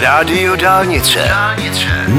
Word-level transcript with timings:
Rádio 0.00 0.56
Dálnice. 0.56 1.28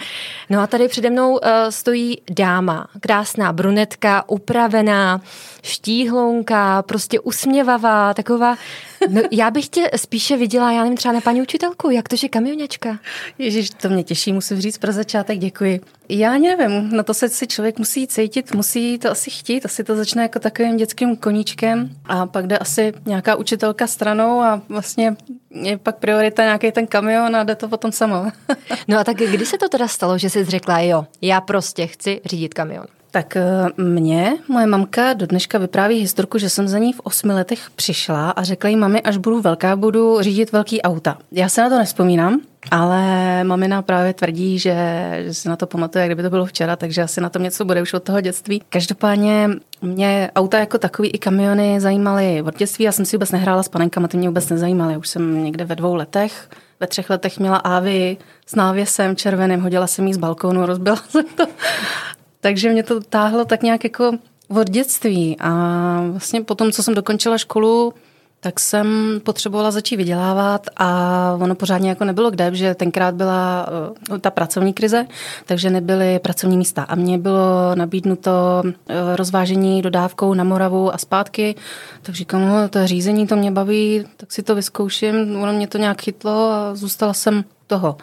No 0.50 0.60
a 0.62 0.68
tady 0.68 0.88
přede 0.88 1.10
mnou 1.10 1.32
uh, 1.32 1.40
stojí 1.70 2.22
dáma, 2.30 2.88
krásná 3.00 3.54
brunetka, 3.54 4.24
upravená, 4.30 5.22
štíhlounka, 5.64 6.82
prostě 6.82 7.20
usměvavá, 7.20 8.14
taková 8.14 8.56
No, 9.10 9.22
já 9.32 9.52
bych 9.52 9.68
tě 9.68 9.90
spíše 9.96 10.38
viděla, 10.38 10.72
já 10.72 10.84
nevím, 10.84 10.98
třeba 10.98 11.14
na 11.14 11.22
paní 11.22 11.42
učitelku, 11.42 11.90
jak 11.90 12.10
to, 12.10 12.16
že 12.16 12.30
kamionačka? 12.30 13.00
Ježíš, 13.38 13.70
to 13.70 13.90
mě 13.90 14.04
těší, 14.04 14.34
musím 14.34 14.62
říct 14.62 14.78
pro 14.78 14.92
začátek, 14.92 15.40
děkuji. 15.40 15.82
Já 16.10 16.34
ani 16.34 16.56
nevím, 16.56 16.90
na 16.92 17.04
to 17.04 17.14
se 17.14 17.30
si 17.30 17.48
člověk 17.48 17.80
musí 17.80 18.08
cítit, 18.08 18.56
musí 18.56 18.98
to 19.00 19.12
asi 19.12 19.32
chtít, 19.32 19.66
asi 19.66 19.84
to 19.84 19.96
začne 19.96 20.22
jako 20.22 20.40
takovým 20.40 20.78
dětským 20.78 21.16
koníčkem 21.16 21.90
a 22.06 22.26
pak 22.26 22.48
jde 22.48 22.58
asi 22.58 22.94
nějaká 23.06 23.36
učitelka 23.36 23.88
stranou 23.88 24.42
a 24.42 24.62
vlastně 24.70 25.16
je 25.62 25.78
pak 25.78 25.96
priorita 25.96 26.44
nějaký 26.44 26.72
ten 26.72 26.88
kamion 26.88 27.36
a 27.36 27.44
jde 27.44 27.56
to 27.56 27.68
potom 27.68 27.92
samo. 27.92 28.32
no 28.88 29.00
a 29.00 29.04
tak 29.04 29.18
kdy 29.18 29.46
se 29.46 29.58
to 29.58 29.70
teda 29.70 29.88
stalo, 29.88 30.18
že 30.18 30.30
jsi 30.30 30.46
řekla, 30.46 30.80
jo, 30.80 31.06
já 31.22 31.42
prostě 31.42 31.88
chci 31.88 32.22
řídit 32.26 32.54
kamion? 32.54 32.86
Tak 33.16 33.36
eh, 33.36 33.44
mě, 33.78 34.38
moje 34.48 34.68
mamka 34.68 35.14
do 35.14 35.28
dneška 35.28 35.58
vypráví 35.58 36.00
historku, 36.00 36.38
že 36.38 36.50
jsem 36.50 36.68
za 36.68 36.78
ní 36.78 36.94
v 36.94 37.00
osmi 37.00 37.34
letech 37.34 37.60
přišla 37.76 38.30
a 38.30 38.44
řekla 38.44 38.70
jí 38.70 38.76
mami, 38.76 39.02
až 39.02 39.18
budu 39.18 39.42
velká, 39.42 39.76
budu 39.76 40.22
řídit 40.22 40.52
velký 40.52 40.82
auta. 40.82 41.18
Já 41.32 41.50
se 41.50 41.62
na 41.62 41.70
to 41.70 41.78
nespomínám, 41.78 42.42
ale 42.72 43.44
mamina 43.44 43.82
právě 43.82 44.14
tvrdí, 44.14 44.60
že, 44.60 44.76
že 45.26 45.34
si 45.34 45.50
na 45.50 45.56
to 45.56 45.68
pamatuje, 45.68 46.02
jak 46.02 46.10
kdyby 46.10 46.24
to 46.24 46.30
bylo 46.30 46.46
včera, 46.46 46.76
takže 46.76 47.02
asi 47.02 47.22
na 47.22 47.30
tom 47.30 47.44
něco 47.44 47.66
bude 47.66 47.82
už 47.82 47.94
od 47.94 48.04
toho 48.04 48.22
dětství. 48.22 48.62
Každopádně 48.70 49.50
mě 49.82 50.32
auta 50.36 50.60
jako 50.60 50.78
takový 50.78 51.10
i 51.10 51.18
kamiony 51.18 51.80
zajímaly 51.80 52.42
od 52.42 52.58
dětství. 52.58 52.86
Já 52.86 52.92
jsem 52.92 53.06
si 53.06 53.18
vůbec 53.18 53.32
nehrála 53.32 53.64
s 53.64 53.70
panenkama, 53.70 54.08
ty 54.08 54.18
mě 54.18 54.30
vůbec 54.30 54.50
nezajímaly. 54.50 54.98
Už 54.98 55.08
jsem 55.08 55.44
někde 55.44 55.66
ve 55.66 55.76
dvou 55.76 55.96
letech 55.96 56.50
ve 56.80 56.88
třech 56.88 57.10
letech 57.10 57.40
měla 57.40 57.58
Ávy 57.58 58.18
s 58.46 58.56
návěsem 58.56 59.16
červeným, 59.16 59.62
hodila 59.62 59.88
jsem 59.88 60.08
jí 60.08 60.14
z 60.14 60.18
balkónu, 60.18 60.66
rozbila 60.66 60.96
jsem 61.10 61.26
to. 61.36 61.48
Takže 62.46 62.70
mě 62.70 62.84
to 62.84 63.00
táhlo 63.00 63.46
tak 63.46 63.64
nějak 63.64 63.84
jako 63.84 64.12
od 64.48 64.70
dětství 64.70 65.38
a 65.40 65.52
vlastně 66.12 66.42
potom, 66.42 66.72
co 66.72 66.84
jsem 66.84 66.94
dokončila 66.94 67.38
školu, 67.38 67.94
tak 68.40 68.60
jsem 68.60 69.20
potřebovala 69.24 69.72
začít 69.72 69.96
vydělávat 69.96 70.68
a 70.78 71.38
ono 71.42 71.56
pořádně 71.56 71.90
jako 71.90 72.06
nebylo 72.06 72.32
kde, 72.32 72.56
že 72.56 72.76
tenkrát 72.76 73.16
byla 73.16 73.68
uh, 74.10 74.18
ta 74.18 74.32
pracovní 74.32 74.74
krize, 74.74 75.06
takže 75.46 75.70
nebyly 75.70 76.20
pracovní 76.20 76.58
místa. 76.58 76.84
A 76.84 76.96
mně 76.96 77.18
bylo 77.18 77.76
nabídnuto 77.76 78.32
uh, 78.64 78.72
rozvážení 79.16 79.82
dodávkou 79.82 80.34
na 80.34 80.44
Moravu 80.44 80.94
a 80.94 80.98
zpátky, 80.98 81.56
tak 82.02 82.16
říkám, 82.16 82.42
no, 82.42 82.70
to 82.70 82.88
řízení, 82.88 83.28
to 83.28 83.36
mě 83.36 83.52
baví, 83.52 84.06
tak 84.18 84.32
si 84.32 84.44
to 84.44 84.56
vyzkouším. 84.56 85.42
Ono 85.42 85.54
mě 85.54 85.68
to 85.68 85.78
nějak 85.78 86.02
chytlo 86.02 86.52
a 86.52 86.76
zůstala 86.76 87.14
jsem 87.14 87.44
toho. 87.68 87.98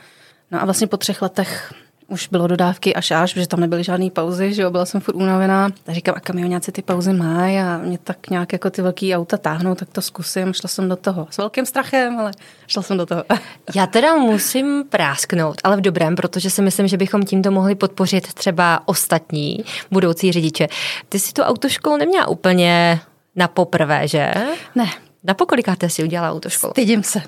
No 0.51 0.63
a 0.63 0.65
vlastně 0.65 0.87
po 0.87 0.97
třech 0.97 1.23
letech 1.23 1.73
už 2.13 2.29
bylo 2.29 2.47
dodávky 2.47 2.95
až 2.95 3.11
až, 3.11 3.35
protože 3.35 3.49
tam 3.49 3.61
nebyly 3.61 3.85
žádné 3.85 4.11
pauzy, 4.11 4.55
že 4.55 4.63
jo, 4.63 4.71
byla 4.71 4.87
jsem 4.87 5.01
furt 5.01 5.15
unavená. 5.15 5.71
Tak 5.85 5.95
říkám, 5.95 6.15
a 6.17 6.21
kamionáci 6.21 6.73
ty 6.73 6.83
pauzy 6.83 7.13
mají 7.13 7.59
a 7.59 7.79
mě 7.79 7.99
tak 7.99 8.31
nějak 8.31 8.53
jako 8.53 8.71
ty 8.71 8.83
velký 8.83 9.15
auta 9.15 9.37
táhnou, 9.37 9.75
tak 9.75 9.89
to 9.93 10.03
zkusím. 10.03 10.53
Šla 10.53 10.69
jsem 10.69 10.89
do 10.89 10.97
toho 10.97 11.27
s 11.31 11.39
velkým 11.39 11.67
strachem, 11.67 12.19
ale 12.19 12.33
šla 12.67 12.83
jsem 12.83 12.97
do 12.97 13.07
toho. 13.07 13.25
Já 13.75 13.87
teda 13.87 14.17
musím 14.17 14.85
prásknout, 14.89 15.57
ale 15.65 15.77
v 15.77 15.81
dobrém, 15.81 16.17
protože 16.17 16.51
si 16.51 16.63
myslím, 16.63 16.89
že 16.89 16.97
bychom 16.97 17.23
tímto 17.23 17.51
mohli 17.51 17.75
podpořit 17.75 18.35
třeba 18.35 18.83
ostatní 18.85 19.65
budoucí 19.91 20.33
řidiče. 20.33 20.69
Ty 21.09 21.19
si 21.19 21.33
tu 21.33 21.43
autoškolu 21.43 21.97
neměla 21.97 22.29
úplně 22.29 23.01
na 23.37 23.49
poprvé, 23.49 24.09
že? 24.09 24.35
Ne, 24.75 24.87
na 25.25 25.35
pokolikáte 25.35 25.91
si 25.91 26.05
udělala 26.05 26.33
autoškolu? 26.33 26.73
Stydím 26.73 27.03
se. 27.03 27.23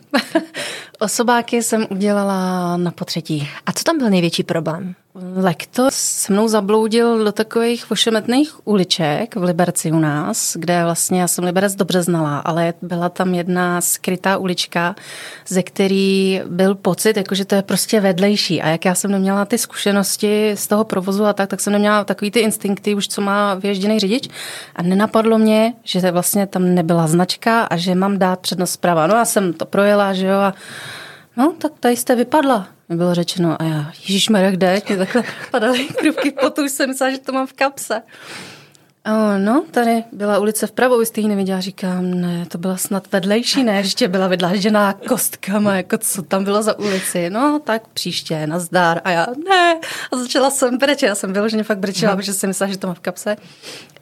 Osobáky 0.99 1.63
jsem 1.63 1.87
udělala 1.91 2.77
na 2.77 2.91
potřetí. 2.91 3.49
A 3.67 3.73
co 3.73 3.85
tam 3.85 3.99
byl 3.99 4.11
největší 4.11 4.43
problém? 4.43 4.95
Lektor 5.17 5.91
se 5.91 6.33
mnou 6.33 6.49
zabloudil 6.49 7.25
do 7.25 7.33
takových 7.33 7.91
ošemetných 7.91 8.67
uliček 8.67 9.37
v 9.37 9.43
Liberci 9.43 9.93
u 9.93 9.99
nás, 9.99 10.57
kde 10.57 10.85
vlastně 10.85 11.21
já 11.21 11.29
jsem 11.29 11.45
Liberec 11.45 11.75
dobře 11.75 12.03
znala, 12.03 12.39
ale 12.39 12.75
byla 12.83 13.09
tam 13.09 13.35
jedna 13.35 13.81
skrytá 13.81 14.37
ulička, 14.37 14.95
ze 15.49 15.63
který 15.63 16.41
byl 16.47 16.75
pocit, 16.75 17.17
jako 17.17 17.35
že 17.35 17.45
to 17.45 17.55
je 17.55 17.63
prostě 17.63 18.01
vedlejší. 18.01 18.63
A 18.63 18.69
jak 18.69 18.85
já 18.85 18.95
jsem 18.95 19.11
neměla 19.11 19.45
ty 19.45 19.59
zkušenosti 19.59 20.53
z 20.55 20.67
toho 20.67 20.85
provozu 20.85 21.25
a 21.25 21.33
tak, 21.33 21.49
tak 21.49 21.61
jsem 21.61 21.73
neměla 21.73 22.05
takový 22.05 22.31
ty 22.31 22.41
instinkty 22.41 22.95
už, 22.95 23.09
co 23.09 23.21
má 23.21 23.55
vyježděný 23.55 23.99
řidič. 23.99 24.29
A 24.77 24.83
nenapadlo 24.83 25.39
mě, 25.39 25.75
že 25.85 26.11
vlastně 26.11 26.47
tam 26.47 26.75
nebyla 26.75 27.07
značka 27.07 27.63
a 27.63 27.77
že 27.77 27.95
mám 27.95 28.19
dát 28.19 28.41
přednost 28.41 28.73
zprava. 28.73 29.07
No 29.07 29.15
já 29.15 29.25
jsem 29.25 29.53
to 29.53 29.65
projela, 29.67 30.13
že 30.13 30.27
jo, 30.27 30.39
a 30.39 30.55
no 31.37 31.55
tak 31.59 31.73
tady 31.81 31.97
jste 31.97 32.15
vypadla 32.15 32.69
mi 32.89 32.97
bylo 32.97 33.15
řečeno 33.15 33.63
a 33.63 33.65
já, 33.65 33.93
Ježíš 34.01 34.29
kde? 34.51 34.83
Mě 34.89 34.97
takhle 34.97 35.25
padaly 35.51 35.85
krupky 35.85 36.31
potu, 36.31 36.65
už 36.65 36.71
jsem 36.71 36.89
myslela, 36.89 37.13
že 37.13 37.19
to 37.19 37.33
mám 37.33 37.47
v 37.47 37.53
kapse. 37.53 38.03
A 39.05 39.39
no, 39.39 39.65
tady 39.71 40.05
byla 40.13 40.39
ulice 40.39 40.67
vpravo, 40.67 40.99
vy 40.99 41.07
jste 41.07 41.21
ji 41.21 41.29
neviděla, 41.29 41.61
říkám, 41.61 42.11
ne, 42.11 42.47
to 42.47 42.59
byla 42.59 42.77
snad 42.77 43.13
vedlejší, 43.13 43.65
ne, 43.65 43.77
ještě 43.77 44.09
byla 44.09 44.29
vydlážděná 44.29 44.93
kostkama, 44.93 45.77
jako 45.77 45.99
co 45.99 46.23
tam 46.23 46.45
bylo 46.45 46.63
za 46.63 46.79
ulici. 46.79 47.31
No, 47.31 47.61
tak 47.65 47.89
příště, 47.89 48.47
nazdár. 48.47 49.01
A 49.05 49.11
já, 49.11 49.27
ne. 49.49 49.81
A 50.13 50.17
začala 50.17 50.51
jsem 50.51 50.79
brečet, 50.79 51.07
já 51.07 51.15
jsem 51.15 51.33
vyloženě 51.33 51.63
fakt 51.63 51.79
brečela, 51.79 52.17
protože 52.17 52.33
jsem 52.33 52.51
myslela, 52.51 52.73
že 52.73 52.79
to 52.79 52.87
mám 52.87 52.97
v 52.97 53.01
kapse. 53.01 53.37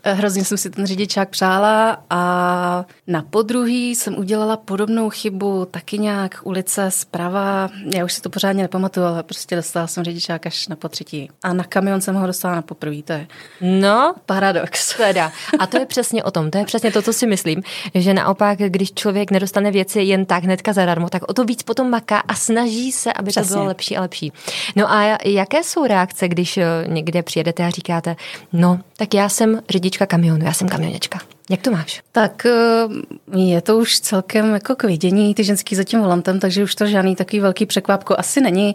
Hrozně 0.05 0.45
jsem 0.45 0.59
si 0.59 0.71
ten 0.71 0.87
řidičák 0.87 1.29
přála 1.29 2.05
a 2.11 2.85
na 3.07 3.23
podruhý 3.23 3.95
jsem 3.95 4.19
udělala 4.19 4.57
podobnou 4.57 5.11
chybu, 5.11 5.67
taky 5.71 5.99
nějak 5.99 6.41
ulice 6.45 6.91
zprava. 6.91 7.69
Já 7.95 8.05
už 8.05 8.13
si 8.13 8.21
to 8.21 8.31
pořádně 8.31 8.63
nepamatuju, 8.63 9.07
ale 9.07 9.23
prostě 9.23 9.57
dostala 9.57 9.87
jsem 9.87 10.05
řidičák 10.05 10.47
až 10.47 10.69
na 10.69 10.77
potřetí. 10.77 11.31
A 11.43 11.53
na 11.53 11.65
kamion 11.65 12.01
jsem 12.01 12.15
ho 12.15 12.27
dostala 12.27 12.55
na 12.55 12.63
poprvé, 12.63 13.03
to 13.03 13.13
je 13.13 13.27
no, 13.61 14.15
paradox. 14.27 14.97
Teda. 14.97 15.33
A 15.59 15.67
to 15.67 15.79
je 15.79 15.87
přesně 15.87 16.25
o 16.25 16.31
tom, 16.31 16.51
to 16.51 16.59
je 16.59 16.65
přesně 16.65 16.93
to, 16.93 17.03
co 17.03 17.13
si 17.13 17.27
myslím, 17.27 17.63
že 17.95 18.15
naopak, 18.15 18.59
když 18.59 18.93
člověk 18.95 19.31
nedostane 19.31 19.71
věci 19.71 20.01
jen 20.01 20.25
tak 20.25 20.45
hnedka 20.45 20.73
zadarmo, 20.73 21.09
tak 21.09 21.23
o 21.29 21.33
to 21.33 21.45
víc 21.45 21.63
potom 21.63 21.91
maká 21.91 22.19
a 22.19 22.35
snaží 22.35 22.93
se, 22.93 23.13
aby 23.13 23.31
přesně. 23.31 23.49
to 23.49 23.55
bylo 23.55 23.67
lepší 23.67 23.97
a 23.97 24.01
lepší. 24.01 24.33
No 24.77 24.93
a 24.93 25.19
jaké 25.25 25.65
jsou 25.65 25.87
reakce, 25.87 26.29
když 26.29 26.57
eh, 26.57 26.67
někde 26.87 27.23
přijedete 27.23 27.65
a 27.65 27.71
říkáte, 27.71 28.17
no, 28.53 28.81
tak 28.97 29.15
já 29.15 29.29
jsem 29.29 29.61
řidič 29.71 29.92
řidička 29.93 30.07
kamionu, 30.07 30.45
já 30.45 30.53
jsem 30.53 30.69
kamionečka. 30.69 31.19
Jak 31.51 31.61
to 31.61 31.71
máš? 31.71 32.03
Tak 32.13 32.47
eh, 32.47 33.39
je 33.39 33.61
to 33.61 33.79
už 33.79 34.01
celkem 34.01 34.55
jako 34.55 34.77
k 34.77 34.85
vidění, 34.85 35.35
ty 35.35 35.45
ženský 35.45 35.77
za 35.77 35.85
tím 35.85 36.01
volantem, 36.01 36.41
takže 36.41 36.65
už 36.65 36.75
to 36.75 36.87
žádný 36.87 37.17
takový 37.17 37.41
velký 37.41 37.67
překvapko 37.67 38.15
asi 38.19 38.41
není. 38.41 38.75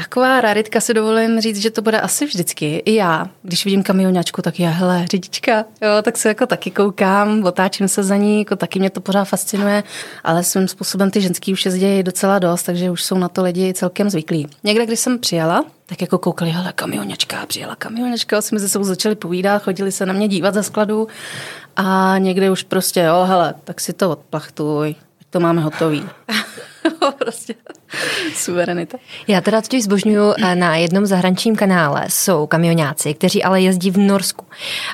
Taková 0.00 0.40
raritka 0.40 0.80
si 0.80 0.94
dovolím 0.94 1.40
říct, 1.40 1.56
že 1.56 1.70
to 1.70 1.82
bude 1.82 2.00
asi 2.00 2.26
vždycky. 2.26 2.76
I 2.76 2.94
já, 2.94 3.26
když 3.42 3.64
vidím 3.64 3.82
kamionáčku, 3.82 4.42
tak 4.42 4.60
já, 4.60 4.70
hele, 4.70 5.06
řidička, 5.10 5.64
jo, 5.82 6.02
tak 6.02 6.18
se 6.18 6.28
jako 6.28 6.46
taky 6.46 6.70
koukám, 6.70 7.44
otáčím 7.44 7.88
se 7.88 8.02
za 8.02 8.16
ní, 8.16 8.38
jako 8.38 8.56
taky 8.56 8.78
mě 8.78 8.90
to 8.90 9.00
pořád 9.00 9.24
fascinuje, 9.24 9.82
ale 10.24 10.44
svým 10.44 10.68
způsobem 10.68 11.10
ty 11.10 11.20
ženský 11.20 11.52
už 11.52 11.64
jezdí 11.64 12.02
docela 12.02 12.38
dost, 12.38 12.62
takže 12.62 12.90
už 12.90 13.04
jsou 13.04 13.18
na 13.18 13.28
to 13.28 13.42
lidi 13.42 13.74
celkem 13.74 14.10
zvyklí. 14.10 14.48
Někde, 14.64 14.86
když 14.86 15.00
jsem 15.00 15.18
přijela, 15.18 15.64
tak 15.86 16.00
jako 16.00 16.18
koukali, 16.18 16.50
hele, 16.50 16.72
kamionačka, 16.72 17.46
přijela 17.46 17.76
kamionačka, 17.76 18.42
jsme 18.42 18.60
se 18.60 18.68
sebou 18.68 18.84
začali 18.84 19.14
povídat, 19.14 19.62
chodili 19.62 19.92
se 19.92 20.06
na 20.06 20.12
mě 20.12 20.28
dívat 20.28 20.54
ze 20.54 20.62
skladu 20.62 21.08
a 21.76 22.14
někde 22.18 22.50
už 22.50 22.62
prostě, 22.62 23.00
jo, 23.00 23.24
hele, 23.28 23.54
tak 23.64 23.80
si 23.80 23.92
to 23.92 24.10
odplachtuj, 24.10 24.94
to 25.30 25.40
máme 25.40 25.62
hotový. 25.62 26.04
prostě 27.18 27.54
suverenita. 28.34 28.98
Já 29.28 29.40
teda 29.40 29.60
totiž 29.60 29.84
zbožňuju 29.84 30.34
eh, 30.38 30.54
na 30.54 30.76
jednom 30.76 31.06
zahraničním 31.06 31.56
kanále 31.56 32.04
jsou 32.08 32.46
kamionáci, 32.46 33.14
kteří 33.14 33.42
ale 33.42 33.60
jezdí 33.60 33.90
v 33.90 33.98
Norsku 33.98 34.46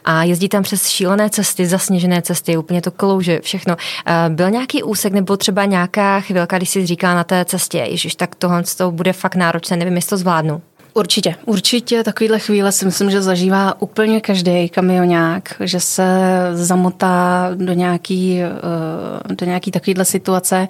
a 0.05 0.25
jezdí 0.25 0.49
tam 0.49 0.63
přes 0.63 0.89
šílené 0.89 1.31
cesty, 1.31 1.67
zasněžené 1.67 2.23
cesty, 2.23 2.57
úplně 2.57 2.83
to 2.83 2.91
klouže, 2.91 3.41
všechno. 3.41 3.77
Eh, 4.07 4.13
byl 4.29 4.51
nějaký 4.51 4.83
úsek 4.83 5.13
nebo 5.13 5.37
třeba 5.37 5.65
nějaká 5.65 6.21
chvilka, 6.21 6.57
když 6.57 6.71
si 6.71 6.87
říká 6.87 7.15
na 7.15 7.25
té 7.25 7.45
cestě, 7.45 7.79
ježiš, 7.79 8.15
tak 8.15 8.35
tohle 8.35 8.63
to 8.77 8.91
bude 8.91 9.13
fakt 9.13 9.35
náročné, 9.35 9.77
nevím, 9.77 9.97
jestli 9.97 10.11
to 10.11 10.17
zvládnu. 10.17 10.63
Určitě, 10.97 11.35
určitě 11.45 12.05
takovýhle 12.05 12.39
chvíle 12.39 12.73
si 12.73 12.85
myslím, 12.85 13.11
že 13.11 13.23
zažívá 13.23 13.83
úplně 13.83 14.21
každý 14.21 14.69
kamionák, 14.69 15.55
že 15.61 15.81
se 15.81 16.05
zamotá 16.53 17.51
do 17.55 17.73
nějaký, 17.73 18.41
eh, 18.43 19.35
do 19.35 19.47
nějaký 19.47 19.71
takovýhle 19.71 20.05
situace 20.05 20.69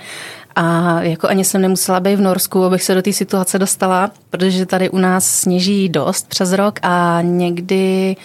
a 0.57 1.03
jako 1.03 1.29
ani 1.29 1.45
jsem 1.45 1.63
nemusela 1.63 2.01
být 2.01 2.17
v 2.17 2.21
Norsku, 2.21 2.65
abych 2.65 2.83
se 2.83 2.95
do 2.95 3.03
té 3.03 3.13
situace 3.13 3.59
dostala, 3.59 4.11
protože 4.31 4.67
tady 4.67 4.91
u 4.91 4.99
nás 4.99 5.31
sněží 5.31 5.89
dost 5.89 6.29
přes 6.29 6.53
rok 6.53 6.79
a 6.83 7.19
někdy, 7.23 8.17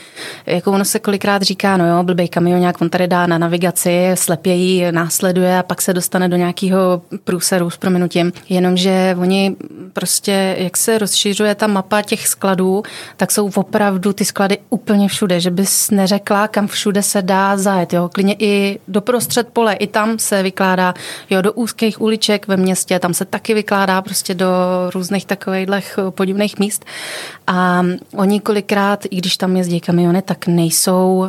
jako 0.45 0.71
ono 0.71 0.85
se 0.85 0.99
kolikrát 0.99 1.41
říká, 1.41 1.77
no 1.77 1.87
jo, 1.87 2.03
blbej 2.03 2.27
kamionák, 2.27 2.81
on 2.81 2.89
tady 2.89 3.07
dá 3.07 3.27
na 3.27 3.37
navigaci, 3.37 4.11
slepějí, 4.13 4.83
následuje 4.91 5.59
a 5.59 5.63
pak 5.63 5.81
se 5.81 5.93
dostane 5.93 6.29
do 6.29 6.35
nějakého 6.37 7.01
průseru 7.23 7.69
s 7.69 7.77
prominutím. 7.77 8.31
Jenomže 8.49 9.15
oni 9.19 9.55
prostě, 9.93 10.55
jak 10.59 10.77
se 10.77 10.97
rozšiřuje 10.97 11.55
ta 11.55 11.67
mapa 11.67 12.01
těch 12.01 12.27
skladů, 12.27 12.83
tak 13.17 13.31
jsou 13.31 13.51
opravdu 13.55 14.13
ty 14.13 14.25
sklady 14.25 14.57
úplně 14.69 15.07
všude, 15.07 15.39
že 15.39 15.51
bys 15.51 15.91
neřekla, 15.91 16.47
kam 16.47 16.67
všude 16.67 17.03
se 17.03 17.21
dá 17.21 17.57
zajet. 17.57 17.93
Jo. 17.93 18.09
Klidně 18.13 18.35
i 18.39 18.79
do 18.87 19.01
prostřed 19.01 19.47
pole, 19.47 19.73
i 19.73 19.87
tam 19.87 20.19
se 20.19 20.43
vykládá, 20.43 20.93
jo, 21.29 21.41
do 21.41 21.53
úzkých 21.53 22.01
ulic 22.01 22.20
uliček 22.21 22.47
ve 22.47 22.57
městě, 22.57 22.99
tam 22.99 23.13
se 23.13 23.25
taky 23.25 23.53
vykládá 23.53 24.01
prostě 24.01 24.33
do 24.33 24.47
různých 24.93 25.25
takových 25.25 25.99
podivných 26.09 26.59
míst. 26.59 26.85
A 27.47 27.83
oni 28.15 28.39
kolikrát, 28.39 29.05
i 29.09 29.15
když 29.15 29.37
tam 29.37 29.57
jezdí 29.57 29.79
kamiony, 29.79 30.21
tak 30.21 30.47
nejsou 30.47 31.17
uh, 31.17 31.27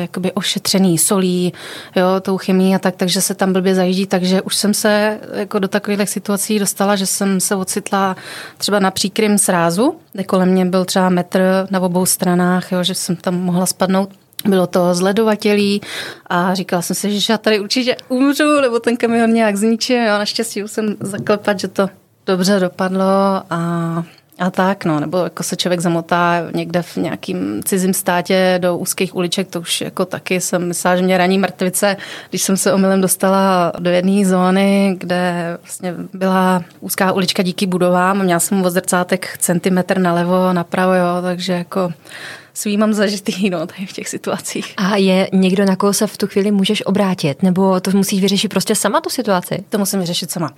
jakoby 0.00 0.32
ošetřený 0.32 0.98
solí, 0.98 1.52
jo, 1.96 2.20
tou 2.20 2.38
chemí 2.38 2.74
a 2.74 2.78
tak, 2.78 2.96
takže 2.96 3.20
se 3.20 3.34
tam 3.34 3.52
blbě 3.52 3.74
zajíždí, 3.74 4.06
takže 4.06 4.42
už 4.42 4.56
jsem 4.56 4.74
se 4.74 5.18
jako 5.34 5.58
do 5.58 5.68
takových 5.68 6.08
situací 6.08 6.58
dostala, 6.58 6.96
že 6.96 7.06
jsem 7.06 7.40
se 7.40 7.56
ocitla 7.56 8.16
třeba 8.58 8.78
na 8.78 8.90
příkrym 8.90 9.38
srázu, 9.38 9.96
kde 10.12 10.24
kolem 10.24 10.48
mě 10.48 10.64
byl 10.64 10.84
třeba 10.84 11.08
metr 11.08 11.66
na 11.70 11.80
obou 11.80 12.06
stranách, 12.06 12.72
jo, 12.72 12.84
že 12.84 12.94
jsem 12.94 13.16
tam 13.16 13.40
mohla 13.40 13.66
spadnout 13.66 14.23
bylo 14.48 14.66
to 14.66 14.94
zledovatělý 14.94 15.80
a 16.26 16.54
říkala 16.54 16.82
jsem 16.82 16.96
si, 16.96 17.20
že 17.20 17.32
já 17.32 17.38
tady 17.38 17.60
určitě 17.60 17.96
umřu, 18.08 18.60
nebo 18.60 18.80
ten 18.80 18.96
kamion 18.96 19.32
nějak 19.32 19.56
zničí. 19.56 19.96
A 19.96 20.18
naštěstí 20.18 20.62
jsem 20.66 20.96
zaklepat, 21.00 21.60
že 21.60 21.68
to 21.68 21.88
dobře 22.26 22.60
dopadlo 22.60 23.42
a 23.50 24.04
a 24.38 24.50
tak, 24.50 24.84
no, 24.84 25.00
nebo 25.00 25.18
jako 25.18 25.42
se 25.42 25.56
člověk 25.56 25.80
zamotá 25.80 26.42
někde 26.54 26.82
v 26.82 26.96
nějakým 26.96 27.62
cizím 27.64 27.94
státě 27.94 28.58
do 28.62 28.76
úzkých 28.76 29.16
uliček, 29.16 29.48
to 29.48 29.60
už 29.60 29.80
jako 29.80 30.04
taky 30.04 30.40
jsem 30.40 30.68
myslela, 30.68 30.96
že 30.96 31.02
mě 31.02 31.18
raní 31.18 31.38
mrtvice, 31.38 31.96
když 32.30 32.42
jsem 32.42 32.56
se 32.56 32.72
omylem 32.72 33.00
dostala 33.00 33.72
do 33.78 33.90
jedné 33.90 34.26
zóny, 34.26 34.96
kde 34.98 35.56
vlastně 35.62 35.94
byla 36.12 36.64
úzká 36.80 37.12
ulička 37.12 37.42
díky 37.42 37.66
budovám, 37.66 38.22
měla 38.22 38.40
jsem 38.40 38.64
od 38.64 38.70
zrcátek 38.70 39.38
centimetr 39.38 39.98
nalevo, 39.98 40.52
napravo, 40.52 40.94
jo, 40.94 41.22
takže 41.22 41.52
jako 41.52 41.92
svý 42.54 42.76
mám 42.76 42.92
zažitý 42.92 43.50
no, 43.50 43.66
tady 43.66 43.86
v 43.86 43.92
těch 43.92 44.08
situacích. 44.08 44.74
A 44.76 44.96
je 44.96 45.28
někdo, 45.32 45.64
na 45.64 45.76
koho 45.76 45.92
se 45.92 46.06
v 46.06 46.16
tu 46.16 46.26
chvíli 46.26 46.50
můžeš 46.50 46.86
obrátit? 46.86 47.42
Nebo 47.42 47.80
to 47.80 47.90
musíš 47.90 48.20
vyřešit 48.20 48.48
prostě 48.48 48.74
sama 48.74 49.00
tu 49.00 49.10
situaci? 49.10 49.64
To 49.68 49.78
musím 49.78 50.00
vyřešit 50.00 50.30
sama. 50.30 50.54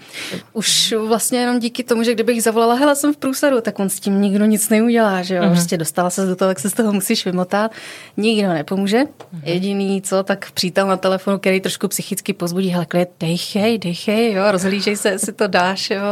Už 0.53 0.95
vlastně 1.07 1.39
jenom 1.39 1.59
díky 1.59 1.85
tomu, 1.85 2.03
že 2.03 2.15
kdybych 2.15 2.43
zavolala, 2.43 2.75
hele, 2.75 2.97
jsem 2.97 3.15
v 3.15 3.17
průsadu, 3.17 3.61
tak 3.61 3.79
on 3.79 3.89
s 3.89 4.01
tím 4.01 4.21
nikdo 4.21 4.45
nic 4.45 4.69
neudělá, 4.69 5.23
že 5.23 5.35
jo? 5.35 5.43
Uh-huh. 5.43 5.51
Prostě 5.51 5.77
dostala 5.77 6.11
se 6.11 6.27
do 6.27 6.37
toho, 6.37 6.49
tak 6.49 6.61
se 6.61 6.71
z 6.71 6.73
toho 6.73 6.93
musíš 6.93 7.25
vymotat. 7.25 7.71
Nikdo 8.17 8.49
nepomůže. 8.49 8.99
Uh-huh. 8.99 9.41
Jediný 9.45 10.03
co, 10.03 10.23
tak 10.23 10.51
přítel 10.51 10.87
na 10.87 10.97
telefonu, 10.97 11.39
který 11.39 11.61
trošku 11.61 11.89
psychicky 11.89 12.33
pozbudí, 12.33 12.69
hele, 12.69 12.87
klid, 12.87 13.09
dejchej, 13.21 13.79
dejchej, 13.79 14.33
jo, 14.33 14.43
rozhlížej 14.51 14.97
se, 14.97 15.09
jestli 15.09 15.33
to 15.33 15.47
dáš, 15.47 15.91
jo. 15.91 16.03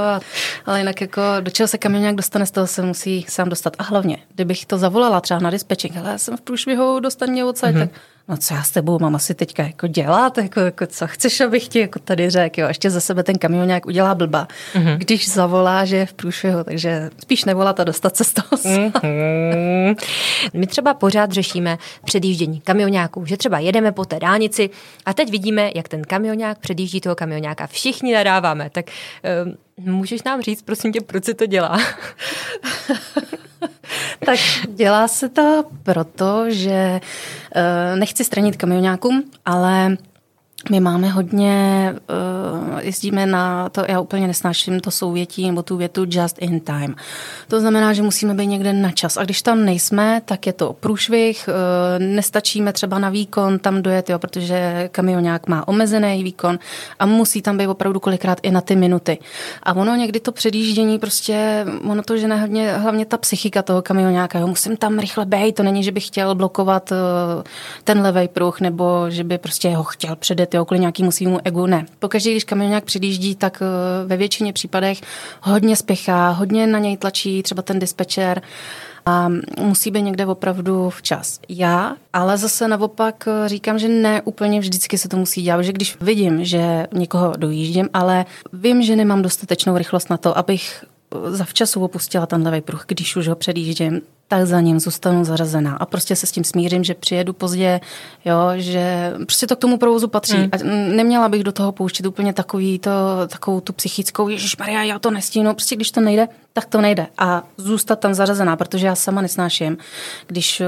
Ale 0.66 0.78
jinak 0.78 1.00
jako, 1.00 1.22
do 1.40 1.50
čeho 1.50 1.68
se 1.68 1.78
kamionák 1.78 2.14
dostane, 2.14 2.46
z 2.46 2.50
toho 2.50 2.66
se 2.66 2.82
musí 2.82 3.26
sám 3.28 3.48
dostat. 3.48 3.76
A 3.78 3.82
hlavně, 3.82 4.18
kdybych 4.34 4.66
to 4.66 4.78
zavolala 4.78 5.20
třeba 5.20 5.40
na 5.40 5.50
dispe, 5.50 5.73
dispeček, 5.74 5.96
ale 5.96 6.10
já 6.10 6.18
jsem 6.18 6.36
v 6.36 6.40
průšvihu, 6.40 7.00
dostan 7.00 7.30
mě 7.30 7.44
odsaď, 7.44 7.74
mm-hmm. 7.74 7.78
tak 7.78 8.00
no 8.28 8.36
co 8.36 8.54
já 8.54 8.62
s 8.62 8.70
tebou 8.70 8.98
mám 8.98 9.14
asi 9.14 9.34
teďka 9.34 9.62
jako 9.62 9.86
dělat, 9.86 10.38
jako, 10.38 10.60
jako 10.60 10.86
co 10.86 11.06
chceš, 11.06 11.40
abych 11.40 11.68
ti 11.68 11.78
jako 11.78 11.98
tady 11.98 12.30
řekl, 12.30 12.60
jo, 12.60 12.68
ještě 12.68 12.90
za 12.90 13.00
sebe 13.00 13.22
ten 13.22 13.38
kamion 13.38 13.66
nějak 13.66 13.86
udělá 13.86 14.14
blba, 14.14 14.48
mm-hmm. 14.74 14.98
když 14.98 15.28
zavolá, 15.28 15.84
že 15.84 15.96
je 15.96 16.06
v 16.06 16.12
průšvihu, 16.12 16.64
takže 16.64 17.10
spíš 17.22 17.44
nevolat 17.44 17.80
a 17.80 17.84
dostat 17.84 18.16
se 18.16 18.24
z 18.24 18.32
toho 18.32 18.48
mm-hmm. 18.50 19.96
My 20.54 20.66
třeba 20.66 20.94
pořád 20.94 21.32
řešíme 21.32 21.78
předjíždění 22.04 22.60
kamionáků, 22.60 23.26
že 23.26 23.36
třeba 23.36 23.58
jedeme 23.58 23.92
po 23.92 24.04
té 24.04 24.18
dálnici 24.18 24.70
a 25.06 25.14
teď 25.14 25.30
vidíme, 25.30 25.70
jak 25.74 25.88
ten 25.88 26.02
kamionák 26.02 26.58
předjíždí 26.58 27.00
toho 27.00 27.14
kamionáka. 27.14 27.66
Všichni 27.66 28.14
nadáváme, 28.14 28.70
tak 28.70 28.86
um, 29.44 29.94
můžeš 29.94 30.22
nám 30.22 30.42
říct, 30.42 30.62
prosím 30.62 30.92
tě, 30.92 31.00
proč 31.00 31.24
se 31.24 31.34
to 31.34 31.46
dělá? 31.46 31.78
tak 34.26 34.38
dělá 34.68 35.08
se 35.08 35.28
to 35.28 35.64
proto, 35.82 36.44
že 36.48 37.00
uh, 37.00 37.98
nechci 37.98 38.24
stranit 38.24 38.56
kamionákům, 38.56 39.24
ale 39.44 39.96
my 40.70 40.80
máme 40.80 41.08
hodně, 41.08 41.94
uh, 41.94 42.78
jezdíme 42.78 43.26
na 43.26 43.68
to, 43.68 43.84
já 43.88 44.00
úplně 44.00 44.26
nesnáším 44.26 44.80
to 44.80 44.90
souvětí 44.90 45.46
nebo 45.46 45.62
tu 45.62 45.76
větu 45.76 46.04
just 46.08 46.38
in 46.38 46.60
time. 46.60 46.94
To 47.48 47.60
znamená, 47.60 47.92
že 47.92 48.02
musíme 48.02 48.34
být 48.34 48.46
někde 48.46 48.72
na 48.72 48.90
čas. 48.90 49.16
A 49.16 49.24
když 49.24 49.42
tam 49.42 49.64
nejsme, 49.64 50.22
tak 50.24 50.46
je 50.46 50.52
to 50.52 50.72
průšvih, 50.72 51.48
uh, 51.48 52.04
nestačíme 52.04 52.72
třeba 52.72 52.98
na 52.98 53.10
výkon 53.10 53.58
tam 53.58 53.82
dojet, 53.82 54.10
jo, 54.10 54.18
protože 54.18 54.88
kamionák 54.92 55.46
má 55.46 55.68
omezený 55.68 56.24
výkon 56.24 56.58
a 56.98 57.06
musí 57.06 57.42
tam 57.42 57.58
být 57.58 57.66
opravdu 57.66 58.00
kolikrát 58.00 58.38
i 58.42 58.50
na 58.50 58.60
ty 58.60 58.76
minuty. 58.76 59.18
A 59.62 59.72
ono 59.72 59.94
někdy 59.94 60.20
to 60.20 60.32
předjíždění 60.32 60.98
prostě, 60.98 61.66
ono 61.90 62.02
to 62.02 62.16
že 62.16 62.26
hlavně, 62.26 62.72
hlavně 62.72 63.06
ta 63.06 63.16
psychika 63.16 63.62
toho 63.62 63.82
kamionáka, 63.82 64.38
jo, 64.38 64.46
musím 64.46 64.76
tam 64.76 64.98
rychle 64.98 65.26
být, 65.26 65.54
to 65.54 65.62
není, 65.62 65.84
že 65.84 65.92
bych 65.92 66.06
chtěl 66.06 66.34
blokovat 66.34 66.92
uh, 66.92 67.42
ten 67.84 68.00
levý 68.00 68.28
pruh 68.28 68.60
nebo 68.60 69.06
že 69.08 69.24
by 69.24 69.38
prostě 69.38 69.76
ho 69.76 69.84
chtěl 69.84 70.16
předet 70.16 70.53
jo, 70.56 70.64
kvůli 70.64 70.80
nějakému 70.80 71.12
svýmu 71.12 71.38
egu, 71.44 71.66
ne. 71.66 71.86
Pokaždé, 71.98 72.30
když 72.30 72.44
kamionák 72.44 72.84
předjíždí, 72.84 73.34
tak 73.34 73.62
eh, 73.62 74.06
ve 74.06 74.16
většině 74.16 74.52
případech 74.52 75.00
hodně 75.42 75.76
spěchá, 75.76 76.30
hodně 76.30 76.66
na 76.66 76.78
něj 76.78 76.96
tlačí 76.96 77.42
třeba 77.42 77.62
ten 77.62 77.78
dispečer 77.78 78.42
a 79.06 79.28
musí 79.60 79.90
být 79.90 80.02
někde 80.02 80.26
opravdu 80.26 80.90
včas. 80.90 81.40
Já, 81.48 81.96
ale 82.12 82.38
zase 82.38 82.68
naopak 82.68 83.28
eh, 83.28 83.48
říkám, 83.48 83.78
že 83.78 83.88
ne 83.88 84.22
úplně 84.22 84.60
vždycky 84.60 84.98
se 84.98 85.08
to 85.08 85.16
musí 85.16 85.42
dělat, 85.42 85.62
že 85.62 85.72
když 85.72 85.96
vidím, 86.00 86.44
že 86.44 86.86
někoho 86.92 87.32
dojíždím, 87.36 87.88
ale 87.94 88.24
vím, 88.52 88.82
že 88.82 88.96
nemám 88.96 89.22
dostatečnou 89.22 89.78
rychlost 89.78 90.10
na 90.10 90.16
to, 90.16 90.38
abych 90.38 90.84
zavčasu 91.28 91.84
opustila 91.84 92.26
ten 92.26 92.42
levý 92.42 92.60
pruh, 92.60 92.84
když 92.86 93.16
už 93.16 93.28
ho 93.28 93.36
předjíždím, 93.36 94.00
tak 94.38 94.46
za 94.46 94.60
ním 94.60 94.80
zůstanu 94.80 95.24
zařazená 95.24 95.76
a 95.76 95.86
prostě 95.86 96.16
se 96.16 96.26
s 96.26 96.32
tím 96.32 96.44
smířím, 96.44 96.84
že 96.84 96.94
přijedu 96.94 97.32
pozdě, 97.32 97.80
jo, 98.24 98.38
že 98.56 99.12
prostě 99.18 99.46
to 99.46 99.56
k 99.56 99.58
tomu 99.58 99.78
provozu 99.78 100.08
patří. 100.08 100.36
Hmm. 100.36 100.48
A 100.52 100.56
neměla 100.96 101.28
bych 101.28 101.44
do 101.44 101.52
toho 101.52 101.72
pouštět 101.72 102.06
úplně 102.06 102.32
takový 102.32 102.78
to, 102.78 102.90
takovou 103.28 103.60
tu 103.60 103.72
psychickou, 103.72 104.28
Ježíš 104.28 104.56
Maria, 104.56 104.82
já 104.82 104.98
to 104.98 105.10
nestínu, 105.10 105.54
prostě 105.54 105.76
když 105.76 105.90
to 105.90 106.00
nejde, 106.00 106.28
tak 106.52 106.66
to 106.66 106.80
nejde. 106.80 107.06
A 107.18 107.42
zůstat 107.56 108.00
tam 108.00 108.14
zařazená, 108.14 108.56
protože 108.56 108.86
já 108.86 108.94
sama 108.94 109.22
nesnáším, 109.22 109.76
když 110.26 110.60
uh, 110.60 110.66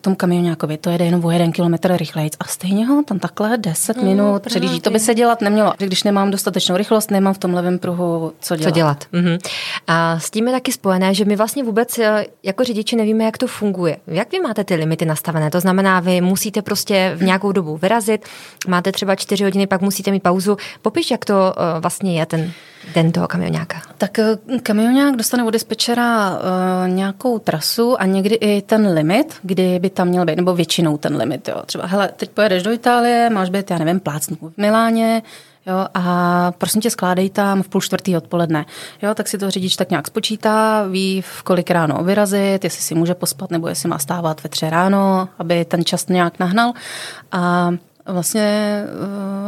tomu 0.00 0.16
kamionákovi 0.16 0.76
to 0.76 0.90
jede 0.90 1.04
jenom 1.04 1.24
o 1.24 1.30
jeden 1.30 1.52
kilometr 1.52 1.96
rychleji 1.96 2.30
a 2.40 2.44
stejně 2.44 2.86
ho 2.86 3.02
tam 3.02 3.18
takhle 3.18 3.58
10 3.58 3.96
hmm, 3.96 4.06
minut 4.06 4.42
předjíždí. 4.42 4.80
To 4.80 4.90
by 4.90 5.00
se 5.00 5.14
dělat 5.14 5.40
nemělo. 5.40 5.72
Když 5.78 6.02
nemám 6.02 6.30
dostatečnou 6.30 6.76
rychlost, 6.76 7.10
nemám 7.10 7.34
v 7.34 7.38
tom 7.38 7.54
levém 7.54 7.78
pruhu 7.78 8.32
co 8.40 8.56
dělat. 8.56 8.70
Co 8.70 8.74
dělat. 8.74 9.04
Mhm. 9.12 9.38
A 9.86 10.18
s 10.20 10.30
tím 10.30 10.46
je 10.46 10.52
taky 10.52 10.72
spojené, 10.72 11.14
že 11.14 11.24
my 11.24 11.36
vlastně 11.36 11.64
vůbec 11.64 11.98
eh, 11.98 12.26
jako 12.42 12.64
řidiči 12.64 12.96
nevíme, 13.08 13.24
jak 13.24 13.38
to 13.38 13.46
funguje. 13.46 13.96
Jak 14.06 14.32
vy 14.32 14.40
máte 14.40 14.64
ty 14.64 14.74
limity 14.74 15.04
nastavené? 15.04 15.50
To 15.50 15.60
znamená, 15.60 16.00
vy 16.00 16.20
musíte 16.20 16.62
prostě 16.62 17.12
v 17.16 17.22
nějakou 17.22 17.52
dobu 17.52 17.76
vyrazit, 17.76 18.24
máte 18.68 18.92
třeba 18.92 19.14
čtyři 19.14 19.44
hodiny, 19.44 19.66
pak 19.66 19.80
musíte 19.80 20.10
mít 20.10 20.22
pauzu. 20.22 20.56
Popiš, 20.82 21.10
jak 21.10 21.24
to 21.24 21.34
uh, 21.34 21.80
vlastně 21.80 22.18
je 22.18 22.26
ten 22.26 22.52
den 22.94 23.12
toho 23.12 23.28
kamionáka? 23.28 23.82
Tak 23.98 24.18
eh, 24.18 24.38
kamionák 24.62 25.16
dostane 25.16 25.44
od 25.44 25.50
dispečera 25.50 26.30
uh, 26.30 26.88
nějakou 26.88 27.38
trasu 27.38 28.00
a 28.00 28.04
někdy 28.04 28.34
i 28.34 28.62
ten 28.62 28.86
limit, 28.86 29.34
kdy 29.42 29.78
by 29.78 29.90
tam 29.90 30.08
měl 30.08 30.24
být, 30.24 30.36
nebo 30.36 30.54
většinou 30.54 30.98
ten 30.98 31.16
limit. 31.16 31.48
Jo. 31.48 31.62
Třeba, 31.66 31.86
hele, 31.86 32.10
teď 32.16 32.30
pojedeš 32.30 32.62
do 32.62 32.72
Itálie, 32.72 33.30
máš 33.30 33.50
být, 33.50 33.70
já 33.70 33.78
nevím, 33.78 34.00
plácnu 34.00 34.36
v 34.40 34.52
Miláně, 34.56 35.22
Jo, 35.68 35.86
a 35.94 36.52
prosím 36.58 36.80
tě, 36.80 36.90
skládej 36.90 37.30
tam 37.30 37.62
v 37.62 37.68
půl 37.68 37.80
čtvrtý 37.80 38.16
odpoledne. 38.16 38.66
Jo, 39.02 39.14
tak 39.14 39.28
si 39.28 39.38
to 39.38 39.50
řidič 39.50 39.76
tak 39.76 39.90
nějak 39.90 40.06
spočítá, 40.06 40.86
ví, 40.90 41.22
v 41.22 41.42
kolik 41.42 41.70
ráno 41.70 42.04
vyrazit, 42.04 42.64
jestli 42.64 42.82
si 42.82 42.94
může 42.94 43.14
pospat, 43.14 43.50
nebo 43.50 43.68
jestli 43.68 43.88
má 43.88 43.98
stávat 43.98 44.42
ve 44.42 44.48
tři 44.48 44.70
ráno, 44.70 45.28
aby 45.38 45.64
ten 45.64 45.84
čas 45.84 46.06
nějak 46.08 46.38
nahnal. 46.38 46.72
A 47.32 47.70
Vlastně 48.08 48.84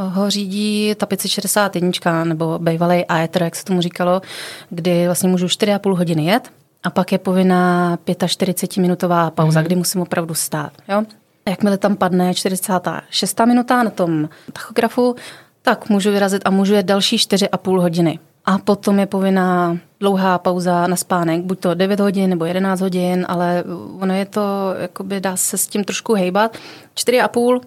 uh, 0.07 0.15
ho 0.15 0.31
řídí 0.31 0.95
ta 0.97 1.07
561, 1.07 2.25
nebo 2.25 2.59
bývalý 2.59 3.05
Aether, 3.07 3.43
jak 3.43 3.57
se 3.57 3.65
tomu 3.65 3.81
říkalo, 3.81 4.23
kdy 4.71 5.07
vlastně 5.07 5.29
můžu 5.29 5.47
4,5 5.47 5.97
hodiny 5.97 6.25
jet 6.25 6.51
a 6.83 6.91
pak 6.91 7.13
je 7.13 7.19
povinná 7.19 7.99
45-minutová 8.07 9.31
pauza, 9.31 9.61
mm-hmm. 9.61 9.65
kdy 9.65 9.77
musím 9.77 10.01
opravdu 10.01 10.35
stát. 10.35 10.73
Jo? 10.89 11.03
Jakmile 11.49 11.79
tam 11.79 11.97
padne 11.97 12.35
46. 12.35 13.41
minuta 13.47 13.83
na 13.83 13.91
tom 13.91 14.29
tachografu, 14.53 15.17
tak 15.63 15.89
můžu 15.89 16.11
vyrazit 16.11 16.43
a 16.45 16.51
můžu 16.51 16.75
jet 16.75 16.87
další 16.87 17.17
4,5 17.17 17.81
hodiny. 17.81 18.19
A 18.45 18.59
potom 18.59 18.99
je 18.99 19.07
povinná 19.07 19.79
dlouhá 20.01 20.39
pauza 20.39 20.87
na 20.87 20.97
spánek, 20.97 21.41
buď 21.41 21.61
to 21.61 21.75
9 21.75 22.01
hodin 22.01 22.31
nebo 22.31 22.45
11 22.45 22.81
hodin, 22.81 23.27
ale 23.29 23.65
ono 24.01 24.15
je 24.15 24.25
to, 24.25 24.75
jakoby 24.81 25.21
dá 25.21 25.37
se 25.37 25.59
s 25.59 25.67
tím 25.67 25.85
trošku 25.85 26.15
hejbat. 26.15 26.57
4,5 26.97 27.61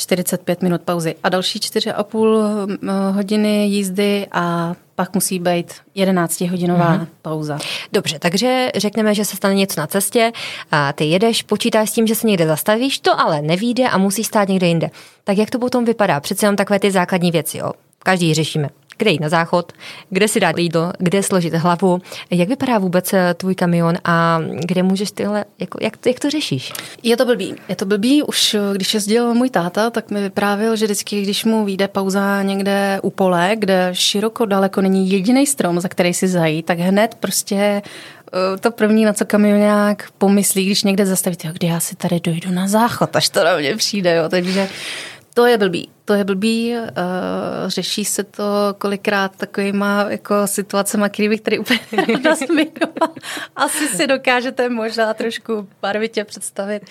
45 0.00 0.62
minut 0.62 0.82
pauzy 0.82 1.14
a 1.22 1.28
další 1.28 1.58
4,5 1.58 2.78
eh, 2.82 3.12
hodiny 3.12 3.66
jízdy 3.66 4.26
a 4.32 4.74
pak 5.00 5.14
musí 5.14 5.38
být 5.38 5.74
11-hodinová 5.96 6.98
mm-hmm. 6.98 7.06
pauza. 7.22 7.58
Dobře, 7.92 8.18
takže 8.18 8.70
řekneme, 8.76 9.14
že 9.14 9.24
se 9.24 9.36
stane 9.36 9.54
něco 9.54 9.80
na 9.80 9.86
cestě 9.86 10.32
a 10.70 10.92
ty 10.92 11.04
jedeš, 11.04 11.42
počítáš 11.42 11.90
s 11.90 11.92
tím, 11.92 12.06
že 12.06 12.14
se 12.14 12.26
někde 12.26 12.46
zastavíš, 12.46 12.98
to 12.98 13.20
ale 13.20 13.42
nevíde 13.42 13.88
a 13.88 13.98
musí 13.98 14.24
stát 14.24 14.48
někde 14.48 14.66
jinde. 14.66 14.90
Tak 15.24 15.38
jak 15.38 15.50
to 15.50 15.58
potom 15.58 15.84
vypadá? 15.84 16.20
Přece 16.20 16.46
jenom 16.46 16.56
takové 16.56 16.78
ty 16.78 16.90
základní 16.90 17.30
věci, 17.30 17.58
jo. 17.58 17.72
Každý 17.98 18.34
řešíme 18.34 18.68
kde 19.00 19.10
jít 19.10 19.20
na 19.20 19.28
záchod, 19.28 19.72
kde 20.10 20.28
si 20.28 20.40
dát 20.40 20.58
jídlo, 20.58 20.92
kde 20.98 21.22
složit 21.22 21.54
hlavu. 21.54 22.00
Jak 22.30 22.48
vypadá 22.48 22.78
vůbec 22.78 23.12
eh, 23.12 23.34
tvůj 23.34 23.54
kamion 23.54 23.94
a 24.04 24.40
kde 24.66 24.82
můžeš 24.82 25.10
tyhle, 25.10 25.44
jako, 25.58 25.78
jak, 25.82 26.06
jak 26.06 26.20
to 26.20 26.30
řešíš? 26.30 26.72
Je 27.02 27.16
to 27.16 27.24
blbý. 27.24 27.54
Je 27.68 27.76
to 27.76 27.86
blbý. 27.86 28.22
Už 28.22 28.54
eh, 28.54 28.60
když 28.74 28.94
jezdil 28.94 29.34
můj 29.34 29.50
táta, 29.50 29.90
tak 29.90 30.10
mi 30.10 30.22
vyprávěl, 30.22 30.76
že 30.76 30.84
vždycky, 30.84 31.22
když 31.22 31.44
mu 31.44 31.64
vyjde 31.64 31.88
pauza 31.88 32.42
někde 32.42 33.00
u 33.02 33.10
pole, 33.10 33.56
kde 33.58 33.90
široko 33.92 34.46
daleko 34.46 34.80
není 34.80 35.10
jediný 35.10 35.46
strom, 35.46 35.80
za 35.80 35.88
který 35.88 36.14
si 36.14 36.28
zajít, 36.28 36.66
tak 36.66 36.78
hned 36.78 37.14
prostě 37.14 37.56
eh, 37.56 38.58
to 38.60 38.70
první, 38.70 39.04
na 39.04 39.12
co 39.12 39.24
kamionák 39.24 40.08
pomyslí, 40.18 40.66
když 40.66 40.82
někde 40.82 41.06
zastaví, 41.06 41.36
kdy 41.52 41.66
já 41.66 41.80
si 41.80 41.96
tady 41.96 42.20
dojdu 42.20 42.50
na 42.50 42.68
záchod, 42.68 43.16
až 43.16 43.28
to 43.28 43.44
na 43.44 43.56
mě 43.56 43.76
přijde. 43.76 44.14
Jo. 44.14 44.28
Takže 44.28 44.68
to 45.34 45.46
je 45.46 45.58
blbý 45.58 45.88
to 46.10 46.14
je 46.14 46.24
blbý, 46.24 46.74
uh, 46.74 46.84
řeší 47.66 48.04
se 48.04 48.24
to 48.24 48.44
kolikrát 48.78 49.36
takovýma 49.36 50.06
jako 50.08 50.46
situacema, 50.46 51.08
který 51.08 51.28
bych 51.28 51.40
tady 51.40 51.58
úplně 51.58 51.80
Asi 53.56 53.88
si 53.88 54.06
dokážete 54.06 54.68
možná 54.68 55.14
trošku 55.14 55.68
barvitě 55.82 56.24
představit. 56.24 56.82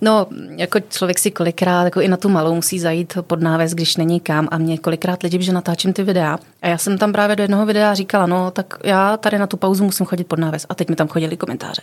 No, 0.00 0.26
jako 0.56 0.80
člověk 0.80 1.18
si 1.18 1.30
kolikrát 1.30 1.84
jako 1.84 2.00
i 2.00 2.08
na 2.08 2.16
tu 2.16 2.28
malou 2.28 2.54
musí 2.54 2.78
zajít 2.78 3.18
pod 3.20 3.40
náves, 3.42 3.74
když 3.74 3.96
není 3.96 4.20
kam 4.20 4.48
a 4.50 4.58
mě 4.58 4.78
kolikrát 4.78 5.22
lidi, 5.22 5.42
že 5.42 5.52
natáčím 5.52 5.92
ty 5.92 6.02
videa. 6.02 6.38
A 6.62 6.68
já 6.68 6.78
jsem 6.78 6.98
tam 6.98 7.12
právě 7.12 7.36
do 7.36 7.42
jednoho 7.42 7.66
videa 7.66 7.94
říkala, 7.94 8.26
no 8.26 8.50
tak 8.50 8.74
já 8.84 9.16
tady 9.16 9.38
na 9.38 9.46
tu 9.46 9.56
pauzu 9.56 9.84
musím 9.84 10.06
chodit 10.06 10.24
pod 10.24 10.38
náves. 10.38 10.66
A 10.68 10.74
teď 10.74 10.88
mi 10.88 10.96
tam 10.96 11.08
chodili 11.08 11.36
komentáře. 11.36 11.82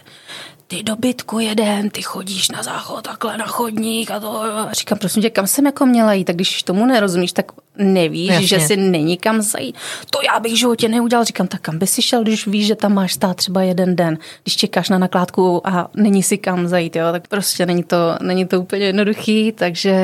Ty 0.68 0.84
dobytku 0.84 1.40
jeden, 1.40 1.90
ty 1.90 2.02
chodíš 2.02 2.52
na 2.52 2.64
záchod 2.64 3.04
takhle 3.04 3.38
na 3.38 3.46
chodník 3.46 4.12
a 4.12 4.20
to. 4.20 4.42
A 4.42 4.74
říkám, 4.74 4.98
prosím 4.98 5.22
tě, 5.22 5.30
kam 5.30 5.48
jsem 5.48 5.66
jako 5.66 5.86
měla 5.86 6.14
jít? 6.14 6.24
Tak 6.24 6.36
když 6.36 6.64
tomu 6.72 6.88
nerozumíš, 6.88 7.36
tak 7.36 7.52
nevíš, 7.78 8.30
Jasně. 8.30 8.48
že 8.48 8.60
si 8.60 8.78
není 8.78 9.18
kam 9.18 9.42
zajít. 9.42 9.76
To 10.10 10.20
já 10.34 10.40
bych 10.40 10.54
v 10.54 10.56
životě 10.56 10.88
neudělal. 10.88 11.26
Říkám, 11.26 11.48
tak 11.48 11.62
kam 11.62 11.80
by 11.80 11.88
si 11.88 12.02
šel, 12.02 12.24
když 12.24 12.48
víš, 12.48 12.68
že 12.68 12.76
tam 12.76 12.94
máš 12.94 13.14
stát 13.14 13.38
třeba 13.38 13.62
jeden 13.62 13.96
den, 13.96 14.18
když 14.44 14.58
čekáš 14.58 14.90
na 14.90 14.98
nakládku 14.98 15.68
a 15.68 15.90
není 15.96 16.24
si 16.24 16.38
kam 16.38 16.68
zajít, 16.68 16.96
jo? 16.96 17.12
tak 17.12 17.28
prostě 17.28 17.66
není 17.66 17.84
to, 17.84 17.98
není 18.22 18.46
to 18.46 18.62
úplně 18.62 18.86
jednoduchý, 18.86 19.52
takže 19.52 19.96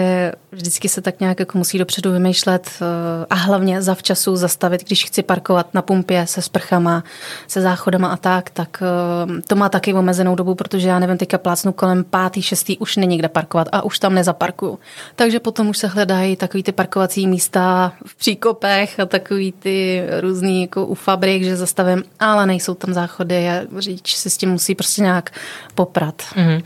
vždycky 0.51 0.89
se 0.89 1.01
tak 1.01 1.19
nějak 1.19 1.39
jako 1.39 1.57
musí 1.57 1.77
dopředu 1.77 2.11
vymýšlet 2.11 2.69
eh, 2.81 3.25
a 3.29 3.35
hlavně 3.35 3.81
zavčasu 3.81 4.35
zastavit, 4.35 4.83
když 4.85 5.05
chci 5.05 5.23
parkovat 5.23 5.73
na 5.73 5.81
pumpě 5.81 6.27
se 6.27 6.41
sprchama, 6.41 7.03
se 7.47 7.61
záchodama 7.61 8.07
a 8.07 8.17
tak, 8.17 8.49
tak 8.49 8.83
eh, 8.83 9.41
to 9.41 9.55
má 9.55 9.69
taky 9.69 9.93
omezenou 9.93 10.35
dobu, 10.35 10.55
protože 10.55 10.87
já 10.87 10.99
nevím, 10.99 11.17
teďka 11.17 11.37
plácnu 11.37 11.71
kolem 11.71 12.03
pátý, 12.03 12.41
šestý, 12.41 12.77
už 12.77 12.95
není 12.95 13.17
kde 13.17 13.29
parkovat 13.29 13.67
a 13.71 13.81
už 13.81 13.99
tam 13.99 14.13
nezaparkuju. 14.13 14.79
Takže 15.15 15.39
potom 15.39 15.69
už 15.69 15.77
se 15.77 15.87
hledají 15.87 16.35
takový 16.35 16.63
ty 16.63 16.71
parkovací 16.71 17.27
místa 17.27 17.56
v 18.05 18.15
příkopech 18.15 18.99
a 18.99 19.05
takový 19.05 19.51
ty 19.51 20.03
různý 20.19 20.61
jako 20.61 20.85
u 20.85 20.93
fabrik, 20.93 21.43
že 21.43 21.55
zastavím, 21.55 22.03
ale 22.19 22.45
nejsou 22.45 22.73
tam 22.73 22.93
záchody 22.93 23.49
a 23.49 23.61
řidič 23.77 24.15
si 24.15 24.29
s 24.29 24.37
tím 24.37 24.49
musí 24.49 24.75
prostě 24.75 25.01
nějak 25.01 25.29
poprat. 25.75 26.21
Mm. 26.35 26.59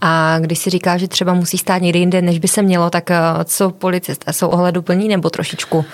A 0.00 0.38
když 0.38 0.58
si 0.58 0.70
říká, 0.70 0.96
že 0.98 1.08
třeba 1.08 1.34
musí 1.34 1.58
stát 1.58 1.82
někde 1.82 1.98
jinde, 1.98 2.22
než 2.22 2.38
by 2.38 2.48
se 2.48 2.62
mělo, 2.62 2.90
tak 2.90 3.10
eh, 3.10 3.20
co 3.44 3.70
policisté 3.70 4.32
jsou 4.32 4.48
ohleduplní 4.48 5.08
nebo 5.08 5.30
trošičku 5.30 5.84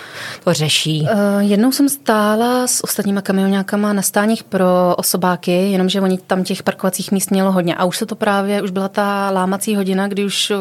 to 0.44 0.52
řeší? 0.54 1.02
Uh, 1.02 1.40
jednou 1.40 1.72
jsem 1.72 1.88
stála 1.88 2.66
s 2.66 2.84
ostatníma 2.84 3.20
kamionákama 3.20 3.92
na 3.92 4.02
stáních 4.02 4.44
pro 4.44 4.94
osobáky, 4.96 5.70
jenomže 5.70 6.00
oni 6.00 6.18
tam 6.18 6.44
těch 6.44 6.62
parkovacích 6.62 7.12
míst 7.12 7.30
mělo 7.30 7.52
hodně. 7.52 7.74
A 7.74 7.84
už 7.84 7.96
se 7.96 8.06
to 8.06 8.14
právě, 8.14 8.62
už 8.62 8.70
byla 8.70 8.88
ta 8.88 9.30
lámací 9.30 9.76
hodina, 9.76 10.08
kdy 10.08 10.24
už 10.24 10.50
uh, 10.50 10.56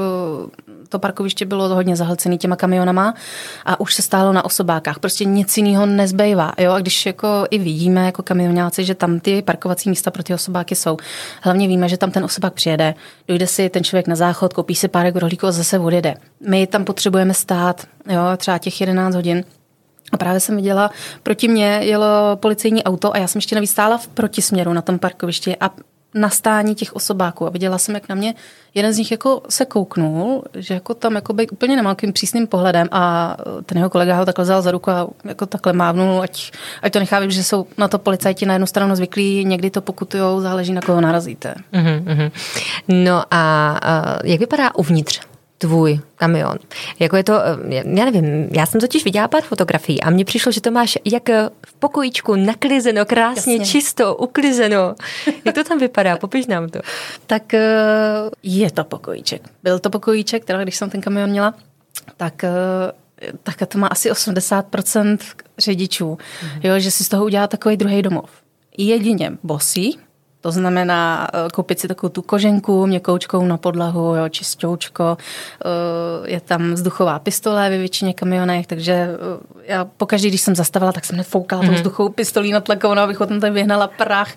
to 0.90 1.00
parkoviště 1.00 1.46
bylo 1.46 1.76
hodně 1.76 1.96
zahlcené 1.96 2.38
těma 2.38 2.56
kamionama 2.56 3.14
a 3.66 3.80
už 3.80 3.94
se 3.96 4.02
stálo 4.02 4.34
na 4.34 4.46
osobákách. 4.46 5.00
Prostě 5.00 5.26
nic 5.26 5.58
jiného 5.58 5.86
nezbývá. 5.86 6.54
Jo? 6.58 6.72
A 6.72 6.80
když 6.80 7.06
jako 7.06 7.28
i 7.52 7.60
vidíme 7.60 8.06
jako 8.06 8.24
kamionáci, 8.24 8.86
že 8.86 8.96
tam 8.96 9.20
ty 9.20 9.42
parkovací 9.42 9.90
místa 9.90 10.12
pro 10.12 10.24
ty 10.24 10.34
osobáky 10.34 10.76
jsou, 10.76 10.98
hlavně 11.42 11.68
víme, 11.68 11.90
že 11.90 11.98
tam 11.98 12.12
ten 12.12 12.24
osobák 12.24 12.54
přijede, 12.54 12.94
dojde 13.28 13.48
si 13.48 13.70
ten 13.70 13.84
člověk 13.84 14.08
na 14.08 14.16
záchod, 14.16 14.54
koupí 14.54 14.76
si 14.76 14.88
pár 14.88 15.14
rohlíků 15.16 15.48
a 15.48 15.52
zase 15.52 15.80
odjede. 15.80 16.16
My 16.48 16.68
tam 16.68 16.86
potřebujeme 16.86 17.34
stát, 17.34 17.88
jo, 18.10 18.22
třeba 18.38 18.58
těch 18.58 18.82
11 18.82 19.16
hodin. 19.16 19.44
A 20.12 20.18
právě 20.18 20.40
jsem 20.40 20.56
viděla, 20.56 20.92
proti 21.24 21.48
mně 21.48 21.80
jelo 21.82 22.08
policejní 22.36 22.84
auto 22.84 23.16
a 23.16 23.18
já 23.18 23.28
jsem 23.28 23.38
ještě 23.38 23.56
navíc 23.56 23.72
stála 23.72 23.98
v 23.98 24.08
protisměru 24.08 24.74
na 24.74 24.82
tom 24.82 25.00
parkovišti 25.00 25.58
a 25.60 25.70
na 26.20 26.30
stání 26.30 26.76
těch 26.76 26.96
osobáků 26.96 27.48
a 27.48 27.50
viděla 27.50 27.78
jsem, 27.78 27.96
jak 27.96 28.10
na 28.10 28.16
mě 28.16 28.34
jeden 28.74 28.94
z 28.94 28.98
nich 28.98 29.12
jako 29.12 29.42
se 29.50 29.66
kouknul, 29.66 30.44
že 30.54 30.74
jako 30.74 30.94
tam 30.94 31.16
jako 31.16 31.34
by 31.34 31.48
úplně 31.50 31.76
nemalkým 31.76 32.14
přísným 32.14 32.48
pohledem 32.48 32.88
a 32.92 33.38
ten 33.66 33.78
jeho 33.78 33.90
kolega 33.90 34.16
ho 34.16 34.26
takhle 34.26 34.44
vzal 34.44 34.62
za 34.62 34.72
ruku 34.72 34.92
a 34.92 35.08
jako 35.24 35.46
takhle 35.46 35.74
mávnul, 35.74 36.22
ať, 36.22 36.52
ať 36.82 36.94
to 36.94 37.00
nechá 37.00 37.30
že 37.30 37.44
jsou 37.44 37.68
na 37.78 37.88
to 37.88 38.00
policajti 38.00 38.46
na 38.46 38.54
jednu 38.54 38.68
stranu 38.68 38.96
zvyklí, 38.96 39.46
někdy 39.46 39.70
to 39.70 39.82
pokutujou, 39.82 40.42
záleží 40.42 40.74
na 40.74 40.82
koho 40.82 41.02
narazíte. 41.02 41.56
Mm-hmm. 41.74 42.32
No 42.88 43.24
a 43.32 43.74
uh, 44.24 44.30
jak 44.30 44.40
vypadá 44.40 44.76
uvnitř 44.76 45.27
tvůj 45.58 46.00
kamion. 46.16 46.58
Jako 47.00 47.18
je 47.18 47.24
to, 47.24 47.34
eh, 47.34 47.76
já 47.96 48.06
nevím, 48.06 48.50
já 48.52 48.66
jsem 48.66 48.82
totiž 48.82 49.04
viděla 49.04 49.28
pár 49.28 49.42
fotografií 49.42 50.02
a 50.02 50.10
mně 50.10 50.26
přišlo, 50.26 50.52
že 50.52 50.62
to 50.62 50.72
máš 50.72 50.98
jak 51.06 51.30
v 51.66 51.74
pokojíčku 51.80 52.36
naklizeno, 52.36 53.06
krásně, 53.06 53.54
Jasně. 53.54 53.66
čisto, 53.66 54.16
uklizeno. 54.16 54.96
Jak 55.46 55.56
to 55.56 55.64
tam 55.64 55.80
vypadá? 55.80 56.18
Popiš 56.18 56.48
nám 56.48 56.70
to. 56.70 56.80
Tak 57.28 57.54
eh, 57.54 57.62
je 58.44 58.72
to 58.72 58.84
pokojíček. 58.84 59.42
Byl 59.64 59.80
to 59.80 59.90
pokojíček, 59.90 60.46
teda 60.46 60.64
když 60.64 60.76
jsem 60.76 60.90
ten 60.90 61.02
kamion 61.02 61.30
měla, 61.30 61.54
tak 62.18 62.44
eh, 62.44 62.52
tak 63.44 63.68
to 63.68 63.78
má 63.78 63.88
asi 63.88 64.12
80% 64.12 65.18
řidičů, 65.58 66.18
mm-hmm. 66.18 66.60
jo, 66.64 66.80
že 66.80 66.92
si 66.92 67.04
z 67.04 67.10
toho 67.10 67.26
udělá 67.26 67.48
takový 67.48 67.78
druhý 67.78 68.02
domov. 68.02 68.30
Jedině 68.78 69.38
bosí, 69.44 70.00
to 70.42 70.52
znamená 70.52 71.28
eh, 71.34 71.50
koupit 71.54 71.80
si 71.80 71.88
takovou 71.88 72.10
tu 72.10 72.22
koženku 72.22 72.88
měkoučkou 72.88 73.46
na 73.46 73.58
podlahu, 73.58 74.16
jo, 74.16 74.30
čistoučko. 74.30 75.18
Eh, 75.18 76.32
je 76.32 76.42
tam 76.42 76.74
vzduchová 76.74 77.20
pistole 77.20 77.70
ve 77.70 77.78
většině 77.78 78.14
kamionech, 78.14 78.68
takže 78.68 78.94
eh, 78.94 79.64
já 79.68 79.86
pokaždé, 79.86 80.28
když 80.28 80.42
jsem 80.42 80.56
zastavila, 80.56 80.92
tak 80.92 81.06
jsem 81.06 81.18
nefoukala 81.18 81.62
mm-hmm. 81.62 81.68
tou 81.68 81.74
vzduchovou 81.74 82.10
pistolí 82.10 82.52
na 82.52 82.62
tlakovnou, 82.62 83.02
abych 83.02 83.18
tam 83.18 83.40
tady 83.40 83.54
vyhnala 83.54 83.88
prach. 83.88 84.36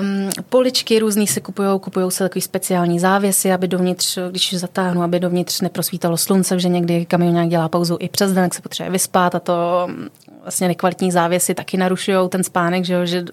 Um, 0.00 0.30
poličky 0.48 0.98
různý 0.98 1.26
se 1.26 1.40
kupují, 1.40 1.68
kupují 1.80 2.10
se 2.10 2.24
takový 2.24 2.42
speciální 2.42 3.00
závěsy, 3.00 3.52
aby 3.52 3.68
dovnitř, 3.68 4.18
když 4.30 4.54
zatáhnu, 4.54 5.02
aby 5.02 5.20
dovnitř 5.20 5.60
neprosvítalo 5.60 6.16
slunce, 6.16 6.58
že 6.58 6.68
někdy 6.68 7.06
kamionák 7.06 7.48
dělá 7.48 7.68
pauzu 7.68 7.96
i 8.00 8.08
přes 8.08 8.32
den, 8.32 8.44
jak 8.44 8.54
se 8.54 8.62
potřebuje 8.62 8.90
vyspat 8.90 9.34
a 9.34 9.40
to 9.40 9.86
mm, 9.86 10.08
vlastně 10.42 10.68
nekvalitní 10.68 11.12
závěsy 11.12 11.54
taky 11.54 11.76
narušují 11.76 12.28
ten 12.28 12.44
spánek, 12.44 12.84
že, 12.84 12.94
jo, 12.94 13.06
že 13.06 13.24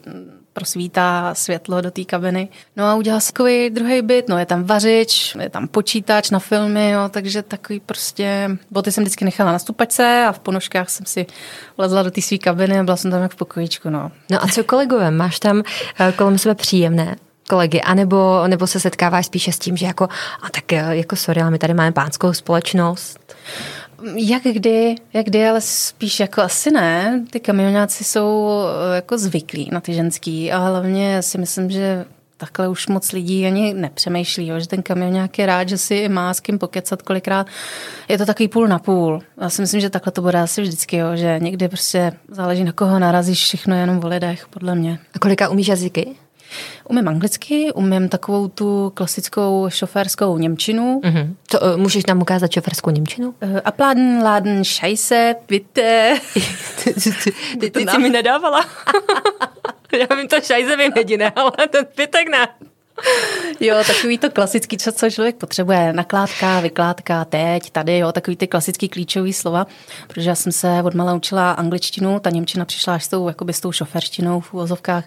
prosvítá 0.55 1.35
světlo 1.35 1.81
do 1.81 1.91
té 1.91 2.03
kabiny. 2.03 2.49
No 2.75 2.85
a 2.85 2.95
udělal 2.95 3.21
si 3.21 3.33
takový 3.33 3.69
druhý 3.69 4.01
byt, 4.01 4.29
no 4.29 4.37
je 4.37 4.45
tam 4.45 4.63
vařič, 4.63 5.35
je 5.41 5.49
tam 5.49 5.67
počítač 5.67 6.29
na 6.29 6.39
filmy, 6.39 6.89
jo, 6.89 7.09
takže 7.09 7.43
takový 7.43 7.79
prostě, 7.79 8.49
boty 8.71 8.91
jsem 8.91 9.03
vždycky 9.03 9.25
nechala 9.25 9.51
na 9.51 9.59
stupačce 9.59 10.25
a 10.27 10.31
v 10.31 10.39
ponožkách 10.39 10.89
jsem 10.89 11.05
si 11.05 11.25
vlezla 11.77 12.03
do 12.03 12.11
té 12.11 12.21
své 12.21 12.37
kabiny 12.37 12.79
a 12.79 12.83
byla 12.83 12.97
jsem 12.97 13.11
tam 13.11 13.21
jak 13.21 13.31
v 13.31 13.35
pokojíčku, 13.35 13.89
no. 13.89 14.11
No 14.31 14.43
a 14.43 14.47
co 14.47 14.63
kolegové, 14.63 15.11
máš 15.11 15.39
tam 15.39 15.63
eh, 15.99 16.11
kolem 16.11 16.37
sebe 16.37 16.55
příjemné 16.55 17.15
kolegy, 17.49 17.81
anebo 17.81 18.47
nebo 18.47 18.67
se 18.67 18.79
setkáváš 18.79 19.25
spíše 19.25 19.51
s 19.51 19.59
tím, 19.59 19.77
že 19.77 19.85
jako, 19.85 20.03
a 20.41 20.49
tak 20.49 20.73
eh, 20.73 20.95
jako 20.95 21.15
sorry, 21.15 21.41
ale 21.41 21.51
my 21.51 21.57
tady 21.59 21.73
máme 21.73 21.91
pánskou 21.91 22.33
společnost. 22.33 23.35
Jak 24.15 24.43
kdy, 24.43 24.95
jak 25.13 25.25
kdy, 25.25 25.47
ale 25.47 25.61
spíš 25.61 26.19
jako 26.19 26.41
asi 26.41 26.71
ne. 26.71 27.23
Ty 27.29 27.39
kamionáci 27.39 28.03
jsou 28.03 28.49
eh, 28.91 28.95
jako 28.95 29.17
zvyklí 29.17 29.69
na 29.71 29.81
ty 29.81 29.93
ženský 29.93 30.51
a 30.51 30.57
hlavně 30.57 31.21
si 31.21 31.37
myslím, 31.37 31.69
že 31.71 32.05
takhle 32.37 32.67
už 32.67 32.87
moc 32.87 33.11
lidí 33.11 33.45
ani 33.45 33.73
nepřemýšlí, 33.73 34.47
jo, 34.47 34.59
že 34.59 34.67
ten 34.67 34.83
kamion 34.83 35.13
nějaký 35.13 35.45
rád, 35.45 35.69
že 35.69 35.77
si 35.77 36.09
má 36.09 36.33
s 36.33 36.39
kým 36.39 36.59
pokecat 36.59 37.01
kolikrát. 37.01 37.47
Je 38.09 38.17
to 38.17 38.25
takový 38.25 38.47
půl 38.47 38.67
na 38.67 38.79
půl. 38.79 39.21
Já 39.41 39.49
si 39.49 39.61
myslím, 39.61 39.81
že 39.81 39.89
takhle 39.89 40.11
to 40.11 40.21
bude 40.21 40.41
asi 40.41 40.61
vždycky, 40.61 40.97
jo, 40.97 41.07
že 41.15 41.39
někdy 41.39 41.67
prostě 41.67 42.13
záleží 42.27 42.63
na 42.63 42.71
koho 42.71 42.99
narazíš, 42.99 43.43
všechno 43.43 43.75
jenom 43.75 44.01
o 44.03 44.07
lidech, 44.07 44.47
podle 44.49 44.75
mě. 44.75 44.99
A 45.15 45.19
kolika 45.19 45.49
umíš 45.49 45.67
jazyky? 45.67 46.15
Umím 46.89 47.07
anglicky, 47.07 47.73
umím 47.73 48.09
takovou 48.09 48.47
tu 48.47 48.91
klasickou 48.95 49.65
šoférskou 49.69 50.37
němčinu. 50.37 51.01
Mm-hmm. 51.03 51.35
To, 51.51 51.59
uh, 51.59 51.77
můžeš 51.77 52.05
nám 52.05 52.21
ukázat 52.21 52.51
šoférskou 52.51 52.89
němčinu? 52.89 53.35
Uh, 53.43 53.59
Apladen, 53.65 54.23
Laden, 54.23 54.63
Scheisse, 54.63 55.35
bitte. 55.47 56.19
ty, 56.83 56.93
ty, 56.93 57.11
ty, 57.59 57.71
ty 57.71 57.85
jsi 57.87 57.97
mi 57.97 58.09
nedávala. 58.09 58.65
Já 59.99 60.15
vím 60.15 60.27
to 60.27 60.41
šajze 60.41 60.77
vím 60.77 60.91
jediné, 60.95 61.31
ale 61.35 61.51
ten 61.69 61.85
pitek 61.95 62.29
ne. 62.31 62.47
Jo, 63.59 63.75
takový 63.87 64.17
to 64.17 64.29
klasický, 64.29 64.77
co, 64.77 64.91
co 64.91 65.09
člověk 65.09 65.35
potřebuje. 65.35 65.93
Nakládka, 65.93 66.59
vykládka, 66.59 67.25
teď, 67.25 67.69
tady, 67.69 67.97
jo, 67.97 68.11
takový 68.11 68.37
ty 68.37 68.47
klasický 68.47 68.89
klíčový 68.89 69.33
slova, 69.33 69.67
protože 70.07 70.29
já 70.29 70.35
jsem 70.35 70.51
se 70.51 70.81
od 70.83 70.93
mala 70.93 71.13
učila 71.13 71.51
angličtinu, 71.51 72.19
ta 72.19 72.29
němčina 72.29 72.65
přišla 72.65 72.93
až 72.93 73.03
s 73.03 73.07
tou, 73.07 73.27
jakoby 73.27 73.53
s 73.53 73.61
tou 73.61 73.71
šoferštinou 73.71 74.39
v 74.39 74.53
úvozovkách 74.53 75.03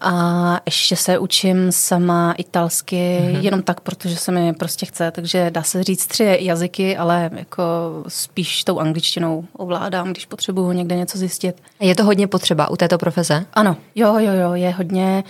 a 0.00 0.60
ještě 0.66 0.96
se 0.96 1.18
učím 1.18 1.72
sama 1.72 2.34
italsky, 2.38 2.96
mm-hmm. 2.96 3.40
jenom 3.40 3.62
tak, 3.62 3.80
protože 3.80 4.16
se 4.16 4.32
mi 4.32 4.52
prostě 4.52 4.86
chce, 4.86 5.10
takže 5.10 5.50
dá 5.50 5.62
se 5.62 5.82
říct 5.82 6.06
tři 6.06 6.38
jazyky, 6.40 6.96
ale 6.96 7.30
jako 7.32 7.64
spíš 8.08 8.64
tou 8.64 8.78
angličtinou 8.78 9.44
ovládám, 9.52 10.10
když 10.10 10.26
potřebuju 10.26 10.72
někde 10.72 10.96
něco 10.96 11.18
zjistit. 11.18 11.62
Je 11.80 11.94
to 11.94 12.04
hodně 12.04 12.26
potřeba 12.26 12.70
u 12.70 12.76
této 12.76 12.98
profese? 12.98 13.46
Ano, 13.52 13.76
jo, 13.94 14.18
jo, 14.18 14.32
jo, 14.32 14.54
je 14.54 14.70
hodně, 14.70 15.24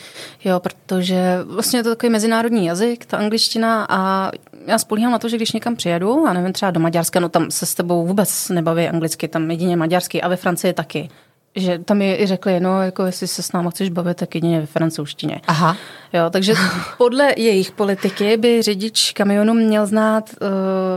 jo, 0.44 0.61
protože 0.61 1.38
vlastně 1.46 1.82
to 1.82 1.93
takový 1.96 2.10
mezinárodní 2.10 2.66
jazyk, 2.66 3.06
ta 3.06 3.16
angličtina 3.16 3.86
a 3.88 4.30
já 4.66 4.78
spolíhám 4.78 5.12
na 5.12 5.18
to, 5.18 5.28
že 5.28 5.36
když 5.36 5.52
někam 5.52 5.76
přijedu, 5.76 6.26
a 6.26 6.32
nevím, 6.32 6.52
třeba 6.52 6.70
do 6.70 6.80
Maďarska, 6.80 7.20
no 7.20 7.28
tam 7.28 7.50
se 7.50 7.66
s 7.66 7.74
tebou 7.74 8.06
vůbec 8.06 8.48
nebaví 8.48 8.88
anglicky, 8.88 9.28
tam 9.28 9.50
jedině 9.50 9.76
maďarsky 9.76 10.22
a 10.22 10.28
ve 10.28 10.36
Francii 10.36 10.72
taky 10.72 11.08
že 11.56 11.78
tam 11.78 11.98
mi 11.98 12.16
i 12.20 12.26
řekli, 12.26 12.60
no, 12.60 12.82
jako 12.82 13.02
jestli 13.02 13.26
se 13.26 13.42
s 13.42 13.52
náma 13.52 13.70
chceš 13.70 13.88
bavit, 13.88 14.16
tak 14.16 14.34
jedině 14.34 14.60
ve 14.60 14.66
francouzštině. 14.66 15.40
Aha. 15.46 15.76
Jo, 16.14 16.30
takže 16.30 16.54
podle 16.99 17.33
jejich 17.37 17.71
politiky 17.71 18.37
by 18.37 18.62
řidič 18.62 19.12
kamionu 19.12 19.54
měl 19.54 19.87
znát 19.87 20.30
uh, 20.40 20.49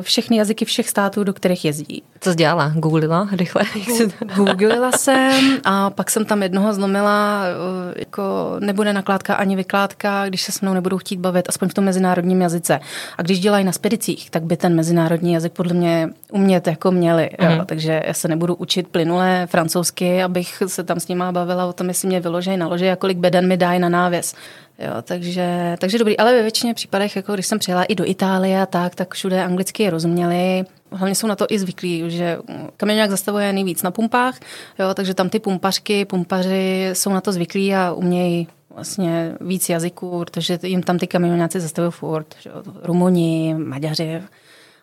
všechny 0.01 0.37
jazyky 0.37 0.65
všech 0.65 0.89
států, 0.89 1.23
do 1.23 1.33
kterých 1.33 1.65
jezdí. 1.65 2.03
Co 2.19 2.29
jsi 2.29 2.35
dělala? 2.35 2.71
Googlila 2.75 3.27
rychle? 3.31 3.61
Googlila 4.35 4.91
jsem 4.91 5.57
a 5.65 5.89
pak 5.89 6.09
jsem 6.11 6.25
tam 6.25 6.43
jednoho 6.43 6.73
zlomila, 6.73 7.41
uh, 7.43 7.93
jako 7.99 8.55
nebude 8.59 8.93
nakládka 8.93 9.35
ani 9.35 9.55
vykládka, 9.55 10.27
když 10.27 10.41
se 10.41 10.51
s 10.51 10.61
mnou 10.61 10.73
nebudou 10.73 10.97
chtít 10.97 11.19
bavit, 11.19 11.49
aspoň 11.49 11.69
v 11.69 11.73
tom 11.73 11.83
mezinárodním 11.83 12.41
jazyce. 12.41 12.79
A 13.17 13.21
když 13.21 13.39
dělají 13.39 13.65
na 13.65 13.71
spedicích, 13.71 14.29
tak 14.29 14.43
by 14.43 14.57
ten 14.57 14.75
mezinárodní 14.75 15.33
jazyk 15.33 15.53
podle 15.53 15.73
mě 15.73 16.09
umět 16.31 16.67
jako 16.67 16.91
měli. 16.91 17.29
Mm. 17.39 17.49
Jo, 17.49 17.55
mhm. 17.55 17.65
takže 17.65 18.01
já 18.07 18.13
se 18.13 18.27
nebudu 18.27 18.55
učit 18.55 18.87
plynule 18.87 19.47
francouzsky, 19.51 20.23
abych 20.23 20.63
se 20.67 20.83
tam 20.83 20.99
s 20.99 21.07
nima 21.07 21.31
bavila 21.31 21.65
o 21.65 21.73
tom, 21.73 21.87
jestli 21.87 22.07
mě 22.07 22.19
vyložej, 22.19 22.57
naložej 22.57 22.91
a 22.91 22.95
kolik 22.95 23.17
beden 23.17 23.47
mi 23.47 23.57
dají 23.57 23.79
na 23.79 23.89
návěs. 23.89 24.35
Jo, 24.79 25.01
takže, 25.01 25.75
takže 25.79 25.97
dobrý, 25.97 26.17
ale 26.17 26.33
ve 26.33 26.41
většině 26.41 26.73
případech, 26.73 27.15
jako 27.15 27.33
když 27.33 27.47
jsem 27.47 27.59
přijela 27.59 27.83
i 27.83 27.95
do 27.95 28.09
Itálie 28.09 28.61
a 28.61 28.65
tak, 28.65 28.95
tak 28.95 29.13
všude 29.13 29.43
anglicky 29.43 29.89
rozuměli. 29.89 30.65
Hlavně 30.91 31.15
jsou 31.15 31.27
na 31.27 31.35
to 31.35 31.45
i 31.49 31.59
zvyklí, 31.59 32.03
že 32.07 32.37
nějak 32.85 33.09
zastavuje 33.09 33.53
nejvíc 33.53 33.83
na 33.83 33.91
pumpách, 33.91 34.39
jo, 34.79 34.93
takže 34.93 35.13
tam 35.13 35.29
ty 35.29 35.39
pumpařky, 35.39 36.05
pumpaři 36.05 36.89
jsou 36.93 37.09
na 37.09 37.21
to 37.21 37.31
zvyklí 37.31 37.75
a 37.75 37.93
umějí 37.93 38.47
vlastně 38.69 39.33
víc 39.41 39.69
jazyků, 39.69 40.19
protože 40.19 40.59
jim 40.63 40.83
tam 40.83 40.99
ty 40.99 41.07
kamionáci 41.07 41.59
zastavují 41.59 41.91
furt. 41.91 42.35
Že? 42.41 42.49
Rumuni, 42.83 43.55
Maďaři 43.57 44.21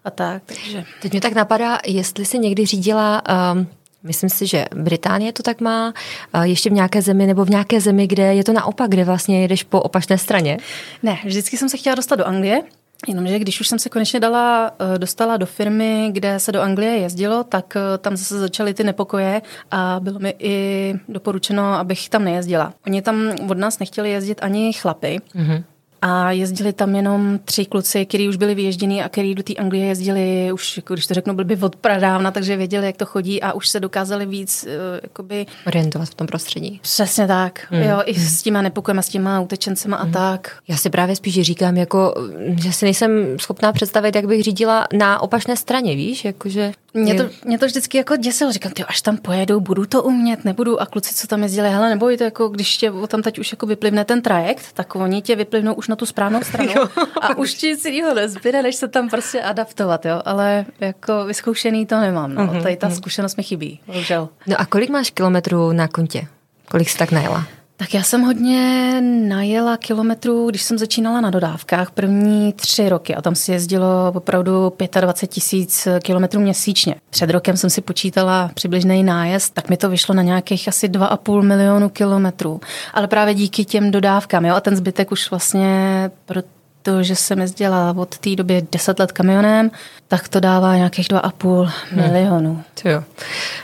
a 0.05 0.11
tak. 0.11 0.43
Takže. 0.47 0.85
Teď 1.03 1.13
mě 1.13 1.21
tak 1.21 1.33
napadá, 1.33 1.79
jestli 1.87 2.25
si 2.25 2.39
někdy 2.39 2.67
řídila 2.67 3.23
um, 3.53 3.67
Myslím 4.05 4.31
si, 4.31 4.47
že 4.47 4.65
Británie 4.75 5.33
to 5.33 5.43
tak 5.43 5.61
má, 5.61 5.95
ještě 6.43 6.71
v 6.71 6.73
nějaké 6.73 7.03
zemi 7.03 7.27
nebo 7.27 7.45
v 7.45 7.51
nějaké 7.51 7.81
zemi, 7.81 8.07
kde 8.07 8.35
je 8.35 8.45
to 8.45 8.53
naopak, 8.53 8.91
kde 8.91 9.05
vlastně 9.05 9.43
jedeš 9.43 9.63
po 9.63 9.81
opačné 9.81 10.19
straně. 10.19 10.59
Ne, 11.03 11.19
vždycky 11.25 11.57
jsem 11.57 11.69
se 11.69 11.77
chtěla 11.77 11.95
dostat 11.95 12.17
do 12.17 12.27
Anglie, 12.27 12.63
Jenomže 13.09 13.39
když 13.39 13.61
už 13.61 13.69
jsem 13.69 13.79
se 13.79 13.89
konečně 13.89 14.21
dala, 14.21 14.71
eh, 14.95 14.99
dostala 14.99 15.37
do 15.37 15.47
firmy, 15.47 16.09
kde 16.13 16.41
se 16.41 16.53
do 16.53 16.61
Anglie 16.61 16.93
jezdilo, 16.99 17.45
tak 17.45 17.77
eh, 17.77 17.99
tam 17.99 18.17
zase 18.17 18.39
začaly 18.39 18.75
ty 18.75 18.85
nepokoje 18.85 19.43
a 19.71 20.01
bylo 20.01 20.19
mi 20.19 20.35
i 20.39 20.95
doporučeno, 21.09 21.63
abych 21.63 22.09
tam 22.09 22.25
nejezdila. 22.25 22.73
Oni 22.87 23.03
tam 23.03 23.33
od 23.49 23.59
nás 23.59 23.79
nechtěli 23.79 24.11
jezdit 24.11 24.39
ani 24.43 24.73
chlapy, 24.73 25.21
mm-hmm 25.35 25.65
a 26.07 26.31
jezdili 26.31 26.73
tam 26.73 26.95
jenom 26.95 27.39
tři 27.45 27.65
kluci, 27.65 28.07
kteří 28.07 28.29
už 28.29 28.37
byli 28.37 28.55
vyježdění 28.55 29.03
a 29.03 29.09
kteří 29.09 29.35
do 29.35 29.43
té 29.43 29.55
Anglie 29.55 29.87
jezdili 29.87 30.53
už, 30.53 30.77
jako 30.77 30.95
když 30.95 31.07
to 31.07 31.15
řeknu, 31.15 31.35
byli 31.35 31.57
od 31.61 31.77
pradávna, 31.77 32.31
takže 32.31 32.57
věděli, 32.57 32.87
jak 32.87 32.97
to 32.97 33.07
chodí 33.07 33.43
a 33.43 33.53
už 33.53 33.69
se 33.69 33.81
dokázali 33.81 34.27
víc 34.27 34.65
uh, 34.65 34.71
jakoby... 35.03 35.47
orientovat 35.67 36.09
v 36.09 36.15
tom 36.15 36.27
prostředí. 36.27 36.81
Přesně 36.83 37.27
tak. 37.27 37.67
Mm. 37.71 37.83
Jo, 37.83 38.03
i 38.05 38.15
s 38.15 38.43
těma 38.43 38.63
nepokojema, 38.63 39.03
s 39.03 39.09
těma 39.09 39.41
utečencema 39.41 40.05
mm. 40.05 40.09
a 40.09 40.13
tak. 40.13 40.57
Já 40.69 40.77
si 40.77 40.91
právě 40.91 41.17
spíš 41.17 41.41
říkám, 41.41 41.77
jako, 41.77 42.15
že 42.63 42.73
si 42.73 42.85
nejsem 42.85 43.39
schopná 43.39 43.73
představit, 43.73 44.15
jak 44.15 44.27
bych 44.27 44.43
řídila 44.43 44.87
na 44.93 45.21
opačné 45.21 45.57
straně, 45.57 45.97
víš, 45.97 46.25
jakože... 46.25 46.73
Mě 46.97 47.15
to, 47.15 47.25
mě 47.45 47.59
to 47.59 47.67
vždycky 47.67 47.99
jako 47.99 48.17
děsilo, 48.17 48.53
říkám, 48.53 48.73
ty 48.73 48.85
až 48.85 49.03
tam 49.03 49.17
pojedu, 49.17 49.61
budu 49.61 49.87
to 49.87 50.03
umět, 50.03 50.45
nebudu. 50.45 50.81
A 50.81 50.87
kluci, 50.87 51.15
co 51.15 51.27
tam 51.27 51.43
jezdili, 51.43 51.71
hele, 51.71 51.89
neboj 51.89 52.17
to 52.17 52.25
jako, 52.25 52.49
když 52.49 52.77
tě 52.77 52.93
tam 53.09 53.23
teď 53.23 53.39
už 53.39 53.53
jako 53.53 53.67
vyplivne 53.67 54.05
ten 54.05 54.23
trajekt, 54.23 54.73
tak 54.75 54.97
oni 54.97 55.23
tě 55.23 55.37
vyplivnou 55.37 55.75
už 55.75 55.89
na 55.89 55.94
tu 55.97 56.07
správnou 56.07 56.43
stranu 56.43 56.73
a 57.21 57.37
už 57.37 57.55
ti 57.55 57.67
nic 57.67 57.85
jiného 57.85 58.15
nezbyde, 58.15 58.63
než 58.63 58.77
se 58.77 58.89
tam 58.89 59.09
prostě 59.09 59.43
adaptovat, 59.43 60.07
jo. 60.07 60.23
Ale 60.25 60.65
jako 60.81 61.25
vyzkoušený 61.25 61.87
to 61.87 62.01
nemám, 62.01 62.35
no. 62.35 62.47
Mm-hmm. 62.47 62.63
Tady 62.63 62.77
ta 62.77 62.87
mhm. 62.87 62.97
zkušenost 62.97 63.37
mi 63.37 63.43
chybí, 63.43 63.81
bohužel. 63.87 64.29
No 64.47 64.61
a 64.61 64.67
kolik 64.67 64.91
máš 64.91 65.11
kilometrů 65.11 65.73
na 65.73 65.89
kontě? 65.89 66.27
Kolik 66.71 66.89
jsi 66.89 66.99
tak 66.99 67.13
najela? 67.13 67.47
Tak 67.77 67.95
já 67.95 68.03
jsem 68.03 68.23
hodně 68.23 69.01
najela 69.29 69.77
kilometrů, 69.77 70.51
když 70.51 70.63
jsem 70.63 70.79
začínala 70.79 71.21
na 71.21 71.31
dodávkách 71.31 71.91
první 71.91 72.53
tři 72.53 72.89
roky 72.89 73.15
a 73.15 73.23
tam 73.23 73.35
si 73.35 73.53
jezdilo 73.53 74.13
opravdu 74.15 74.73
25 75.01 75.35
tisíc 75.35 75.89
kilometrů 76.03 76.41
měsíčně. 76.41 76.95
Před 77.11 77.31
rokem 77.31 77.57
jsem 77.57 77.71
si 77.71 77.81
počítala 77.81 78.51
přibližný 78.55 79.03
nájezd, 79.03 79.55
tak 79.55 79.71
mi 79.71 79.77
to 79.77 79.89
vyšlo 79.89 80.15
na 80.15 80.23
nějakých 80.23 80.69
asi 80.69 80.89
2,5 80.89 81.43
milionu 81.43 81.89
kilometrů. 81.89 82.61
Ale 82.95 83.09
právě 83.09 83.35
díky 83.35 83.65
těm 83.65 83.91
dodávkám, 83.91 84.45
jo, 84.45 84.55
a 84.55 84.61
ten 84.61 84.77
zbytek 84.77 85.13
už 85.13 85.31
vlastně 85.31 86.11
pro 86.25 86.43
to, 86.85 87.03
že 87.03 87.17
jsem 87.17 87.41
jezdila 87.41 87.95
od 87.97 88.19
té 88.19 88.37
doby 88.37 88.67
10 88.73 88.99
let 88.99 89.13
kamionem, 89.13 89.71
tak 90.09 90.29
to 90.29 90.41
dává 90.41 90.77
nějakých 90.77 91.09
2,5 91.09 91.73
hmm. 91.91 92.03
milionů. 92.03 92.63
Jo. 92.85 93.05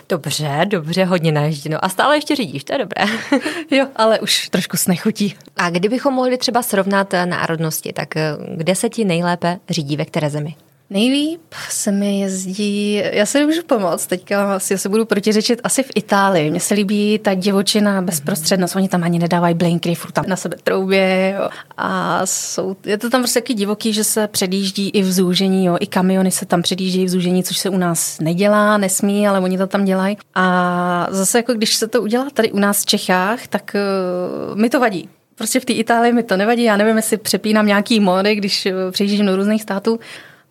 Dobře, 0.09 0.61
dobře, 0.64 1.04
hodně 1.04 1.33
naježděno. 1.33 1.85
A 1.85 1.88
stále 1.88 2.16
ještě 2.16 2.37
řídíš, 2.37 2.64
to 2.64 2.72
je 2.72 2.78
dobré. 2.78 3.04
jo, 3.70 3.87
ale 3.96 4.20
už 4.20 4.48
trošku 4.48 4.76
snechutí. 4.76 5.35
A 5.56 5.70
kdybychom 5.70 6.14
mohli 6.14 6.38
třeba 6.38 6.62
srovnat 6.62 7.14
národnosti, 7.24 7.92
tak 7.92 8.16
eh, 8.16 8.37
kde 8.56 8.74
se 8.74 8.88
ti 8.88 9.04
nejlépe 9.04 9.59
řídí, 9.70 9.96
ve 9.96 10.04
které 10.04 10.30
zemi? 10.30 10.54
Nejlíp 10.92 11.40
se 11.68 11.92
mi 11.92 12.20
jezdí, 12.20 13.03
já 13.12 13.26
se 13.26 13.38
nemůžu 13.38 13.62
pomoct, 13.66 14.07
teďka 14.07 14.59
si 14.59 14.79
se 14.79 14.88
budu 14.88 15.05
protiřečit 15.05 15.61
asi 15.64 15.83
v 15.83 15.90
Itálii. 15.94 16.50
Mně 16.50 16.61
se 16.61 16.74
líbí 16.74 17.18
ta 17.18 17.35
divočina, 17.35 18.03
bezprostřednost, 18.03 18.76
oni 18.76 18.88
tam 18.88 19.05
ani 19.05 19.18
nedávají 19.18 19.55
blinkry, 19.55 19.94
furt 19.94 20.12
tam 20.12 20.24
na 20.29 20.37
sebe 20.37 20.57
troubě 20.64 21.35
jo. 21.38 21.48
a 21.76 22.20
jsou, 22.26 22.76
je 22.87 22.98
to 22.98 23.11
tam 23.11 23.20
prostě 23.20 23.40
taky 23.40 23.55
divoký, 23.55 23.92
že 23.92 24.05
se 24.05 24.29
předjíždí 24.29 24.88
i 24.88 25.03
v 25.03 25.12
zúžení, 25.12 25.64
jo. 25.64 25.76
i 25.81 25.87
kamiony 25.87 26.31
se 26.31 26.46
tam 26.46 26.62
předjíždějí 26.62 27.07
v 27.07 27.09
zúžení, 27.09 27.44
což 27.44 27.59
se 27.59 27.70
u 27.70 27.79
nás 27.79 28.20
nedělá, 28.20 28.79
nesmí, 28.79 29.29
ale 29.29 29.40
oni 29.40 29.59
to 29.59 29.66
tam 29.66 29.85
dělají. 29.85 30.16
A 30.35 31.07
zase 31.11 31.38
jako 31.38 31.55
když 31.55 31.74
se 31.74 31.88
to 31.88 32.03
udělá 32.03 32.26
tady 32.35 32.53
u 32.53 32.59
nás 32.59 32.83
v 32.83 32.87
Čechách, 32.87 33.46
tak 33.46 33.76
uh, 34.50 34.59
mi 34.59 34.70
to 34.70 34.81
vadí. 34.81 35.09
Prostě 35.35 35.61
v 35.61 35.64
té 35.64 35.72
Itálii 35.72 36.12
mi 36.12 36.22
to 36.22 36.37
nevadí, 36.37 36.62
já 36.62 36.76
nevím, 36.76 36.96
jestli 36.96 37.16
přepínám 37.16 37.66
nějaký 37.66 38.00
mody, 38.00 38.35
když 38.35 38.66
eh, 38.66 38.72
přejíždím 38.90 39.26
do 39.26 39.37
různých 39.37 39.62
států, 39.62 40.00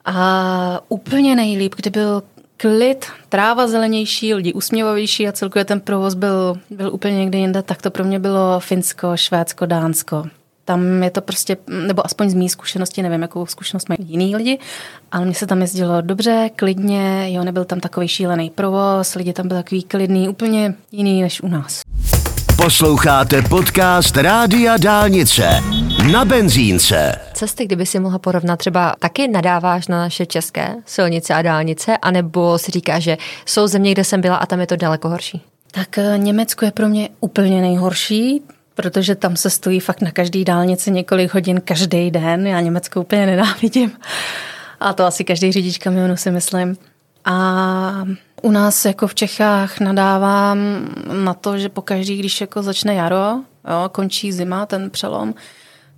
a 0.05 0.79
úplně 0.89 1.35
nejlíp, 1.35 1.75
kdy 1.75 1.89
byl 1.89 2.23
klid, 2.57 3.05
tráva 3.29 3.67
zelenější, 3.67 4.33
lidi 4.33 4.53
usměvavější 4.53 5.27
a 5.27 5.31
celkově 5.31 5.65
ten 5.65 5.79
provoz 5.79 6.13
byl, 6.13 6.57
byl 6.69 6.93
úplně 6.93 7.17
někde 7.17 7.37
jinde, 7.37 7.61
tak 7.63 7.81
to 7.81 7.91
pro 7.91 8.03
mě 8.03 8.19
bylo 8.19 8.59
Finsko, 8.59 9.17
Švédsko, 9.17 9.65
Dánsko. 9.65 10.23
Tam 10.65 11.03
je 11.03 11.09
to 11.09 11.21
prostě, 11.21 11.57
nebo 11.87 12.05
aspoň 12.05 12.29
z 12.29 12.33
mý 12.33 12.49
zkušenosti, 12.49 13.01
nevím, 13.01 13.21
jakou 13.21 13.45
zkušenost 13.45 13.89
mají 13.89 13.99
jiný 14.07 14.35
lidi, 14.35 14.59
ale 15.11 15.25
mně 15.25 15.35
se 15.35 15.47
tam 15.47 15.61
jezdilo 15.61 16.01
dobře, 16.01 16.49
klidně, 16.55 17.33
jo, 17.33 17.43
nebyl 17.43 17.65
tam 17.65 17.79
takový 17.79 18.07
šílený 18.07 18.49
provoz, 18.49 19.15
lidi 19.15 19.33
tam 19.33 19.47
byli 19.47 19.63
takový 19.63 19.83
klidný, 19.83 20.29
úplně 20.29 20.73
jiný 20.91 21.21
než 21.21 21.41
u 21.41 21.47
nás. 21.47 21.81
Posloucháte 22.57 23.41
podcast 23.41 24.17
Rádia 24.17 24.77
Dálnice 24.77 25.63
na 26.11 26.25
benzínce. 26.25 27.19
Cesty, 27.33 27.65
kdyby 27.65 27.85
si 27.85 27.99
mohla 27.99 28.19
porovnat, 28.19 28.55
třeba 28.55 28.95
taky 28.99 29.27
nadáváš 29.27 29.87
na 29.87 29.97
naše 29.97 30.25
české 30.25 30.75
silnice 30.85 31.33
a 31.33 31.41
dálnice, 31.41 31.97
anebo 31.97 32.57
si 32.57 32.71
říká, 32.71 32.99
že 32.99 33.17
jsou 33.45 33.67
země, 33.67 33.91
kde 33.91 34.03
jsem 34.03 34.21
byla 34.21 34.35
a 34.35 34.45
tam 34.45 34.59
je 34.59 34.67
to 34.67 34.75
daleko 34.75 35.09
horší? 35.09 35.41
Tak 35.71 35.97
eh, 35.97 36.17
Německo 36.17 36.65
je 36.65 36.71
pro 36.71 36.89
mě 36.89 37.09
úplně 37.19 37.61
nejhorší 37.61 38.41
protože 38.75 39.15
tam 39.15 39.35
se 39.35 39.49
stojí 39.49 39.79
fakt 39.79 40.01
na 40.01 40.11
každý 40.11 40.45
dálnici 40.45 40.91
několik 40.91 41.33
hodin 41.33 41.61
každý 41.61 42.11
den. 42.11 42.47
Já 42.47 42.61
Německo 42.61 43.01
úplně 43.01 43.25
nenávidím. 43.25 43.91
A 44.79 44.93
to 44.93 45.05
asi 45.05 45.23
každý 45.23 45.51
řidič 45.51 45.77
kamionu 45.77 46.17
si 46.17 46.31
myslím. 46.31 46.77
A 47.25 48.05
u 48.41 48.51
nás 48.51 48.85
jako 48.85 49.07
v 49.07 49.15
Čechách 49.15 49.79
nadávám 49.79 50.57
na 51.23 51.33
to, 51.33 51.57
že 51.57 51.69
pokaždý, 51.69 52.17
když 52.17 52.41
jako 52.41 52.63
začne 52.63 52.93
jaro, 52.93 53.35
jo, 53.69 53.89
končí 53.91 54.31
zima, 54.31 54.65
ten 54.65 54.89
přelom, 54.89 55.33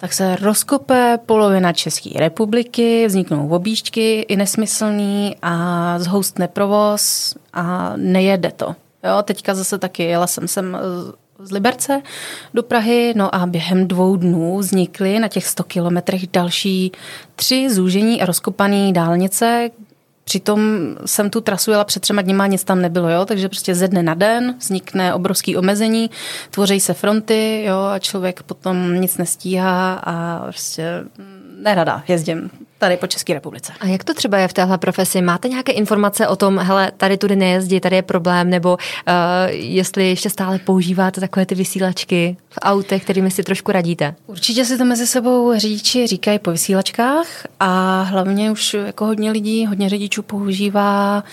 tak 0.02 0.14
se 0.14 0.36
rozkope 0.36 1.20
polovina 1.26 1.74
České 1.74 2.10
republiky, 2.16 3.08
vzniknou 3.08 3.50
objížďky 3.50 4.22
i 4.22 4.36
nesmyslný 4.36 5.36
a 5.42 5.96
zhoustne 6.00 6.48
provoz 6.48 7.36
a 7.54 7.94
nejede 7.96 8.52
to. 8.52 8.76
Jo, 9.04 9.22
teďka 9.24 9.54
zase 9.54 9.78
taky 9.78 10.04
jela 10.04 10.28
jsem 10.28 10.48
sem 10.48 10.78
z 11.40 11.52
Liberce 11.52 12.02
do 12.54 12.64
Prahy, 12.64 13.14
no 13.16 13.36
a 13.36 13.46
během 13.46 13.88
dvou 13.88 14.16
dnů 14.16 14.58
vznikly 14.58 15.20
na 15.20 15.28
těch 15.28 15.48
100 15.48 15.64
kilometrech 15.64 16.28
další 16.28 16.92
tři 17.36 17.70
zúžení 17.70 18.22
a 18.22 18.26
rozkopané 18.26 18.92
dálnice, 18.92 19.70
Přitom 20.32 20.62
jsem 21.06 21.30
tu 21.30 21.41
trasu 21.41 21.72
jela 21.72 21.84
před 21.84 22.00
třema 22.00 22.22
dněma, 22.22 22.48
nic 22.48 22.63
tam 22.63 22.82
nebylo, 22.82 23.10
jo? 23.10 23.26
takže 23.26 23.50
prostě 23.50 23.76
ze 23.76 23.88
dne 23.88 24.04
na 24.04 24.13
den 24.13 24.56
vznikne 24.60 25.13
obrovský 25.13 25.58
omezení, 25.58 26.10
tvoří 26.52 26.80
se 26.80 26.94
fronty 26.94 27.63
jo? 27.67 27.78
a 27.78 28.00
člověk 28.00 28.44
potom 28.44 29.02
nic 29.02 29.17
nestíhá 29.17 29.94
a 29.94 30.44
prostě 30.44 31.04
nerada 31.62 32.04
jezdím 32.08 32.50
tady 32.82 32.98
po 32.98 33.08
České 33.08 33.34
republice. 33.34 33.74
A 33.80 33.88
jak 33.88 34.04
to 34.04 34.13
třeba 34.13 34.38
je 34.38 34.48
v 34.48 34.54
téhle 34.54 34.78
profesi? 34.78 35.22
Máte 35.22 35.50
nějaké 35.50 35.72
informace 35.72 36.28
o 36.28 36.36
tom, 36.36 36.60
hele, 36.60 36.91
tady 36.98 37.17
tudy 37.17 37.36
nejezdí, 37.36 37.80
tady 37.80 37.96
je 37.96 38.02
problém, 38.02 38.50
nebo 38.50 38.74
uh, 38.74 38.78
jestli 39.50 40.10
ještě 40.10 40.30
stále 40.30 40.60
používáte 40.60 41.22
takové 41.22 41.46
ty 41.46 41.56
vysílačky 41.56 42.38
v 42.50 42.60
autech, 42.62 43.04
kterými 43.04 43.32
si 43.32 43.44
trošku 43.44 43.72
radíte? 43.72 44.15
Určitě 44.28 44.65
si 44.65 44.78
to 44.78 44.86
mezi 44.86 45.08
sebou 45.08 45.54
řidiči 45.58 46.08
říkají 46.08 46.39
po 46.39 46.52
vysílačkách 46.52 47.28
a 47.60 48.02
hlavně 48.02 48.52
už 48.52 48.74
jako 48.74 49.06
hodně 49.06 49.32
lidí, 49.32 49.65
hodně 49.65 49.89
řidičů 49.89 50.24
používá 50.24 51.24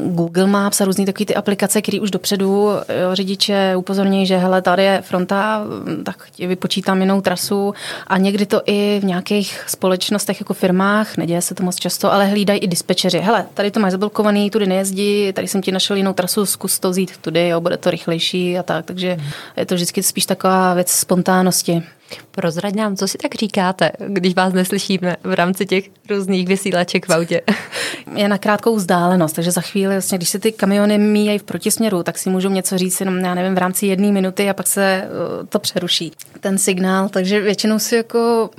Google 0.00 0.46
Maps 0.46 0.80
a 0.80 0.84
různé 0.84 1.06
takové 1.06 1.26
ty 1.26 1.34
aplikace, 1.34 1.82
které 1.82 2.00
už 2.00 2.10
dopředu 2.10 2.68
jo, 3.00 3.08
řidiče 3.12 3.76
upozorňují, 3.76 4.26
že 4.26 4.36
hele, 4.36 4.62
tady 4.62 4.84
je 4.84 5.02
fronta, 5.02 5.62
tak 6.04 6.16
vypočítám 6.38 7.00
jinou 7.00 7.20
trasu 7.20 7.74
a 8.06 8.18
někdy 8.18 8.46
to 8.46 8.62
i 8.66 8.98
v 9.02 9.04
nějakých 9.04 9.64
společnostech 9.66 10.40
jako 10.40 10.54
firmách 10.54 10.95
firmách, 10.96 11.16
neděje 11.16 11.42
se 11.42 11.54
to 11.54 11.62
moc 11.62 11.76
často, 11.76 12.12
ale 12.12 12.26
hlídají 12.26 12.60
i 12.60 12.66
dispečeři. 12.66 13.18
Hele, 13.18 13.46
tady 13.54 13.70
to 13.70 13.80
máš 13.80 13.92
zablokovaný, 13.92 14.50
tudy 14.50 14.66
nejezdí, 14.66 15.32
tady 15.32 15.48
jsem 15.48 15.62
ti 15.62 15.72
našel 15.72 15.96
jinou 15.96 16.12
trasu, 16.12 16.46
zkus 16.46 16.78
to 16.78 16.90
vzít 16.90 17.16
tudy, 17.16 17.48
jo, 17.48 17.60
bude 17.60 17.76
to 17.76 17.90
rychlejší 17.90 18.58
a 18.58 18.62
tak. 18.62 18.84
Takže 18.84 19.16
je 19.56 19.66
to 19.66 19.74
vždycky 19.74 20.02
spíš 20.02 20.26
taková 20.26 20.74
věc 20.74 20.90
spontánnosti. 20.90 21.82
Prozrať 22.30 22.74
nám, 22.74 22.96
co 22.96 23.08
si 23.08 23.18
tak 23.18 23.34
říkáte, 23.34 23.92
když 24.06 24.34
vás 24.34 24.52
neslyšíme 24.52 25.16
v 25.22 25.32
rámci 25.32 25.66
těch 25.66 25.84
různých 26.10 26.48
vysílaček 26.48 27.08
v 27.08 27.12
autě? 27.12 27.42
Je 28.16 28.28
na 28.28 28.38
krátkou 28.38 28.76
vzdálenost, 28.76 29.32
takže 29.32 29.50
za 29.50 29.60
chvíli, 29.60 29.94
vlastně, 29.94 30.18
když 30.18 30.28
se 30.28 30.38
ty 30.38 30.52
kamiony 30.52 30.98
míjejí 30.98 31.38
v 31.38 31.42
protisměru, 31.42 32.02
tak 32.02 32.18
si 32.18 32.30
můžou 32.30 32.50
něco 32.50 32.78
říct 32.78 33.00
jenom, 33.00 33.18
já 33.18 33.34
nevím, 33.34 33.54
v 33.54 33.58
rámci 33.58 33.86
jedné 33.86 34.12
minuty 34.12 34.50
a 34.50 34.54
pak 34.54 34.66
se 34.66 35.08
uh, 35.08 35.46
to 35.46 35.58
přeruší, 35.58 36.12
ten 36.40 36.58
signál. 36.58 37.08
Takže 37.08 37.40
většinou 37.40 37.78
si 37.78 37.96
jako 37.96 38.50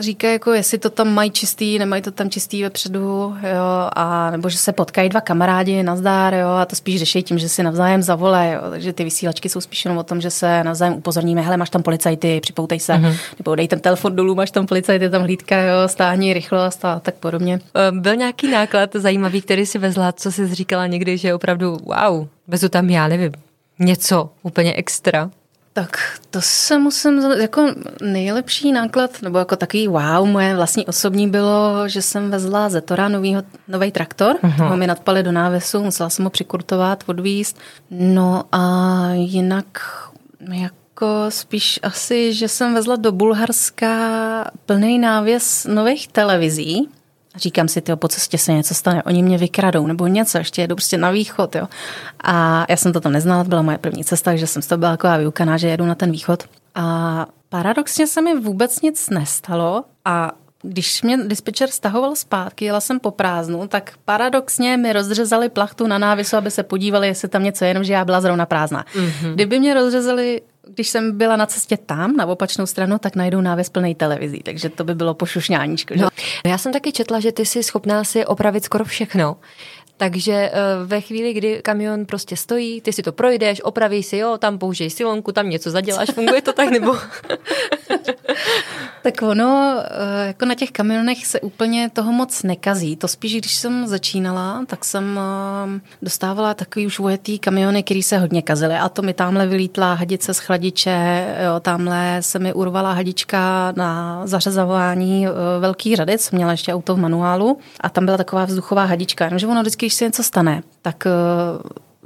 říká, 0.00 0.28
jako 0.28 0.52
jestli 0.52 0.78
to 0.78 0.90
tam 0.90 1.14
mají 1.14 1.30
čistý, 1.30 1.78
nemají 1.78 2.02
to 2.02 2.10
tam 2.10 2.30
čistý 2.30 2.62
vepředu, 2.62 3.00
jo, 3.42 3.90
a 3.96 4.30
nebo 4.30 4.48
že 4.48 4.58
se 4.58 4.72
potkají 4.72 5.08
dva 5.08 5.20
kamarádi, 5.20 5.82
nazdár, 5.82 6.34
jo, 6.34 6.48
a 6.48 6.64
to 6.64 6.76
spíš 6.76 6.98
řeší 6.98 7.22
tím, 7.22 7.38
že 7.38 7.48
si 7.48 7.62
navzájem 7.62 8.02
zavole, 8.02 8.52
jo, 8.54 8.70
takže 8.70 8.92
ty 8.92 9.04
vysílačky 9.04 9.48
jsou 9.48 9.60
spíš 9.60 9.84
jenom 9.84 9.98
o 9.98 10.02
tom, 10.02 10.20
že 10.20 10.30
se 10.30 10.64
navzájem 10.64 10.94
upozorníme, 10.94 11.40
hele, 11.40 11.56
máš 11.56 11.70
tam 11.70 11.82
policajty, 11.82 12.40
připoutej 12.40 12.80
se, 12.80 12.92
mm-hmm. 12.92 13.16
nebo 13.38 13.54
dej 13.54 13.68
ten 13.68 13.80
telefon 13.80 14.16
dolů, 14.16 14.34
máš 14.34 14.50
tam 14.50 14.66
policajty, 14.66 15.10
tam 15.10 15.22
hlídka, 15.22 15.62
jo, 15.62 15.88
stáhni 15.88 16.32
rychlost 16.32 16.84
a 16.84 17.00
tak 17.00 17.14
podobně. 17.14 17.60
Eh, 17.74 17.92
byl 17.92 18.16
nějaký 18.16 18.50
náklad 18.50 18.90
zajímavý, 18.94 19.42
který 19.42 19.66
si 19.66 19.78
vezla, 19.78 20.12
co 20.12 20.32
jsi 20.32 20.54
říkala 20.54 20.86
někdy, 20.86 21.18
že 21.18 21.34
opravdu, 21.34 21.78
wow, 21.84 22.26
vezu 22.48 22.68
tam, 22.68 22.90
já 22.90 23.08
nevím, 23.08 23.32
něco 23.78 24.30
úplně 24.42 24.74
extra? 24.74 25.30
Tak 25.72 26.18
to 26.30 26.40
se 26.40 26.78
musím, 26.78 27.20
jako 27.20 27.74
nejlepší 28.02 28.72
náklad, 28.72 29.22
nebo 29.22 29.38
jako 29.38 29.56
takový 29.56 29.88
wow, 29.88 30.26
moje 30.26 30.56
vlastní 30.56 30.86
osobní 30.86 31.28
bylo, 31.30 31.88
že 31.88 32.02
jsem 32.02 32.30
vezla 32.30 32.68
Zetora, 32.68 33.08
novýho, 33.08 33.42
nový 33.68 33.92
traktor, 33.92 34.36
uh-huh. 34.36 34.68
ho 34.68 34.76
mi 34.76 34.86
nadpali 34.86 35.22
do 35.22 35.32
návesu, 35.32 35.82
musela 35.84 36.10
jsem 36.10 36.24
ho 36.24 36.30
přikurtovat, 36.30 37.04
odvíst. 37.06 37.58
No 37.90 38.44
a 38.52 38.62
jinak 39.12 39.80
jako 40.50 41.26
spíš 41.28 41.80
asi, 41.82 42.32
že 42.32 42.48
jsem 42.48 42.74
vezla 42.74 42.96
do 42.96 43.12
Bulharska 43.12 44.50
plný 44.66 44.98
návěs 44.98 45.66
nových 45.70 46.08
televizí, 46.08 46.88
říkám 47.36 47.68
si, 47.68 47.80
tyjo, 47.80 47.96
po 47.96 48.08
cestě 48.08 48.38
se 48.38 48.52
něco 48.52 48.74
stane, 48.74 49.02
oni 49.02 49.22
mě 49.22 49.38
vykradou, 49.38 49.86
nebo 49.86 50.06
něco, 50.06 50.38
ještě 50.38 50.62
jedu 50.62 50.76
prostě 50.76 50.98
na 50.98 51.10
východ, 51.10 51.56
jo. 51.56 51.68
A 52.24 52.66
já 52.68 52.76
jsem 52.76 52.92
to 52.92 53.00
tam 53.00 53.12
neznala, 53.12 53.44
byla 53.44 53.62
moje 53.62 53.78
první 53.78 54.04
cesta, 54.04 54.30
takže 54.30 54.46
jsem 54.46 54.62
z 54.62 54.66
toho 54.66 54.78
byla 54.78 54.90
taková 54.90 55.16
vyukaná, 55.16 55.56
že 55.56 55.68
jedu 55.68 55.86
na 55.86 55.94
ten 55.94 56.10
východ. 56.10 56.44
A 56.74 57.26
paradoxně 57.48 58.06
se 58.06 58.22
mi 58.22 58.40
vůbec 58.40 58.80
nic 58.80 59.10
nestalo 59.10 59.84
a 60.04 60.32
když 60.62 61.02
mě 61.02 61.16
dispečer 61.16 61.68
stahoval 61.68 62.16
zpátky, 62.16 62.64
jela 62.64 62.80
jsem 62.80 63.00
po 63.00 63.10
prázdnu, 63.10 63.68
tak 63.68 63.92
paradoxně 64.04 64.76
mi 64.76 64.92
rozřezali 64.92 65.48
plachtu 65.48 65.86
na 65.86 65.98
návisu, 65.98 66.36
aby 66.36 66.50
se 66.50 66.62
podívali, 66.62 67.06
jestli 67.06 67.28
tam 67.28 67.44
něco 67.44 67.64
je, 67.64 67.70
jenom 67.70 67.84
že 67.84 67.92
já 67.92 68.04
byla 68.04 68.20
zrovna 68.20 68.46
prázdná. 68.46 68.84
Mm-hmm. 68.94 69.34
Kdyby 69.34 69.58
mě 69.58 69.74
rozřezali 69.74 70.42
když 70.74 70.88
jsem 70.88 71.18
byla 71.18 71.36
na 71.36 71.46
cestě 71.46 71.76
tam, 71.76 72.16
na 72.16 72.26
opačnou 72.26 72.66
stranu, 72.66 72.98
tak 72.98 73.16
najdou 73.16 73.40
návěs 73.40 73.68
plný 73.68 73.94
televizí, 73.94 74.42
takže 74.42 74.68
to 74.68 74.84
by 74.84 74.94
bylo 74.94 75.14
pošušňáníčko. 75.14 75.94
Že? 75.94 76.00
No, 76.00 76.08
já 76.46 76.58
jsem 76.58 76.72
taky 76.72 76.92
četla, 76.92 77.20
že 77.20 77.32
ty 77.32 77.46
jsi 77.46 77.62
schopná 77.62 78.04
si 78.04 78.26
opravit 78.26 78.64
skoro 78.64 78.84
všechno. 78.84 79.36
Takže 79.96 80.32
eh, 80.32 80.50
ve 80.84 81.00
chvíli, 81.00 81.32
kdy 81.32 81.60
kamion 81.62 82.06
prostě 82.06 82.36
stojí, 82.36 82.80
ty 82.80 82.92
si 82.92 83.02
to 83.02 83.12
projdeš, 83.12 83.60
opravíš 83.60 84.06
si, 84.06 84.16
jo, 84.16 84.38
tam 84.38 84.58
použij 84.58 84.90
silonku, 84.90 85.32
tam 85.32 85.50
něco 85.50 85.70
zaděláš, 85.70 86.08
funguje 86.14 86.42
to 86.42 86.52
tak, 86.52 86.70
nebo... 86.70 86.96
tak 89.02 89.22
ono, 89.22 89.74
eh, 89.78 90.26
jako 90.26 90.44
na 90.44 90.54
těch 90.54 90.70
kamionech 90.70 91.26
se 91.26 91.40
úplně 91.40 91.90
toho 91.90 92.12
moc 92.12 92.42
nekazí. 92.42 92.96
To 92.96 93.08
spíš, 93.08 93.36
když 93.36 93.54
jsem 93.54 93.86
začínala, 93.86 94.64
tak 94.66 94.84
jsem 94.84 95.20
eh, 95.76 95.80
dostávala 96.02 96.54
takový 96.54 96.86
už 96.86 96.98
vojetý 96.98 97.38
kamiony, 97.38 97.82
který 97.82 98.02
se 98.02 98.18
hodně 98.18 98.42
kazily. 98.42 98.74
A 98.74 98.88
to 98.88 99.02
mi 99.02 99.14
tamhle 99.14 99.46
vylítla 99.46 99.94
hadice 99.94 100.34
z 100.34 100.38
chladiče, 100.38 101.26
jo, 101.44 101.60
tamhle 101.60 102.16
se 102.20 102.38
mi 102.38 102.52
urvala 102.52 102.92
hadička 102.92 103.72
na 103.76 104.22
zařazování 104.26 105.26
velký 105.60 105.96
řady, 105.96 106.18
co 106.18 106.36
měla 106.36 106.50
ještě 106.52 106.74
auto 106.74 106.94
v 106.94 106.98
manuálu. 106.98 107.58
A 107.80 107.88
tam 107.88 108.04
byla 108.04 108.16
taková 108.16 108.44
vzduchová 108.44 108.84
hadička. 108.84 109.24
Jenomže 109.24 109.46
ono 109.46 109.60
vždycky, 109.60 109.86
když 109.86 109.94
se 109.94 110.04
něco 110.04 110.22
stane, 110.22 110.62
tak 110.82 111.06
eh, 111.06 111.10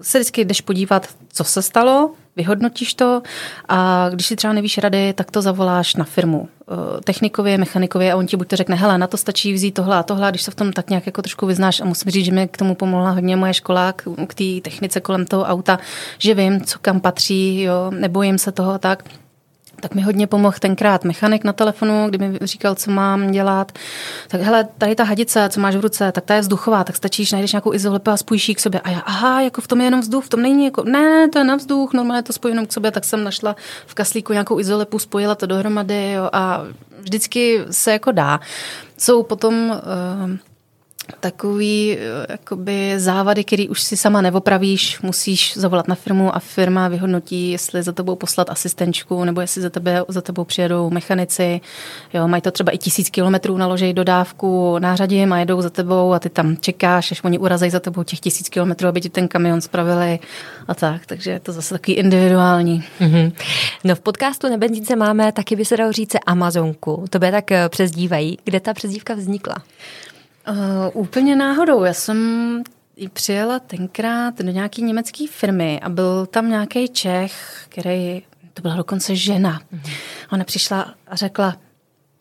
se 0.01 0.19
vždycky 0.19 0.45
jdeš 0.45 0.61
podívat, 0.61 1.09
co 1.33 1.45
se 1.45 1.63
stalo, 1.63 2.11
vyhodnotíš 2.37 2.95
to 2.95 3.23
a 3.69 4.09
když 4.13 4.27
si 4.27 4.37
třeba 4.37 4.53
nevíš 4.53 4.79
rady, 4.79 5.13
tak 5.13 5.31
to 5.31 5.43
zavoláš 5.43 5.95
na 5.95 6.05
firmu 6.05 6.49
eh, 6.49 7.01
technikově, 7.01 7.59
mechanikově 7.59 8.13
a 8.13 8.17
on 8.17 8.27
ti 8.27 8.37
buď 8.37 8.49
to 8.49 8.57
řekne, 8.57 8.77
hele, 8.77 8.99
na 8.99 9.07
to 9.07 9.17
stačí 9.17 9.53
vzít 9.53 9.73
tohle 9.73 9.97
a 9.97 10.03
tohle, 10.03 10.27
a 10.27 10.31
když 10.31 10.43
se 10.43 10.51
v 10.51 10.55
tom 10.55 10.73
tak 10.73 10.91
nějak 10.91 11.07
jako 11.07 11.23
trošku 11.23 11.47
vyznáš 11.47 11.81
a 11.81 11.85
musím 11.85 12.11
říct, 12.11 12.25
že 12.25 12.33
mi 12.33 12.49
k 12.49 12.57
tomu 12.57 12.75
pomohla 12.75 13.11
hodně 13.11 13.37
moje 13.37 13.55
škola, 13.55 13.93
k, 13.93 14.03
k 14.27 14.35
té 14.35 14.61
technice 14.71 15.01
kolem 15.01 15.27
toho 15.27 15.45
auta, 15.45 15.79
že 16.19 16.35
vím, 16.35 16.61
co 16.61 16.79
kam 16.79 17.01
patří, 17.01 17.63
jo, 17.63 17.91
nebojím 17.91 18.39
se 18.39 18.53
toho 18.53 18.79
tak, 18.79 19.05
tak 19.85 19.95
mi 19.95 20.03
hodně 20.03 20.27
pomohl 20.27 20.57
tenkrát 20.61 21.05
mechanik 21.05 21.45
na 21.45 21.53
telefonu, 21.53 22.07
kdy 22.09 22.19
mi 22.19 22.39
říkal, 22.43 22.75
co 22.75 22.91
mám 22.91 23.31
dělat. 23.31 23.73
Tak 24.29 24.41
hele, 24.41 24.69
tady 24.79 24.95
ta 24.95 25.05
hadice, 25.05 25.49
co 25.49 25.61
máš 25.61 25.77
v 25.77 25.81
ruce, 25.81 26.13
tak 26.13 26.25
ta 26.25 26.35
je 26.35 26.41
vzduchová, 26.41 26.85
tak 26.85 26.97
stačí, 26.97 27.25
že 27.25 27.37
najdeš 27.37 27.53
nějakou 27.53 27.75
izolepu 27.75 28.11
a 28.11 28.17
spojíš 28.17 28.49
ji 28.49 28.55
k 28.55 28.61
sobě. 28.61 28.81
A 28.81 28.91
já, 28.91 28.99
aha, 28.99 29.41
jako 29.41 29.61
v 29.61 29.69
tom 29.69 29.81
je 29.81 29.87
jenom 29.87 30.01
vzduch, 30.01 30.25
v 30.25 30.29
tom 30.29 30.43
není 30.43 30.65
jako, 30.65 30.85
ne, 30.85 31.29
to 31.29 31.39
je 31.39 31.45
na 31.45 31.57
vzduch, 31.57 31.93
normálně 31.93 32.23
to 32.23 32.33
spojím 32.33 32.53
jenom 32.53 32.67
k 32.67 32.73
sobě, 32.73 32.91
tak 32.91 33.05
jsem 33.05 33.25
našla 33.25 33.57
v 33.87 33.95
kaslíku 33.95 34.33
nějakou 34.33 34.61
izolepu, 34.61 34.99
spojila 34.99 35.35
to 35.35 35.47
dohromady 35.47 36.13
jo, 36.13 36.29
a 36.33 36.63
vždycky 37.01 37.61
se 37.71 37.93
jako 37.93 38.13
dá. 38.13 38.41
Jsou 38.99 39.23
potom 39.23 39.71
uh, 39.71 40.37
takový 41.21 41.97
eh, 41.99 42.27
jakoby 42.29 42.95
závady, 42.97 43.45
který 43.45 43.69
už 43.69 43.83
si 43.83 43.97
sama 43.97 44.21
neopravíš, 44.21 45.01
musíš 45.01 45.57
zavolat 45.57 45.89
na 45.89 45.95
firmu 45.95 46.37
a 46.37 46.39
firma 46.39 46.89
vyhodnotí, 46.89 47.51
jestli 47.51 47.83
za 47.83 47.93
tebou 47.93 48.17
poslat 48.17 48.51
asistenčku, 48.51 49.25
nebo 49.25 49.41
jestli 49.41 49.63
za, 49.63 49.71
tebe, 49.71 50.05
za 50.09 50.21
tebou 50.21 50.45
přijedou 50.45 50.91
mechanici. 50.91 51.61
Jo, 52.15 52.29
mají 52.29 52.43
to 52.43 52.51
třeba 52.51 52.73
i 52.73 52.79
tisíc 52.79 53.11
kilometrů, 53.11 53.57
naložej 53.57 53.93
dodávku, 53.93 54.79
nářadím 54.79 55.33
a 55.33 55.39
jedou 55.39 55.63
za 55.63 55.71
tebou 55.71 56.13
a 56.13 56.19
ty 56.19 56.29
tam 56.29 56.57
čekáš, 56.57 57.13
až 57.13 57.25
oni 57.25 57.39
urazí 57.39 57.71
za 57.71 57.81
tebou 57.81 58.03
těch 58.03 58.21
tisíc 58.21 58.49
kilometrů, 58.49 58.89
aby 58.89 59.01
ti 59.01 59.09
ten 59.09 59.29
kamion 59.29 59.61
spravili 59.61 60.19
a 60.69 60.75
tak. 60.75 61.07
Takže 61.07 61.31
je 61.31 61.41
to 61.41 61.53
zase 61.53 61.75
takový 61.75 61.97
individuální. 61.97 62.85
Mm-hmm. 63.01 63.33
No 63.85 63.95
v 63.95 64.01
podcastu 64.01 64.49
na 64.49 64.57
benzínce 64.57 64.97
máme 64.97 65.33
taky 65.33 65.57
by 65.57 65.65
se 65.65 65.77
dalo 65.77 65.93
říct 65.93 66.17
Amazonku. 66.27 67.05
To 67.11 67.19
tak 67.19 67.53
eh, 67.53 67.69
přezdívají. 67.69 68.39
Kde 68.45 68.61
ta 68.61 68.75
přezdívka 68.75 69.15
vznikla? 69.15 69.55
Uh, 70.49 70.57
úplně 70.93 71.37
náhodou. 71.37 71.85
Já 71.85 71.93
jsem 71.93 72.63
přijela 73.13 73.59
tenkrát 73.59 74.39
do 74.39 74.53
nějaké 74.53 74.83
německé 74.83 75.25
firmy 75.31 75.81
a 75.83 75.89
byl 75.89 76.27
tam 76.27 76.49
nějaký 76.49 76.89
Čech, 76.89 77.65
který, 77.69 78.23
to 78.55 78.63
byla 78.63 78.77
dokonce 78.77 79.17
žena. 79.17 79.61
Mm-hmm. 79.61 79.93
Ona 80.33 80.45
přišla 80.45 80.95
a 81.07 81.17
řekla, 81.17 81.57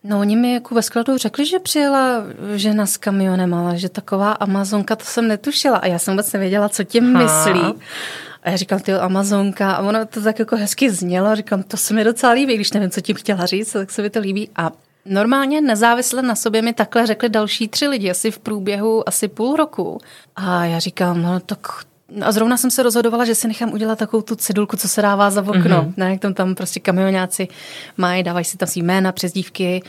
No 0.06 0.20
oni 0.20 0.36
mi 0.36 0.52
jako 0.52 0.74
ve 0.74 0.82
skladu 0.82 1.18
řekli, 1.18 1.46
že 1.46 1.58
přijela 1.58 2.22
žena 2.54 2.86
s 2.86 2.96
kamionem, 2.96 3.54
ale 3.54 3.78
že 3.78 3.88
taková 3.88 4.32
Amazonka, 4.32 4.96
to 4.96 5.04
jsem 5.04 5.28
netušila 5.28 5.76
a 5.76 5.86
já 5.86 5.98
jsem 5.98 6.14
vůbec 6.14 6.32
nevěděla, 6.32 6.68
co 6.68 6.84
tím 6.84 7.18
myslí. 7.18 7.60
A 8.42 8.50
já 8.50 8.56
říkám, 8.56 8.80
ty 8.80 8.92
Amazonka, 8.92 9.72
a 9.72 9.82
ono 9.82 10.06
to 10.06 10.22
tak 10.22 10.38
jako 10.38 10.56
hezky 10.56 10.90
znělo, 10.90 11.36
říkám, 11.36 11.62
to 11.62 11.76
se 11.76 11.94
mi 11.94 12.04
docela 12.04 12.32
líbí, 12.32 12.54
když 12.54 12.72
nevím, 12.72 12.90
co 12.90 13.00
tím 13.00 13.16
chtěla 13.16 13.46
říct, 13.46 13.72
tak 13.72 13.90
se 13.90 14.02
mi 14.02 14.10
to 14.10 14.20
líbí. 14.20 14.50
A 14.56 14.72
Normálně 15.06 15.60
nezávisle 15.60 16.22
na 16.22 16.34
sobě 16.34 16.62
mi 16.62 16.72
takhle 16.72 17.06
řekli 17.06 17.28
další 17.28 17.68
tři 17.68 17.88
lidi, 17.88 18.10
asi 18.10 18.30
v 18.30 18.38
průběhu 18.38 19.08
asi 19.08 19.28
půl 19.28 19.56
roku. 19.56 20.00
A 20.36 20.64
já 20.64 20.78
říkám, 20.78 21.22
no 21.22 21.40
tak 21.40 21.58
a 22.22 22.32
zrovna 22.32 22.56
jsem 22.56 22.70
se 22.70 22.82
rozhodovala, 22.82 23.24
že 23.24 23.34
si 23.34 23.48
nechám 23.48 23.72
udělat 23.72 23.98
takovou 23.98 24.22
tu 24.22 24.36
cedulku, 24.36 24.76
co 24.76 24.88
se 24.88 25.02
dává 25.02 25.30
za 25.30 25.40
okno. 25.40 25.62
Mm-hmm. 25.62 25.92
Ne, 25.96 26.10
jak 26.10 26.20
tam, 26.20 26.34
tam 26.34 26.54
prostě 26.54 26.80
kamionáci 26.80 27.48
mají, 27.96 28.22
dávají 28.22 28.44
si 28.44 28.56
tam 28.56 28.68
svý 28.68 28.82
jména, 28.82 29.12
přezdívky. 29.12 29.82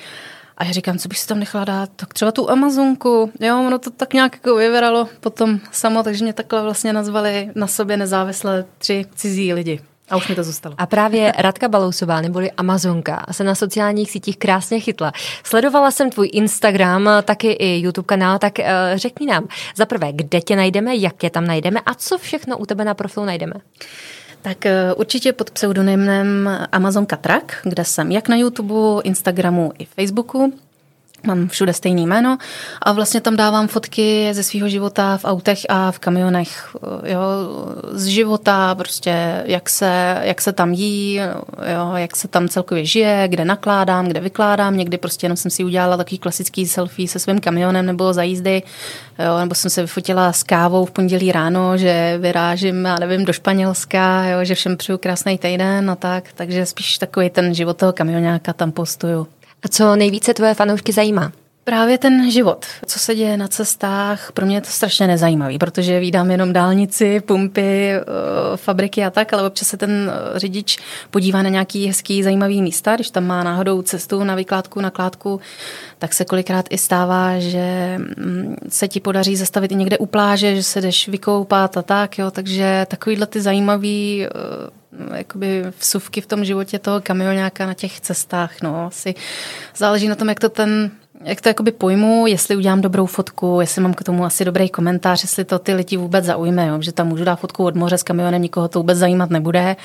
A 0.57 0.63
já 0.63 0.71
říkám, 0.71 0.97
co 0.97 1.07
bych 1.07 1.19
si 1.19 1.27
tam 1.27 1.39
nechala 1.39 1.65
dát? 1.65 1.89
Tak 1.95 2.13
třeba 2.13 2.31
tu 2.31 2.49
Amazonku. 2.49 3.31
Jo, 3.39 3.59
ono 3.67 3.79
to 3.79 3.89
tak 3.89 4.13
nějak 4.13 4.33
jako 4.33 4.55
vyveralo 4.55 5.07
potom 5.19 5.59
samo, 5.71 6.03
takže 6.03 6.23
mě 6.23 6.33
takhle 6.33 6.61
vlastně 6.61 6.93
nazvali 6.93 7.51
na 7.55 7.67
sobě 7.67 7.97
nezávisle 7.97 8.65
tři 8.77 9.05
cizí 9.15 9.53
lidi. 9.53 9.79
A 10.09 10.17
už 10.17 10.27
mi 10.27 10.35
to 10.35 10.43
zůstalo. 10.43 10.75
A 10.77 10.85
právě 10.85 11.33
Radka 11.37 11.67
Balousová, 11.67 12.21
neboli 12.21 12.51
Amazonka, 12.51 13.25
se 13.31 13.43
na 13.43 13.55
sociálních 13.55 14.11
sítích 14.11 14.37
krásně 14.37 14.79
chytla. 14.79 15.11
Sledovala 15.43 15.91
jsem 15.91 16.09
tvůj 16.09 16.29
Instagram, 16.33 17.09
taky 17.23 17.51
i 17.51 17.79
YouTube 17.79 18.05
kanál, 18.05 18.39
tak 18.39 18.59
uh, 18.59 18.65
řekni 18.95 19.27
nám 19.27 19.47
za 19.75 19.85
prvé, 19.85 20.13
kde 20.13 20.41
tě 20.41 20.55
najdeme, 20.55 20.95
jak 20.95 21.17
tě 21.17 21.29
tam 21.29 21.47
najdeme 21.47 21.79
a 21.85 21.93
co 21.93 22.17
všechno 22.17 22.57
u 22.57 22.65
tebe 22.65 22.85
na 22.85 22.93
profilu 22.93 23.25
najdeme. 23.25 23.53
Tak 24.41 24.65
eh, 24.65 24.93
určitě 24.93 25.33
pod 25.33 25.51
pseudonymem 25.51 26.49
Amazonka 26.71 27.15
Trak, 27.15 27.57
kde 27.63 27.85
jsem 27.85 28.11
jak 28.11 28.27
na 28.27 28.35
YouTube, 28.35 29.01
Instagramu 29.03 29.71
i 29.79 29.85
Facebooku 29.85 30.53
mám 31.25 31.47
všude 31.47 31.73
stejný 31.73 32.07
jméno 32.07 32.37
a 32.81 32.91
vlastně 32.91 33.21
tam 33.21 33.35
dávám 33.35 33.67
fotky 33.67 34.29
ze 34.31 34.43
svého 34.43 34.69
života 34.69 35.17
v 35.17 35.25
autech 35.25 35.59
a 35.69 35.91
v 35.91 35.99
kamionech, 35.99 36.75
jo, 37.03 37.21
z 37.91 38.05
života, 38.05 38.75
prostě 38.75 39.43
jak 39.45 39.69
se, 39.69 40.17
jak 40.21 40.41
se 40.41 40.53
tam 40.53 40.73
jí, 40.73 41.15
jo, 41.73 41.91
jak 41.95 42.15
se 42.15 42.27
tam 42.27 42.49
celkově 42.49 42.85
žije, 42.85 43.27
kde 43.27 43.45
nakládám, 43.45 44.07
kde 44.07 44.19
vykládám, 44.19 44.77
někdy 44.77 44.97
prostě 44.97 45.25
jenom 45.25 45.37
jsem 45.37 45.51
si 45.51 45.63
udělala 45.63 45.97
takový 45.97 46.17
klasický 46.17 46.67
selfie 46.67 47.07
se 47.07 47.19
svým 47.19 47.39
kamionem 47.39 47.85
nebo 47.85 48.13
za 48.13 48.23
jízdy, 48.23 48.63
jo, 49.19 49.39
nebo 49.39 49.55
jsem 49.55 49.71
se 49.71 49.81
vyfotila 49.81 50.33
s 50.33 50.43
kávou 50.43 50.85
v 50.85 50.91
pondělí 50.91 51.31
ráno, 51.31 51.77
že 51.77 52.17
vyrážím, 52.21 52.85
já 52.85 52.95
nevím, 52.99 53.25
do 53.25 53.33
Španělska, 53.33 54.25
jo, 54.25 54.43
že 54.43 54.55
všem 54.55 54.77
přeju 54.77 54.97
krásný 54.97 55.37
týden 55.37 55.89
a 55.89 55.95
tak, 55.95 56.23
takže 56.35 56.65
spíš 56.65 56.97
takový 56.97 57.29
ten 57.29 57.53
život 57.53 57.77
toho 57.77 57.93
kamionáka 57.93 58.53
tam 58.53 58.71
postuju. 58.71 59.27
A 59.65 59.67
co 59.67 59.95
nejvíce 59.95 60.33
tvoje 60.33 60.53
fanoušky 60.53 60.91
zajímá? 60.91 61.31
Právě 61.63 61.97
ten 61.97 62.31
život, 62.31 62.65
co 62.85 62.99
se 62.99 63.15
děje 63.15 63.37
na 63.37 63.47
cestách, 63.47 64.31
pro 64.31 64.45
mě 64.45 64.57
je 64.57 64.61
to 64.61 64.69
strašně 64.69 65.07
nezajímavý, 65.07 65.57
protože 65.57 65.99
vídám 65.99 66.31
jenom 66.31 66.53
dálnici, 66.53 67.19
pumpy, 67.19 67.91
eh, 67.91 68.01
fabriky 68.55 69.03
a 69.03 69.09
tak, 69.09 69.33
ale 69.33 69.47
občas 69.47 69.67
se 69.67 69.77
ten 69.77 70.11
eh, 70.13 70.39
řidič 70.39 70.77
podívá 71.11 71.41
na 71.41 71.49
nějaký 71.49 71.87
hezký, 71.87 72.23
zajímavý 72.23 72.61
místa, 72.61 72.95
když 72.95 73.09
tam 73.09 73.25
má 73.25 73.43
náhodou 73.43 73.81
cestu 73.81 74.23
na 74.23 74.35
vykládku, 74.35 74.81
na 74.81 74.89
kládku, 74.89 75.41
tak 75.99 76.13
se 76.13 76.25
kolikrát 76.25 76.65
i 76.69 76.77
stává, 76.77 77.39
že 77.39 77.95
mm, 77.97 78.55
se 78.69 78.87
ti 78.87 78.99
podaří 78.99 79.35
zastavit 79.35 79.71
i 79.71 79.75
někde 79.75 79.97
u 79.97 80.05
pláže, 80.05 80.55
že 80.55 80.63
se 80.63 80.81
jdeš 80.81 81.07
vykoupat 81.07 81.77
a 81.77 81.81
tak, 81.81 82.17
jo, 82.17 82.31
takže 82.31 82.85
takovýhle 82.89 83.25
ty 83.25 83.41
zajímavý 83.41 84.25
eh, 84.25 84.29
jakoby 85.13 85.63
vsuvky 85.79 86.21
v 86.21 86.25
tom 86.25 86.45
životě 86.45 86.79
toho 86.79 87.01
kamionáka 87.01 87.65
na 87.65 87.73
těch 87.73 87.99
cestách, 87.99 88.61
no, 88.61 88.85
asi 88.85 89.15
záleží 89.75 90.07
na 90.07 90.15
tom, 90.15 90.29
jak 90.29 90.39
to 90.39 90.49
ten 90.49 90.91
jak 91.23 91.41
to 91.41 91.49
jakoby 91.49 91.71
pojmu, 91.71 92.27
jestli 92.27 92.55
udělám 92.55 92.81
dobrou 92.81 93.05
fotku, 93.05 93.57
jestli 93.61 93.81
mám 93.81 93.93
k 93.93 94.03
tomu 94.03 94.25
asi 94.25 94.45
dobrý 94.45 94.69
komentář, 94.69 95.23
jestli 95.23 95.45
to 95.45 95.59
ty 95.59 95.73
lidi 95.73 95.97
vůbec 95.97 96.25
zaujme, 96.25 96.67
jo? 96.67 96.81
že 96.81 96.91
tam 96.91 97.07
můžu 97.07 97.23
dát 97.23 97.35
fotku 97.35 97.65
od 97.65 97.75
moře 97.75 97.97
s 97.97 98.03
kamionem, 98.03 98.41
nikoho 98.41 98.67
to 98.67 98.79
vůbec 98.79 98.97
zajímat 98.97 99.29
nebude. 99.29 99.75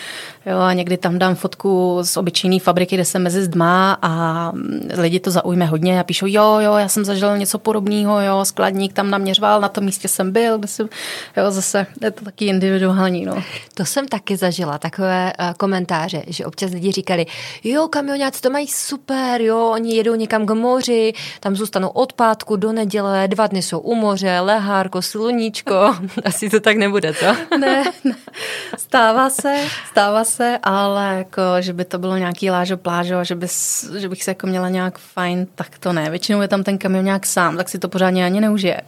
Jo? 0.47 0.59
A 0.59 0.73
někdy 0.73 0.97
tam 0.97 1.19
dám 1.19 1.35
fotku 1.35 1.99
z 2.03 2.17
obyčejné 2.17 2.59
fabriky, 2.59 2.97
kde 2.97 3.05
jsem 3.05 3.23
mezi 3.23 3.43
zdma 3.43 3.99
a 4.03 4.53
lidi 4.97 5.21
to 5.21 5.31
zaujme 5.31 5.67
hodně 5.67 6.01
a 6.01 6.05
píšou, 6.05 6.27
jo, 6.27 6.59
jo, 6.61 6.75
já 6.75 6.89
jsem 6.89 7.05
zažil 7.05 7.39
něco 7.39 7.59
podobného, 7.59 8.21
jo, 8.21 8.45
skladník 8.45 8.93
tam 8.93 9.11
naměřoval, 9.11 9.61
na 9.61 9.69
tom 9.69 9.85
místě 9.85 10.09
jsem 10.09 10.33
byl, 10.33 10.59
kde 10.59 10.69
jsem, 10.69 10.89
jo, 11.37 11.51
zase 11.51 11.87
je 12.03 12.11
to 12.11 12.25
taky 12.25 12.45
individuální. 12.45 13.25
No. 13.25 13.43
To 13.75 13.85
jsem 13.85 14.09
taky 14.09 14.37
zažila, 14.37 14.79
takové 14.79 15.33
uh, 15.41 15.53
komentáře, 15.57 16.23
že 16.27 16.47
občas 16.47 16.71
lidi 16.73 16.93
říkali, 16.93 17.27
jo, 17.65 17.89
kamionáci 17.89 18.41
to 18.41 18.51
mají 18.51 18.67
super, 18.67 19.41
jo, 19.41 19.71
oni 19.73 19.97
jedou 19.97 20.15
někam 20.15 20.47
k 20.47 20.55
moři, 20.55 21.13
tam 21.41 21.57
zůstanou 21.57 21.89
od 21.89 22.13
pátku 22.13 22.57
do 22.57 22.73
neděle, 22.73 23.29
dva 23.29 23.47
dny 23.47 23.63
jsou 23.63 23.79
u 23.79 23.95
moře, 23.95 24.41
lehárko, 24.41 25.03
sluníčko. 25.03 25.97
Asi 26.25 26.51
to 26.51 26.61
tak 26.61 26.77
nebude, 26.77 27.15
co? 27.15 27.27
ne, 27.59 27.85
ne. 28.05 28.15
Stává 28.79 29.31
se, 29.31 29.57
stává 29.91 30.25
se, 30.25 30.59
ale 30.63 31.15
jako, 31.19 31.43
že 31.61 31.73
by 31.73 31.85
to 31.85 31.99
bylo 31.99 32.17
nějaký 32.17 32.51
lážo 32.51 32.77
plážo, 32.77 33.25
že, 33.25 33.35
bys, 33.35 33.91
že 33.99 34.09
bych 34.09 34.25
se 34.25 34.31
jako 34.31 34.47
měla 34.47 34.69
nějak 34.69 34.99
fajn, 34.99 35.47
tak 35.55 35.79
to 35.79 35.93
ne. 35.93 36.11
Většinou 36.11 36.43
je 36.43 36.49
tam 36.49 36.63
ten 36.63 36.79
kamion 36.79 37.05
nějak 37.05 37.27
sám, 37.27 37.57
tak 37.57 37.69
si 37.69 37.79
to 37.79 37.89
pořádně 37.89 38.25
ani 38.25 38.41
neužije. 38.41 38.81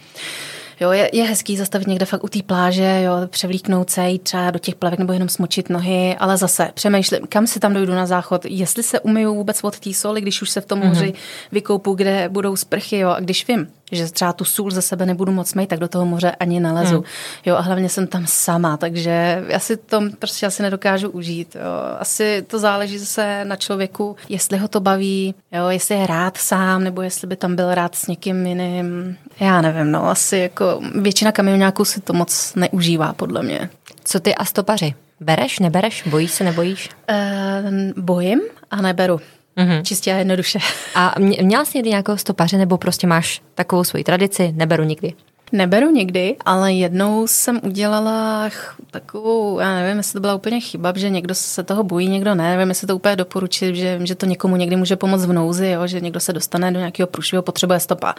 Jo, 0.83 0.93
je, 0.93 1.11
je 1.13 1.25
hezký 1.25 1.57
zastavit 1.57 1.87
někde 1.87 2.07
fakt 2.07 2.25
u 2.25 2.29
té 2.29 2.43
pláže, 2.43 3.03
jo, 3.03 3.13
převlíknout 3.27 3.91
se, 3.91 4.09
jít 4.09 4.23
třeba 4.23 4.51
do 4.51 4.59
těch 4.59 4.75
plavek 4.75 4.99
nebo 4.99 5.13
jenom 5.13 5.29
smočit 5.29 5.71
nohy, 5.71 6.17
ale 6.19 6.37
zase 6.37 6.71
přemýšlím, 6.75 7.21
kam 7.29 7.47
si 7.47 7.61
tam 7.61 7.75
dojdu 7.75 7.93
na 7.93 8.07
záchod, 8.07 8.45
jestli 8.45 8.83
se 8.83 9.01
umyju 9.01 9.35
vůbec 9.35 9.65
od 9.65 9.81
té 9.81 9.93
soli, 9.93 10.21
když 10.21 10.43
už 10.43 10.51
se 10.51 10.61
v 10.61 10.67
tom 10.67 10.79
moři 10.79 11.07
mm-hmm. 11.07 11.49
vykoupu, 11.53 11.95
kde 11.95 12.29
budou 12.29 12.57
sprchy, 12.57 12.99
jo, 12.99 13.09
a 13.09 13.21
když 13.21 13.49
vím, 13.49 13.69
že 13.93 14.13
třeba 14.13 14.33
tu 14.33 14.45
sůl 14.45 14.71
ze 14.71 14.83
sebe 14.83 15.07
nebudu 15.07 15.33
moc 15.33 15.55
mít, 15.55 15.67
tak 15.67 15.79
do 15.79 15.89
toho 15.89 16.07
moře 16.07 16.31
ani 16.31 16.61
nelezu. 16.61 16.95
Hmm. 16.95 17.05
Jo, 17.47 17.57
a 17.57 17.61
hlavně 17.61 17.89
jsem 17.89 18.07
tam 18.07 18.25
sama, 18.27 18.77
takže 18.77 19.45
já 19.49 19.59
si 19.59 19.77
to 19.77 20.01
prostě 20.19 20.47
asi 20.47 20.63
nedokážu 20.63 21.11
užít. 21.11 21.55
Jo. 21.55 21.97
Asi 21.99 22.45
to 22.47 22.59
záleží 22.59 22.99
zase 22.99 23.45
na 23.45 23.57
člověku, 23.57 24.17
jestli 24.29 24.59
ho 24.59 24.69
to 24.69 24.81
baví, 24.81 25.35
jo, 25.53 25.69
jestli 25.69 25.95
je 25.95 26.07
rád 26.07 26.37
sám, 26.37 26.85
nebo 26.85 27.03
jestli 27.03 27.27
by 27.27 27.37
tam 27.37 27.57
byl 27.57 27.75
rád 27.75 27.95
s 27.95 28.07
někým 28.07 28.47
jiným. 28.47 29.17
Já 29.41 29.61
nevím, 29.61 29.93
no, 29.93 30.11
asi 30.11 30.37
jako 30.37 30.81
většina 30.95 31.33
kamionáků 31.33 31.85
si 31.85 32.01
to 32.01 32.13
moc 32.13 32.53
neužívá, 32.57 33.13
podle 33.13 33.43
mě. 33.43 33.71
Co 34.05 34.21
ty 34.21 34.35
a 34.35 34.45
stopaři? 34.45 34.95
Bereš, 35.21 35.59
nebereš? 35.59 36.03
Bojíš 36.07 36.31
se, 36.31 36.45
nebojíš? 36.45 36.91
Uh, 37.11 38.05
bojím 38.05 38.41
a 38.71 38.83
neberu. 38.83 39.21
Mm-hmm. 39.57 39.83
Čistě 39.83 40.13
a 40.13 40.17
jednoduše. 40.17 40.59
A 40.95 41.15
měla 41.19 41.65
jsi 41.65 41.79
někdy 41.79 41.91
nějakého 41.91 42.19
stopaře, 42.19 42.59
nebo 42.59 42.79
prostě 42.79 43.07
máš 43.07 43.43
takovou 43.55 43.85
svoji 43.85 44.05
tradici, 44.05 44.53
neberu 44.57 44.85
nikdy? 44.85 45.15
Neberu 45.53 45.91
nikdy, 45.91 46.37
ale 46.45 46.73
jednou 46.73 47.27
jsem 47.27 47.61
udělala 47.63 48.51
takovou, 48.91 49.61
já 49.61 49.75
nevím, 49.75 49.97
jestli 49.97 50.13
to 50.13 50.21
byla 50.21 50.35
úplně 50.35 50.61
chyba, 50.61 50.93
že 50.97 51.11
někdo 51.11 51.35
se 51.35 51.63
toho 51.63 51.83
bojí, 51.83 52.09
někdo 52.09 52.35
ne, 52.35 52.57
nevím, 52.57 52.69
jestli 52.69 52.87
to 52.87 52.97
úplně 52.97 53.17
doporučit, 53.17 53.75
že, 53.75 54.01
že 54.03 54.15
to 54.15 54.27
někomu 54.27 54.57
někdy 54.57 54.77
může 54.77 54.97
pomoct 54.97 55.27
v 55.27 55.33
nouzi, 55.33 55.69
jo, 55.69 55.87
že 55.87 56.01
někdo 56.01 56.21
se 56.21 56.33
dostane 56.33 56.73
do 56.73 56.79
nějakého 56.79 57.07
průšvihu, 57.07 57.43
potřebuje 57.43 57.81
stopa. 57.81 58.15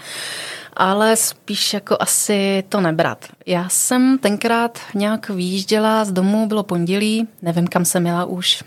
Ale 0.73 1.15
spíš 1.15 1.73
jako 1.73 1.97
asi 1.99 2.63
to 2.69 2.81
nebrat. 2.81 3.25
Já 3.45 3.69
jsem 3.69 4.17
tenkrát 4.17 4.79
nějak 4.95 5.29
vyjížděla 5.29 6.05
z 6.05 6.11
domu, 6.11 6.47
bylo 6.47 6.63
pondělí, 6.63 7.27
nevím, 7.41 7.67
kam 7.67 7.85
jsem 7.85 8.05
jela 8.05 8.25
už, 8.25 8.63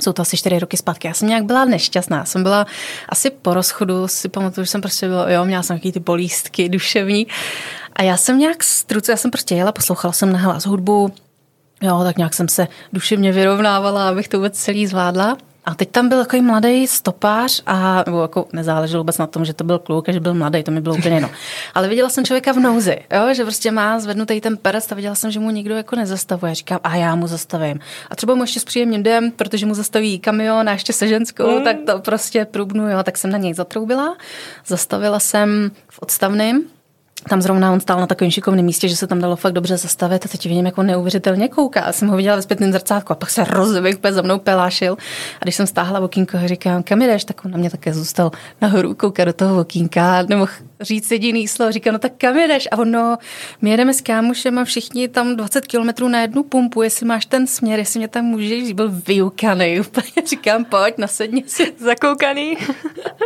jsou 0.00 0.12
to 0.12 0.22
asi 0.22 0.36
čtyři 0.36 0.58
roky 0.58 0.76
zpátky. 0.76 1.08
Já 1.08 1.14
jsem 1.14 1.28
nějak 1.28 1.44
byla 1.44 1.64
nešťastná. 1.64 2.24
Jsem 2.24 2.42
byla 2.42 2.66
asi 3.08 3.30
po 3.30 3.54
rozchodu, 3.54 4.08
si 4.08 4.28
pamatuju, 4.28 4.64
že 4.64 4.70
jsem 4.70 4.80
prostě 4.80 5.08
byla, 5.08 5.30
jo, 5.30 5.44
měla 5.44 5.62
jsem 5.62 5.76
takový 5.76 5.92
ty 5.92 6.00
bolístky 6.00 6.68
duševní. 6.68 7.26
A 7.92 8.02
já 8.02 8.16
jsem 8.16 8.38
nějak 8.38 8.64
struce, 8.64 9.12
já 9.12 9.16
jsem 9.16 9.30
prostě 9.30 9.54
jela, 9.54 9.72
poslouchala 9.72 10.12
jsem 10.12 10.32
na 10.32 10.38
hlas 10.38 10.66
hudbu, 10.66 11.12
jo, 11.82 12.00
tak 12.04 12.16
nějak 12.16 12.34
jsem 12.34 12.48
se 12.48 12.68
duševně 12.92 13.32
vyrovnávala, 13.32 14.08
abych 14.08 14.28
to 14.28 14.36
vůbec 14.36 14.58
celý 14.58 14.86
zvládla. 14.86 15.36
A 15.64 15.74
teď 15.74 15.90
tam 15.90 16.08
byl 16.08 16.18
takový 16.18 16.42
mladý 16.42 16.86
stopář 16.86 17.62
a 17.66 18.02
nebo 18.06 18.22
jako 18.22 18.46
nezáleželo 18.52 19.00
vůbec 19.00 19.18
na 19.18 19.26
tom, 19.26 19.44
že 19.44 19.52
to 19.52 19.64
byl 19.64 19.78
kluk 19.78 20.08
a 20.08 20.12
že 20.12 20.20
byl 20.20 20.34
mladý, 20.34 20.62
to 20.62 20.70
mi 20.70 20.80
bylo 20.80 20.94
úplně 20.94 21.14
jedno. 21.14 21.30
Ale 21.74 21.88
viděla 21.88 22.08
jsem 22.08 22.24
člověka 22.24 22.52
v 22.52 22.56
nouzi, 22.60 22.98
jo, 23.12 23.34
že 23.34 23.42
prostě 23.42 23.70
má 23.70 23.98
zvednutý 23.98 24.40
ten 24.40 24.56
perest 24.56 24.92
a 24.92 24.94
viděla 24.94 25.14
jsem, 25.14 25.30
že 25.30 25.40
mu 25.40 25.50
nikdo 25.50 25.74
jako 25.74 25.96
nezastavuje. 25.96 26.54
Říkám, 26.54 26.80
a 26.84 26.96
já 26.96 27.14
mu 27.14 27.26
zastavím. 27.26 27.80
A 28.10 28.16
třeba 28.16 28.34
mu 28.34 28.42
ještě 28.42 28.60
s 28.60 28.64
příjemným 28.64 29.02
dem, 29.02 29.30
protože 29.30 29.66
mu 29.66 29.74
zastaví 29.74 30.18
kamion 30.18 30.68
a 30.68 30.72
ještě 30.72 30.92
se 30.92 31.08
ženskou, 31.08 31.58
mm. 31.58 31.64
tak 31.64 31.76
to 31.86 31.98
prostě 31.98 32.44
průbnu, 32.44 32.90
jo, 32.90 33.02
tak 33.02 33.18
jsem 33.18 33.30
na 33.30 33.38
něj 33.38 33.54
zatroubila. 33.54 34.16
Zastavila 34.66 35.20
jsem 35.20 35.70
v 35.88 35.98
odstavném 35.98 36.64
tam 37.28 37.42
zrovna 37.42 37.72
on 37.72 37.80
stál 37.80 38.00
na 38.00 38.06
takovém 38.06 38.30
šikovném 38.30 38.64
místě, 38.64 38.88
že 38.88 38.96
se 38.96 39.06
tam 39.06 39.20
dalo 39.20 39.36
fakt 39.36 39.52
dobře 39.52 39.76
zastavit 39.76 40.24
a 40.24 40.28
teď 40.28 40.46
vidím, 40.46 40.66
jako 40.66 40.82
neuvěřitelně 40.82 41.48
kouká. 41.48 41.86
Já 41.86 41.92
jsem 41.92 42.08
ho 42.08 42.16
viděla 42.16 42.36
ve 42.36 42.42
zpětném 42.42 42.72
zrcátku 42.72 43.12
a 43.12 43.16
pak 43.16 43.30
se 43.30 43.44
rozvěk 43.44 43.98
za 44.10 44.22
mnou 44.22 44.38
pelášil. 44.38 44.96
A 45.40 45.44
když 45.44 45.54
jsem 45.54 45.66
stáhla 45.66 46.00
okýnko 46.00 46.36
a 46.36 46.46
říkám, 46.46 46.82
kam 46.82 47.02
jdeš, 47.02 47.24
tak 47.24 47.44
on 47.44 47.50
na 47.50 47.58
mě 47.58 47.70
také 47.70 47.94
zůstal 47.94 48.30
nahoru, 48.60 48.94
kouká 48.94 49.24
do 49.24 49.32
toho 49.32 49.60
okýnka, 49.60 50.22
nemohl 50.22 50.52
říct 50.80 51.10
jediný 51.10 51.48
slovo. 51.48 51.72
Říká, 51.72 51.92
no 51.92 51.98
tak 51.98 52.12
kam 52.18 52.36
jdeš? 52.36 52.68
A 52.70 52.78
ono, 52.78 53.18
my 53.62 53.70
jedeme 53.70 53.94
s 53.94 54.00
kámošem 54.00 54.58
a 54.58 54.64
všichni 54.64 55.08
tam 55.08 55.36
20 55.36 55.66
kilometrů 55.66 56.08
na 56.08 56.20
jednu 56.20 56.42
pumpu, 56.42 56.82
jestli 56.82 57.06
máš 57.06 57.26
ten 57.26 57.46
směr, 57.46 57.78
jestli 57.78 57.98
mě 57.98 58.08
tam 58.08 58.24
můžeš, 58.24 58.72
byl 58.72 58.90
vyukaný. 59.06 59.80
Úplně 59.88 60.26
říkám, 60.26 60.64
pojď, 60.64 60.98
nasedni 60.98 61.44
si. 61.46 61.72
Zakoukaný. 61.78 62.56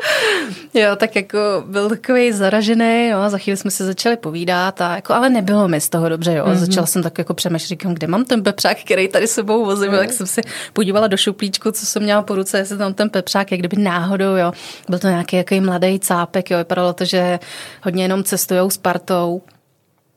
jo, 0.74 0.96
tak 0.96 1.16
jako 1.16 1.38
byl 1.66 1.88
takový 1.88 2.32
zaražený, 2.32 3.08
jo, 3.08 3.18
za 3.28 3.38
chvíli 3.38 3.56
jsme 3.56 3.70
se 3.70 3.84
začali 3.88 4.16
povídat, 4.16 4.80
a 4.80 4.94
jako, 4.96 5.14
ale 5.14 5.30
nebylo 5.30 5.68
mi 5.68 5.80
z 5.80 5.88
toho 5.88 6.08
dobře, 6.08 6.34
jo. 6.34 6.46
Mm-hmm. 6.46 6.54
Začala 6.54 6.86
jsem 6.86 7.02
tak 7.02 7.18
jako 7.18 7.34
přemýšlet, 7.34 7.68
říkám, 7.68 7.94
kde 7.94 8.06
mám 8.06 8.24
ten 8.24 8.42
pepřák, 8.42 8.78
který 8.78 9.08
tady 9.08 9.26
sebou 9.26 9.64
vozím, 9.64 9.92
mm. 9.92 9.98
tak 9.98 10.12
jsem 10.12 10.26
si 10.26 10.40
podívala 10.72 11.06
do 11.06 11.16
šuplíčku, 11.16 11.72
co 11.72 11.86
jsem 11.86 12.02
měla 12.02 12.22
po 12.22 12.34
ruce, 12.34 12.58
jestli 12.58 12.78
tam 12.78 12.94
ten 12.94 13.10
pepřák, 13.10 13.52
jak 13.52 13.60
kdyby 13.60 13.76
náhodou, 13.76 14.36
jo. 14.36 14.52
Byl 14.88 14.98
to 14.98 15.08
nějaký 15.08 15.36
jaký 15.36 15.60
mladý 15.60 15.98
cápek, 15.98 16.50
jo, 16.50 16.58
vypadalo 16.58 16.92
to, 16.92 17.04
že 17.04 17.38
hodně 17.82 18.04
jenom 18.04 18.24
cestujou 18.24 18.70
s 18.70 18.76
partou, 18.76 19.42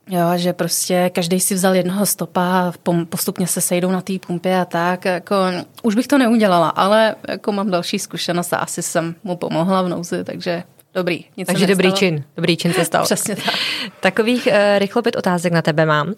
Jo, 0.08 0.26
že 0.36 0.52
prostě 0.52 1.10
každý 1.14 1.40
si 1.40 1.54
vzal 1.54 1.74
jednoho 1.74 2.06
stopa 2.06 2.42
a 2.42 2.72
postupně 3.08 3.46
se 3.46 3.60
sejdou 3.60 3.90
na 3.90 4.00
té 4.00 4.12
pumpě 4.26 4.60
a 4.60 4.64
tak. 4.64 5.04
Jako, 5.04 5.36
už 5.82 5.94
bych 5.94 6.06
to 6.06 6.18
neudělala, 6.18 6.68
ale 6.68 7.14
jako 7.28 7.52
mám 7.52 7.70
další 7.70 7.98
zkušenost 7.98 8.52
a 8.52 8.56
asi 8.56 8.82
jsem 8.82 9.14
mu 9.24 9.36
pomohla 9.36 9.82
v 9.82 9.88
nouzi, 9.88 10.24
takže 10.24 10.62
dobrý. 10.94 11.24
Nic 11.36 11.46
takže 11.46 11.66
dobrý 11.66 11.92
čin, 11.92 12.24
dobrý 12.36 12.56
čin 12.56 12.72
se 12.72 12.84
stal. 12.84 13.04
Přesně 13.04 13.36
tak. 13.36 13.54
Takových 14.00 14.46
uh, 14.46 14.52
rychlo 14.78 15.02
pět 15.02 15.16
otázek 15.16 15.52
na 15.52 15.62
tebe 15.62 15.86
mám. 15.86 16.14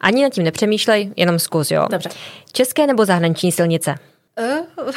Ani 0.00 0.22
nad 0.22 0.32
tím 0.32 0.44
nepřemýšlej, 0.44 1.12
jenom 1.16 1.38
zkus, 1.38 1.70
jo? 1.70 1.86
Dobře. 1.90 2.08
České 2.52 2.86
nebo 2.86 3.04
zahraniční 3.04 3.52
silnice? 3.52 3.94
Uh, 4.78 4.90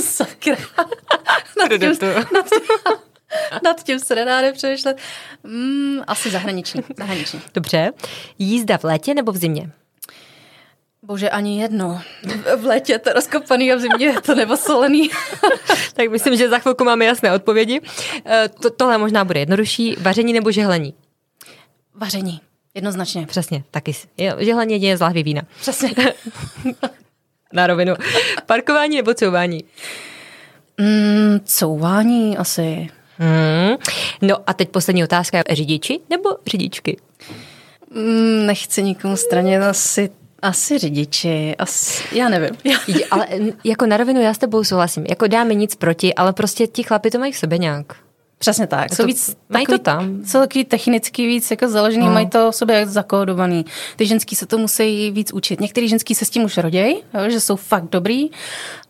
sakra. 0.00 0.56
nad, 1.58 1.68
tím, 1.68 1.88
nad, 2.34 2.48
tím, 2.48 2.60
nad 3.64 3.82
tím 3.82 3.98
se 4.00 4.14
nedá 4.14 4.40
nepřemýšlet. 4.40 4.98
Mm, 5.44 6.00
asi 6.06 6.30
zahraniční. 6.30 6.82
zahraniční. 6.98 7.40
Dobře. 7.54 7.90
Jízda 8.38 8.78
v 8.78 8.84
létě 8.84 9.14
nebo 9.14 9.32
v 9.32 9.36
zimě? 9.36 9.70
Bože, 11.04 11.30
ani 11.30 11.60
jedno. 11.60 12.02
V 12.56 12.64
létě 12.64 12.98
to 12.98 13.12
rozkopaný 13.12 13.72
a 13.72 13.76
v 13.76 13.80
zimě 13.80 14.06
je 14.06 14.20
to 14.20 14.34
nebo 14.34 14.56
solený. 14.56 15.10
tak 15.94 16.10
myslím, 16.10 16.36
že 16.36 16.48
za 16.48 16.58
chvilku 16.58 16.84
máme 16.84 17.04
jasné 17.04 17.32
odpovědi. 17.32 17.80
Eh, 18.26 18.48
to, 18.60 18.70
tohle 18.70 18.98
možná 18.98 19.24
bude 19.24 19.40
jednodušší. 19.40 19.96
Vaření 20.00 20.32
nebo 20.32 20.50
žehlení? 20.50 20.94
Vaření. 21.94 22.40
Jednoznačně. 22.74 23.26
Přesně, 23.26 23.64
taky. 23.70 23.92
Žehlení 24.38 24.82
je 24.82 24.96
z 24.96 25.00
lahvy 25.00 25.22
vína. 25.22 25.42
Přesně. 25.60 25.94
Na 27.52 27.66
rovinu. 27.66 27.94
Parkování 28.46 28.96
nebo 28.96 29.14
couvání? 29.14 29.64
Mm, 30.78 31.40
couvání 31.44 32.36
asi. 32.36 32.88
Hmm. 33.18 33.76
No 34.22 34.36
a 34.46 34.54
teď 34.54 34.68
poslední 34.68 35.04
otázka. 35.04 35.42
Řidiči 35.50 36.00
nebo 36.10 36.30
řidičky? 36.46 36.96
Mm, 37.90 38.46
nechci 38.46 38.82
nikomu 38.82 39.16
stranit 39.16 39.56
asi 39.56 40.10
asi 40.42 40.78
řidiči, 40.78 41.54
asi, 41.58 42.02
já 42.18 42.28
nevím. 42.28 42.56
ale 43.10 43.26
jako 43.64 43.86
na 43.86 43.96
rovinu 43.96 44.20
já 44.20 44.34
s 44.34 44.38
tebou 44.38 44.64
souhlasím. 44.64 45.04
Jako 45.08 45.26
dáme 45.26 45.54
nic 45.54 45.74
proti, 45.74 46.14
ale 46.14 46.32
prostě 46.32 46.66
ti 46.66 46.82
chlapi 46.82 47.10
to 47.10 47.18
mají 47.18 47.32
v 47.32 47.38
sobě 47.38 47.58
nějak. 47.58 47.96
Přesně 48.42 48.66
tak. 48.66 48.94
Jsou 48.94 49.06
víc, 49.06 49.36
mají 49.48 49.66
takový, 49.66 49.78
to 49.78 49.84
tam. 49.84 50.24
Jsou 50.24 50.38
takový 50.38 50.64
technicky 50.64 51.26
víc 51.26 51.50
jako 51.50 51.68
založený, 51.68 52.06
no. 52.06 52.12
mají 52.12 52.26
to 52.28 52.50
v 52.50 52.56
sobě 52.56 52.86
zakódovaný. 52.86 53.64
Ty 53.96 54.06
ženský 54.06 54.36
se 54.36 54.46
to 54.46 54.58
musí 54.58 55.10
víc 55.10 55.32
učit. 55.32 55.60
Některý 55.60 55.88
ženský 55.88 56.14
se 56.14 56.24
s 56.24 56.30
tím 56.30 56.44
už 56.44 56.56
rodějí, 56.56 56.96
že 57.28 57.40
jsou 57.40 57.56
fakt 57.56 57.84
dobrý 57.90 58.30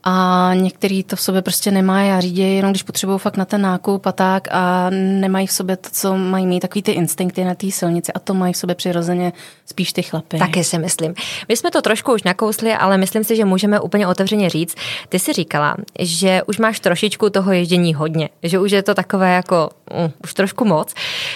a 0.05 0.51
některý 0.55 1.05
to 1.05 1.17
v 1.17 1.21
sobě 1.21 1.43
prostě 1.43 1.71
nemají 1.71 2.11
a 2.11 2.21
řídí 2.21 2.57
jenom, 2.57 2.73
když 2.73 2.83
potřebují 2.83 3.19
fakt 3.19 3.37
na 3.37 3.45
ten 3.45 3.63
nákup 3.63 4.07
a 4.07 4.13
tak 4.13 4.49
a 4.51 4.91
nemají 4.91 5.47
v 5.47 5.53
sobě 5.53 5.77
to, 5.77 5.89
co 5.93 6.17
mají 6.17 6.47
mít, 6.47 6.61
takový 6.61 6.83
ty 6.83 6.93
instinkty 6.93 7.45
na 7.45 7.55
té 7.55 7.71
silnici 7.71 8.13
a 8.13 8.19
to 8.19 8.35
mají 8.35 8.53
v 8.53 8.57
sobě 8.57 8.75
přirozeně 8.75 9.33
spíš 9.67 9.93
ty 9.93 10.03
chlapy. 10.03 10.39
Taky 10.39 10.65
si 10.65 10.79
myslím. 10.79 11.15
My 11.49 11.57
jsme 11.57 11.71
to 11.71 11.83
trošku 11.83 12.15
už 12.15 12.23
nakousli, 12.23 12.73
ale 12.73 12.99
myslím 12.99 13.25
si, 13.25 13.37
že 13.37 13.45
můžeme 13.45 13.81
úplně 13.81 14.07
otevřeně 14.07 14.51
říct. 14.51 14.75
Ty 15.09 15.19
jsi 15.19 15.33
říkala, 15.33 15.77
že 15.99 16.43
už 16.47 16.59
máš 16.59 16.81
trošičku 16.81 17.31
toho 17.31 17.53
ježdění 17.53 17.95
hodně, 17.95 18.29
že 18.43 18.59
už 18.59 18.73
je 18.73 18.83
to 18.83 18.95
takové 18.95 19.42
jako 19.43 19.71
uh, 19.91 20.11
už 20.25 20.35
trošku 20.35 20.65
moc. 20.65 20.95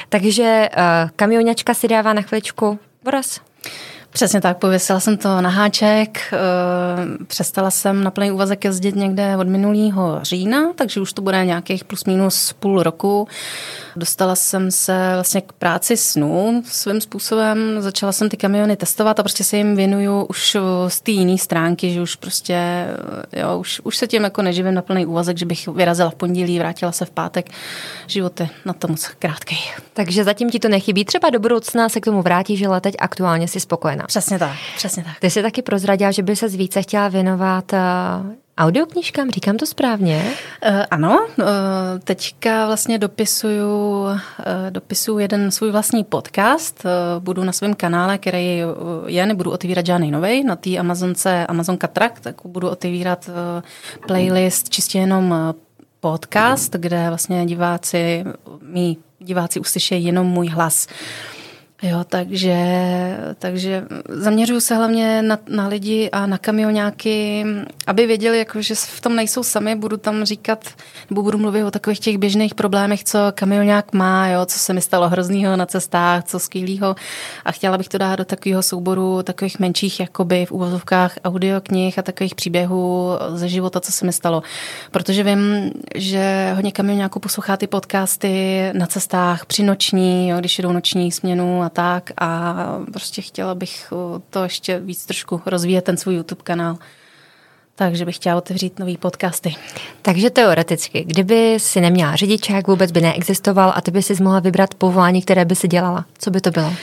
Takže 0.09 0.69
uh, 0.71 1.11
kamionačka 1.17 1.75
si 1.75 1.89
dává 1.89 2.13
na 2.13 2.23
chviličku 2.23 2.79
voraz. 3.05 3.41
Přesně 4.17 4.41
tak, 4.41 4.59
pověsila 4.59 5.01
jsem 5.01 5.17
to 5.17 5.41
na 5.41 5.51
háček, 5.51 6.19
eh, 6.33 6.39
přestala 7.27 7.71
jsem 7.71 8.05
na 8.05 8.11
plný 8.11 8.31
úvazek 8.31 8.65
jezdit 8.65 8.97
někde 8.97 9.37
od 9.37 9.49
minulého 9.49 10.19
října, 10.23 10.73
takže 10.75 11.01
už 11.01 11.13
to 11.13 11.23
bude 11.23 11.45
nějakých 11.45 11.85
plus 11.85 12.05
minus 12.05 12.53
půl 12.53 12.83
roku. 12.83 13.29
Dostala 13.97 14.37
jsem 14.37 14.71
se 14.71 15.11
vlastně 15.15 15.41
k 15.41 15.53
práci 15.53 15.97
snů 15.97 16.63
svým 16.67 17.01
způsobem, 17.01 17.59
začala 17.79 18.13
jsem 18.13 18.29
ty 18.29 18.37
kamiony 18.37 18.77
testovat 18.77 19.21
a 19.21 19.23
prostě 19.23 19.45
se 19.45 19.57
jim 19.57 19.77
věnuju 19.77 20.25
už 20.25 20.57
z 20.89 21.01
té 21.01 21.11
jiné 21.11 21.39
stránky, 21.39 21.93
že 21.93 22.03
už 22.03 22.15
prostě, 22.15 22.87
jo, 23.33 23.59
už, 23.59 23.81
už 23.85 23.97
se 23.97 24.07
tím 24.07 24.25
jako 24.25 24.43
neživím 24.43 24.75
na 24.75 24.83
plný 24.83 25.07
úvazek, 25.07 25.39
že 25.39 25.47
bych 25.47 25.69
vyrazila 25.69 26.11
v 26.11 26.15
pondělí, 26.15 26.59
vrátila 26.59 26.93
se 26.93 27.05
v 27.05 27.11
pátek. 27.11 27.51
Život 28.07 28.41
je 28.41 28.49
na 28.65 28.73
to 28.73 28.89
moc 28.89 29.09
krátký. 29.19 29.59
Takže 29.93 30.25
zatím 30.25 30.51
ti 30.51 30.59
to 30.59 30.69
nechybí, 30.69 31.05
třeba 31.05 31.31
do 31.31 31.41
budoucna 31.41 31.89
se 31.89 32.01
k 32.01 32.05
tomu 32.05 32.23
vrátí, 32.23 32.57
že 32.57 32.67
teď 32.81 32.95
aktuálně 32.99 33.49
si 33.49 33.61
spokojená. 33.61 34.06
Přesně 34.07 34.39
tak, 34.39 34.57
přesně 34.77 35.05
tak. 35.05 35.21
Ty 35.21 35.31
jsi 35.31 35.43
taky 35.43 35.63
prozradila, 35.63 36.11
že 36.11 36.23
by 36.23 36.37
se 36.37 36.49
více 36.49 36.83
chtěla 36.83 37.09
věnovat 37.09 37.73
eh, 37.73 37.79
Audioknižkám, 38.59 39.31
říkám 39.31 39.57
to 39.57 39.67
správně? 39.67 40.23
Uh, 40.69 40.83
ano, 40.91 41.27
uh, 41.39 41.45
teďka 42.05 42.67
vlastně 42.67 42.99
dopisuju, 42.99 44.03
uh, 44.03 44.15
dopisuju 44.71 45.19
jeden 45.19 45.51
svůj 45.51 45.71
vlastní 45.71 46.05
podcast. 46.05 46.85
Uh, 46.85 47.23
budu 47.23 47.45
na 47.45 47.53
svém 47.53 47.75
kanále, 47.75 48.19
který 48.19 48.63
je, 49.07 49.27
nebudu 49.27 49.51
otevírat 49.51 49.87
žádný 49.87 50.11
nový, 50.11 50.45
na 50.45 50.57
té 50.57 50.77
Amazonce 50.77 51.47
Amazonka 51.47 51.87
Track, 51.87 52.21
tak 52.21 52.35
budu 52.45 52.69
otevírat 52.69 53.29
uh, 53.29 54.05
playlist 54.07 54.69
čistě 54.69 54.99
jenom 54.99 55.55
podcast, 56.01 56.73
kde 56.73 57.09
vlastně 57.09 57.47
diváci, 57.47 58.25
mý 58.63 58.99
diváci 59.19 59.61
uslyší 59.61 60.05
jenom 60.05 60.27
můj 60.27 60.49
hlas. 60.49 60.87
Uh, 60.87 61.36
Jo, 61.83 62.05
takže, 62.09 62.57
takže 63.39 63.85
zaměřuju 64.09 64.61
se 64.61 64.75
hlavně 64.75 65.23
na, 65.23 65.39
na 65.49 65.69
lidi 65.69 66.11
a 66.11 66.27
na 66.27 66.39
kamionáky, 66.39 67.47
aby 67.87 68.07
věděli, 68.07 68.39
jako, 68.39 68.63
že 68.63 68.75
v 68.75 69.01
tom 69.01 69.17
nejsou 69.17 69.43
sami, 69.43 69.77
budu 69.77 69.97
tam 69.97 70.25
říkat, 70.25 70.65
nebo 71.11 71.23
budu 71.23 71.39
mluvit 71.39 71.65
o 71.65 71.71
takových 71.71 72.01
těch 72.01 72.19
běžných 72.19 72.55
problémech, 72.55 73.05
co 73.05 73.19
kamionák 73.35 73.93
má, 73.93 74.29
jo, 74.29 74.47
co 74.47 74.59
se 74.59 74.73
mi 74.73 74.81
stalo 74.81 75.09
hroznýho 75.09 75.57
na 75.57 75.67
cestách, 75.67 76.25
co 76.25 76.39
skvělýho 76.39 76.97
a 77.45 77.53
chtěla 77.53 77.79
bych 77.79 77.89
to 77.89 77.99
dát 77.99 78.17
do 78.17 78.25
takového 78.25 78.63
souboru 78.63 79.23
takových 79.23 79.59
menších, 79.59 80.01
jakoby 80.01 80.47
v 80.47 80.53
úvozovkách 80.53 81.19
audioknih 81.25 81.99
a 81.99 82.03
takových 82.03 82.35
příběhů 82.35 83.11
ze 83.35 83.49
života, 83.49 83.81
co 83.81 83.93
se 83.93 84.07
mi 84.07 84.13
stalo. 84.13 84.43
Protože 84.91 85.23
vím, 85.23 85.71
že 85.95 86.53
hodně 86.55 86.73
kamionáků 86.73 87.21
poslouchá 87.21 87.57
ty 87.57 87.67
podcasty 87.67 88.65
na 88.73 88.87
cestách 88.87 89.47
při 89.47 89.63
noční, 89.63 90.29
jo, 90.29 90.39
když 90.39 90.59
jdou 90.59 90.73
noční 90.73 91.13
směnu 91.13 91.66
a 91.67 91.69
tak 91.69 92.11
a 92.21 92.55
prostě 92.93 93.23
chtěla 93.23 93.55
bych 93.55 93.93
to 94.31 94.43
ještě 94.43 94.79
víc 94.81 95.07
trošku 95.07 95.43
rozvíjet, 95.47 95.83
ten 95.83 95.97
svůj 95.97 96.15
YouTube 96.15 96.43
kanál. 96.43 96.79
Takže 97.75 98.05
bych 98.05 98.17
chtěla 98.17 98.37
otevřít 98.37 98.79
nový 98.79 98.97
podcasty. 98.97 99.55
Takže 100.03 100.31
teoreticky, 100.31 101.05
kdyby 101.05 101.55
si 101.61 101.81
neměla 101.81 102.17
řidičák, 102.17 102.67
vůbec 102.67 102.93
by 102.93 103.01
neexistoval 103.01 103.73
a 103.77 103.81
ty 103.81 103.91
by 103.91 104.03
si 104.03 104.23
mohla 104.23 104.41
vybrat 104.41 104.75
povolání, 104.75 105.23
které 105.23 105.45
by 105.45 105.57
si 105.57 105.69
dělala. 105.69 106.05
Co 106.19 106.31
by 106.31 106.41
to 106.41 106.51
bylo? 106.51 106.75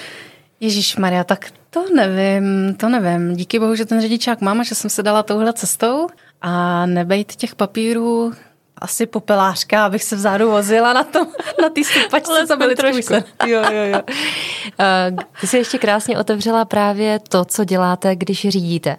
Ježíš 0.60 0.98
Maria, 0.98 1.24
tak 1.24 1.52
to 1.70 1.86
nevím, 1.96 2.76
to 2.76 2.90
nevím. 2.90 3.36
Díky 3.36 3.60
bohu, 3.60 3.76
že 3.76 3.86
ten 3.86 4.02
řidičák 4.02 4.42
mám 4.42 4.60
a 4.60 4.64
že 4.64 4.76
jsem 4.76 4.90
se 4.90 5.04
dala 5.04 5.24
touhle 5.24 5.54
cestou 5.54 6.08
a 6.42 6.86
nebejt 6.86 7.36
těch 7.36 7.56
papírů, 7.56 8.34
asi 8.78 9.06
popelářka, 9.06 9.86
abych 9.86 10.04
se 10.04 10.16
vzadu 10.16 10.52
vozila 10.52 10.94
na, 10.94 11.04
tom, 11.04 11.28
na 11.62 11.70
té 11.70 11.84
stupačce, 11.84 12.48
co 12.48 12.58
byly 12.58 12.76
trošku. 12.76 13.14
Jo, 13.46 13.62
jo, 13.72 13.84
jo. 13.94 14.02
Uh, 15.12 15.24
ty 15.42 15.48
jsi 15.48 15.58
ještě 15.58 15.78
krásně 15.78 16.20
otevřela 16.20 16.66
právě 16.66 17.20
to, 17.20 17.46
co 17.46 17.64
děláte, 17.64 18.16
když 18.16 18.50
řídíte. 18.50 18.98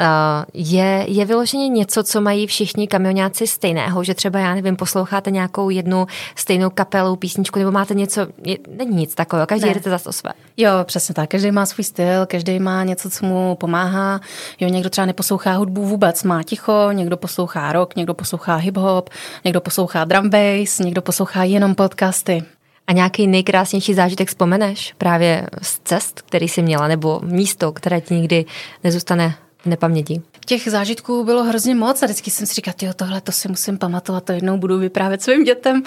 Uh, 0.00 0.44
je, 0.54 1.04
je 1.08 1.24
vyloženě 1.24 1.68
něco, 1.68 2.02
co 2.02 2.20
mají 2.20 2.46
všichni 2.46 2.88
kamionáci 2.88 3.46
stejného, 3.46 4.04
že 4.04 4.14
třeba, 4.14 4.38
já 4.38 4.54
nevím, 4.54 4.76
posloucháte 4.76 5.30
nějakou 5.30 5.70
jednu 5.70 6.06
stejnou 6.34 6.70
kapelu, 6.70 7.16
písničku, 7.16 7.58
nebo 7.58 7.70
máte 7.70 7.94
něco, 7.94 8.26
je, 8.44 8.58
není 8.76 8.96
nic 8.96 9.14
takového, 9.14 9.46
každý 9.46 9.66
ne. 9.66 9.74
jdete 9.74 9.90
za 9.90 9.98
to 9.98 10.12
své. 10.12 10.30
Jo, 10.56 10.70
přesně 10.84 11.14
tak, 11.14 11.30
každý 11.30 11.50
má 11.50 11.66
svůj 11.66 11.84
styl, 11.84 12.26
každý 12.26 12.58
má 12.58 12.84
něco, 12.84 13.10
co 13.10 13.26
mu 13.26 13.54
pomáhá. 13.54 14.20
Jo, 14.60 14.68
někdo 14.68 14.90
třeba 14.90 15.06
neposlouchá 15.06 15.52
hudbu 15.52 15.84
vůbec, 15.84 16.22
má 16.22 16.42
ticho, 16.42 16.88
někdo 16.92 17.16
poslouchá 17.16 17.72
rock, 17.72 17.96
někdo 17.96 18.14
poslouchá 18.14 18.58
hip-hop, 18.58 19.02
někdo 19.44 19.60
poslouchá 19.60 20.04
drum 20.04 20.30
bass, 20.30 20.78
někdo 20.78 21.02
poslouchá 21.02 21.44
jenom 21.44 21.74
podcasty. 21.74 22.42
A 22.86 22.92
nějaký 22.92 23.26
nejkrásnější 23.26 23.94
zážitek 23.94 24.28
vzpomeneš 24.28 24.94
právě 24.98 25.46
z 25.62 25.80
cest, 25.84 26.22
který 26.22 26.48
jsi 26.48 26.62
měla, 26.62 26.88
nebo 26.88 27.20
místo, 27.24 27.72
které 27.72 28.00
ti 28.00 28.14
nikdy 28.14 28.44
nezůstane 28.84 29.34
nepaměti? 29.66 30.22
Těch 30.50 30.70
zážitků 30.70 31.24
bylo 31.24 31.44
hrozně 31.44 31.74
moc 31.74 32.02
a 32.02 32.06
vždycky 32.06 32.30
jsem 32.30 32.46
si 32.46 32.54
říkala, 32.54 32.74
jo, 32.82 32.92
tohle 32.94 33.20
to 33.20 33.32
si 33.32 33.48
musím 33.48 33.78
pamatovat, 33.78 34.24
to 34.24 34.32
jednou 34.32 34.58
budu 34.58 34.78
vyprávět 34.78 35.22
svým 35.22 35.44
dětem, 35.44 35.82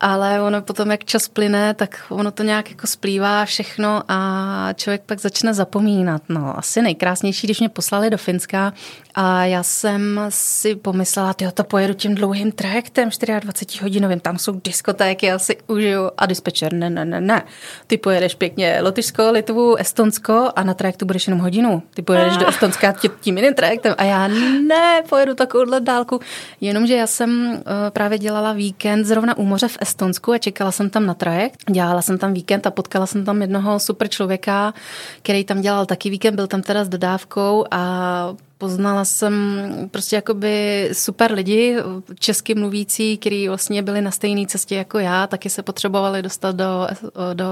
ale 0.00 0.42
ono 0.42 0.62
potom, 0.62 0.90
jak 0.90 1.04
čas 1.04 1.28
plyne, 1.28 1.74
tak 1.74 2.04
ono 2.08 2.30
to 2.30 2.42
nějak 2.42 2.70
jako 2.70 2.86
splývá 2.86 3.44
všechno 3.44 4.02
a 4.08 4.68
člověk 4.74 5.02
pak 5.06 5.20
začne 5.20 5.54
zapomínat. 5.54 6.22
No, 6.28 6.58
asi 6.58 6.82
nejkrásnější, 6.82 7.46
když 7.46 7.60
mě 7.60 7.68
poslali 7.68 8.10
do 8.10 8.18
Finska 8.18 8.72
a 9.14 9.44
já 9.44 9.62
jsem 9.62 10.20
si 10.28 10.74
pomyslela, 10.74 11.34
jo, 11.40 11.50
to 11.50 11.64
pojedu 11.64 11.94
tím 11.94 12.14
dlouhým 12.14 12.52
trajektem 12.52 13.10
24 13.40 13.82
hodinovým, 13.82 14.20
tam 14.20 14.38
jsou 14.38 14.60
diskotéky, 14.64 15.26
já 15.26 15.38
si 15.38 15.56
užiju 15.66 16.10
a 16.18 16.26
dispečer, 16.26 16.72
ne, 16.72 16.90
ne, 16.90 17.04
ne, 17.04 17.20
ne. 17.20 17.42
Ty 17.86 17.98
pojedeš 17.98 18.34
pěkně 18.34 18.78
Lotyšsko, 18.82 19.30
Litvu, 19.30 19.76
Estonsko 19.76 20.50
a 20.56 20.62
na 20.62 20.74
trajektu 20.74 21.06
budeš 21.06 21.26
jenom 21.26 21.40
hodinu. 21.40 21.82
Ty 21.94 22.02
pojedeš 22.02 22.36
do 22.36 22.48
Estonska 22.48 22.94
tím 23.20 23.36
jiným 23.38 23.54
trajektem 23.54 23.94
a 23.98 24.04
já 24.04 24.28
ne, 24.68 25.02
pojedu 25.08 25.34
takovouhle 25.34 25.80
dálku. 25.80 26.20
Jenomže 26.60 26.94
já 26.94 27.06
jsem 27.06 27.50
uh, 27.50 27.60
právě 27.90 28.18
dělala 28.18 28.52
víkend 28.52 29.04
zrovna 29.04 29.36
u 29.36 29.44
moře 29.44 29.68
v 29.68 29.78
Estonsku 29.80 30.32
a 30.32 30.38
čekala 30.38 30.72
jsem 30.72 30.90
tam 30.90 31.06
na 31.06 31.14
trajekt. 31.14 31.70
Dělala 31.70 32.02
jsem 32.02 32.18
tam 32.18 32.32
víkend 32.32 32.66
a 32.66 32.70
potkala 32.70 33.06
jsem 33.06 33.24
tam 33.24 33.40
jednoho 33.40 33.80
super 33.80 34.08
člověka, 34.08 34.74
který 35.22 35.44
tam 35.44 35.60
dělal 35.60 35.86
taky 35.86 36.10
víkend, 36.10 36.34
byl 36.34 36.46
tam 36.46 36.62
teda 36.62 36.84
s 36.84 36.88
dodávkou 36.88 37.64
a 37.70 38.34
poznala 38.58 39.04
jsem 39.04 39.62
prostě 39.90 40.16
jakoby 40.16 40.88
super 40.92 41.32
lidi, 41.32 41.76
česky 42.18 42.54
mluvící, 42.54 43.18
kteří 43.18 43.48
vlastně 43.48 43.82
byli 43.82 44.02
na 44.02 44.10
stejné 44.10 44.46
cestě 44.46 44.74
jako 44.74 44.98
já, 44.98 45.26
taky 45.26 45.50
se 45.50 45.62
potřebovali 45.62 46.22
dostat 46.22 46.56
do, 46.56 46.86
do 47.34 47.46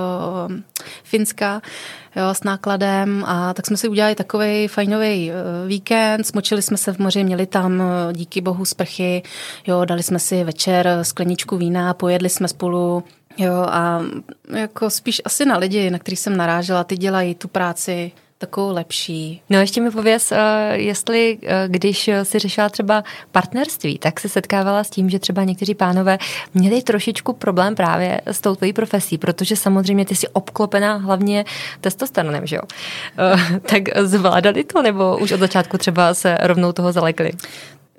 Finska 1.03 1.63
jo, 2.17 2.35
s 2.35 2.45
nákladem 2.45 3.25
a 3.27 3.55
tak 3.55 3.67
jsme 3.67 3.77
si 3.77 3.89
udělali 3.89 4.15
takový 4.15 4.69
fajnový 4.69 5.31
eh, 5.31 5.35
víkend, 5.67 6.25
smočili 6.25 6.63
jsme 6.63 6.77
se 6.77 6.93
v 6.93 6.99
moři, 6.99 7.25
měli 7.25 7.47
tam 7.47 7.83
eh, 7.83 8.13
díky 8.13 8.41
bohu 8.41 8.65
sprchy, 8.65 9.23
jo, 9.67 9.85
dali 9.85 10.03
jsme 10.03 10.19
si 10.19 10.45
večer 10.45 10.99
skleničku 11.03 11.57
vína, 11.57 11.95
pojedli 11.95 12.29
jsme 12.29 12.49
spolu, 12.49 13.05
jo, 13.39 13.55
a 13.55 14.03
jako 14.53 14.91
spíš 14.91 15.23
asi 15.25 15.45
na 15.45 15.59
lidi, 15.59 15.91
na 15.91 15.99
který 15.99 16.17
jsem 16.17 16.37
narážela, 16.37 16.85
ty 16.85 16.97
dělají 16.97 17.35
tu 17.35 17.49
práci 17.49 18.13
takovou 18.39 18.73
lepší. 18.73 19.43
No 19.51 19.59
ještě 19.59 19.81
mi 19.81 19.91
pověz, 19.91 20.33
eh, 20.33 20.73
jestli 20.73 21.39
když 21.67 22.11
si 22.23 22.39
řešila 22.39 22.69
třeba 22.69 23.05
partnerství, 23.33 23.99
tak 23.99 24.21
se 24.21 24.29
setkávala 24.29 24.85
s 24.85 24.91
tím, 24.91 25.11
že 25.11 25.19
třeba 25.19 25.45
někteří 25.45 25.75
pánové 25.75 26.19
měli 26.55 26.83
trošičku 26.83 27.33
problém 27.33 27.75
právě 27.75 28.21
s 28.27 28.41
tou 28.41 28.55
tvojí 28.55 28.73
profesí, 28.73 29.19
protože 29.19 29.57
samozřejmě 29.57 30.05
ty 30.05 30.17
jsi 30.17 30.29
obklopená 30.29 30.97
hlavně 30.97 31.45
testosteronem, 31.81 32.47
že 32.47 32.57
jo? 32.57 32.63
Tak 33.61 33.83
zvládali 33.99 34.65
to, 34.65 34.83
nebo 34.83 35.19
už 35.19 35.33
od 35.33 35.41
začátku 35.41 35.79
třeba 35.79 36.15
se 36.15 36.39
rovnou 36.43 36.73
toho 36.73 36.93
zalekli? 36.93 37.33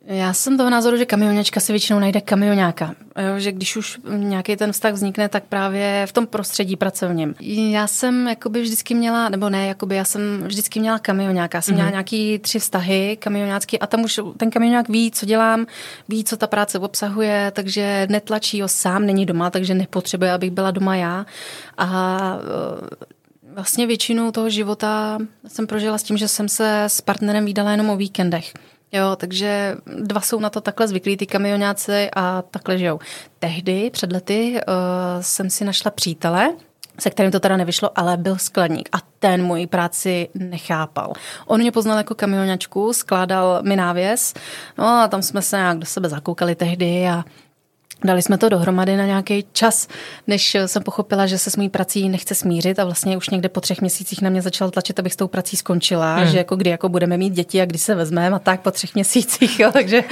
Já 0.10 0.34
jsem 0.34 0.58
toho 0.58 0.70
názoru, 0.70 0.98
že 0.98 1.06
kamioněčka 1.06 1.60
si 1.60 1.72
většinou 1.72 2.00
najde 2.00 2.22
kamionáka. 2.22 2.96
Jo, 3.20 3.40
že 3.40 3.52
když 3.52 3.76
už 3.76 4.00
nějaký 4.18 4.56
ten 4.56 4.72
vztah 4.72 4.94
vznikne, 4.94 5.30
tak 5.30 5.44
právě 5.44 6.06
v 6.10 6.12
tom 6.12 6.28
prostředí 6.28 6.76
pracovním. 6.76 7.36
Já 7.72 7.88
jsem 7.88 8.28
jakoby 8.28 8.62
vždycky 8.62 8.96
měla, 8.96 9.30
nebo 9.30 9.50
ne, 9.50 9.68
jakoby 9.68 9.96
já 9.96 10.04
jsem 10.04 10.44
vždycky 10.44 10.80
měla 10.80 11.00
kamionáka. 11.00 11.62
Jsem 11.62 11.72
mm-hmm. 11.72 11.76
měla 11.76 11.90
nějaký 11.90 12.40
tři 12.40 12.60
vztahy 12.60 13.18
kamionácký 13.20 13.80
a 13.80 13.88
tam 13.88 14.04
už 14.04 14.20
ten 14.38 14.52
kamionák 14.52 14.90
ví, 14.90 15.12
co 15.12 15.26
dělám, 15.26 15.66
ví, 16.08 16.24
co 16.24 16.38
ta 16.38 16.48
práce 16.48 16.80
obsahuje, 16.80 17.52
takže 17.56 18.08
netlačí 18.10 18.62
ho 18.62 18.68
sám, 18.68 19.06
není 19.06 19.26
doma, 19.26 19.50
takže 19.50 19.74
nepotřebuje, 19.74 20.32
abych 20.32 20.52
byla 20.52 20.72
doma 20.72 20.96
já. 20.96 21.26
A 21.78 22.20
e, 23.44 23.54
vlastně 23.54 23.88
většinu 23.88 24.32
toho 24.32 24.50
života 24.50 25.18
jsem 25.48 25.68
prožila 25.68 25.98
s 25.98 26.04
tím, 26.04 26.18
že 26.18 26.28
jsem 26.28 26.50
se 26.50 26.84
s 26.84 27.02
partnerem 27.02 27.46
vydala 27.46 27.72
jenom 27.72 27.90
o 27.90 27.98
víkendech. 27.98 28.54
Jo, 28.92 29.16
takže 29.16 29.76
dva 29.86 30.22
jsou 30.22 30.40
na 30.40 30.50
to 30.50 30.62
takhle 30.62 30.88
zvyklí, 30.88 31.18
ty 31.18 31.26
kamionáci 31.26 32.10
a 32.16 32.42
takhle 32.42 32.78
žijou. 32.78 33.00
Tehdy, 33.40 33.90
před 33.90 34.12
lety, 34.12 34.62
uh, 34.68 35.22
jsem 35.22 35.50
si 35.50 35.66
našla 35.66 35.92
přítele, 35.92 36.54
se 37.00 37.10
kterým 37.10 37.32
to 37.32 37.40
teda 37.40 37.58
nevyšlo, 37.58 38.00
ale 38.00 38.18
byl 38.18 38.38
skladník 38.38 38.90
a 38.92 38.98
ten 39.20 39.44
moji 39.44 39.68
práci 39.68 40.30
nechápal. 40.34 41.14
On 41.46 41.60
mě 41.60 41.72
poznal 41.72 41.98
jako 41.98 42.16
kamionačku, 42.16 42.94
skládal 42.94 43.60
mi 43.64 43.76
návěs, 43.76 44.34
no 44.78 44.86
a 44.86 45.08
tam 45.08 45.22
jsme 45.22 45.42
se 45.42 45.58
nějak 45.58 45.78
do 45.78 45.86
sebe 45.86 46.10
zakoukali 46.10 46.56
tehdy 46.56 47.08
a 47.08 47.24
Dali 48.04 48.22
jsme 48.22 48.38
to 48.38 48.50
dohromady 48.50 48.98
na 48.98 49.06
nějaký 49.06 49.46
čas, 49.54 49.88
než 50.28 50.58
jsem 50.66 50.84
pochopila, 50.84 51.28
že 51.28 51.38
se 51.38 51.50
s 51.50 51.56
mojí 51.56 51.70
prací 51.70 52.10
nechce 52.10 52.36
smířit 52.36 52.80
a 52.80 52.86
vlastně 52.86 53.18
už 53.18 53.30
někde 53.30 53.50
po 53.50 53.62
třech 53.62 53.82
měsících 53.82 54.22
na 54.22 54.30
mě 54.30 54.42
začal 54.42 54.70
tlačit, 54.70 55.00
abych 55.00 55.14
s 55.14 55.16
tou 55.16 55.28
prací 55.28 55.58
skončila, 55.58 56.16
hmm. 56.16 56.28
že 56.28 56.38
jako 56.38 56.56
kdy 56.56 56.70
jako 56.70 56.90
budeme 56.90 57.18
mít 57.18 57.34
děti 57.34 57.62
a 57.62 57.66
kdy 57.66 57.78
se 57.78 57.96
vezmeme 57.96 58.36
a 58.36 58.40
tak 58.40 58.62
po 58.62 58.72
třech 58.72 58.96
měsících, 58.96 59.60
jo, 59.60 59.72
takže, 59.72 60.04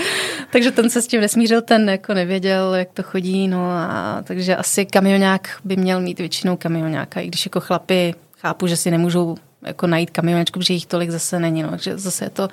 takže 0.51 0.71
ten 0.71 0.89
se 0.89 1.01
s 1.01 1.07
tím 1.07 1.21
nesmířil, 1.21 1.61
ten 1.61 1.89
jako 1.89 2.13
nevěděl, 2.13 2.75
jak 2.75 2.89
to 2.93 3.03
chodí, 3.03 3.47
no 3.47 3.71
a 3.71 4.21
takže 4.23 4.55
asi 4.55 4.85
kamionák 4.85 5.49
by 5.63 5.75
měl 5.75 6.01
mít 6.01 6.19
většinou 6.19 6.57
kamionáka, 6.57 7.19
i 7.19 7.27
když 7.27 7.45
jako 7.45 7.59
chlapi 7.59 8.13
chápu, 8.37 8.67
že 8.67 8.77
si 8.77 8.91
nemůžou 8.91 9.35
jako 9.61 9.87
najít 9.87 10.09
kamionečku, 10.09 10.59
protože 10.59 10.73
jich 10.73 10.85
tolik 10.85 11.09
zase 11.09 11.39
není. 11.39 11.63
No. 11.63 11.69
Takže 11.69 11.97
zase 11.97 12.25
je 12.25 12.29
to 12.29 12.47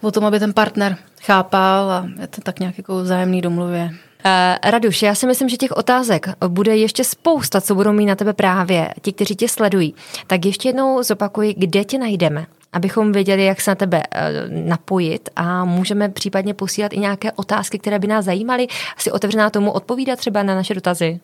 o 0.00 0.10
tom, 0.10 0.24
aby 0.24 0.38
ten 0.38 0.52
partner 0.52 0.96
chápal 1.22 1.90
a 1.90 2.08
je 2.20 2.26
to 2.26 2.40
tak 2.40 2.60
nějak 2.60 2.78
jako 2.78 3.02
vzájemný 3.02 3.40
domluvě. 3.40 3.90
Uh, 4.24 4.70
Raduš, 4.70 5.02
já 5.02 5.14
si 5.14 5.26
myslím, 5.26 5.48
že 5.48 5.56
těch 5.56 5.72
otázek 5.72 6.28
bude 6.48 6.76
ještě 6.76 7.04
spousta, 7.04 7.60
co 7.60 7.74
budou 7.74 7.92
mít 7.92 8.06
na 8.06 8.14
tebe 8.14 8.32
právě 8.32 8.94
ti, 9.02 9.12
kteří 9.12 9.36
tě 9.36 9.48
sledují. 9.48 9.94
Tak 10.26 10.44
ještě 10.44 10.68
jednou 10.68 11.02
zopakuji, 11.02 11.54
kde 11.54 11.84
tě 11.84 11.98
najdeme, 11.98 12.46
abychom 12.72 13.12
věděli, 13.12 13.44
jak 13.44 13.60
se 13.60 13.70
na 13.70 13.74
tebe 13.74 14.02
uh, 14.02 14.68
napojit 14.68 15.28
a 15.36 15.64
můžeme 15.64 16.08
případně 16.08 16.54
posílat 16.54 16.92
i 16.92 16.98
nějaké 16.98 17.32
otázky, 17.32 17.78
které 17.78 17.98
by 17.98 18.06
nás 18.06 18.24
zajímaly. 18.24 18.66
Asi 18.96 19.10
otevřená 19.10 19.50
tomu 19.50 19.72
odpovídat 19.72 20.18
třeba 20.18 20.42
na 20.42 20.54
naše 20.54 20.74
dotazy. 20.74 21.20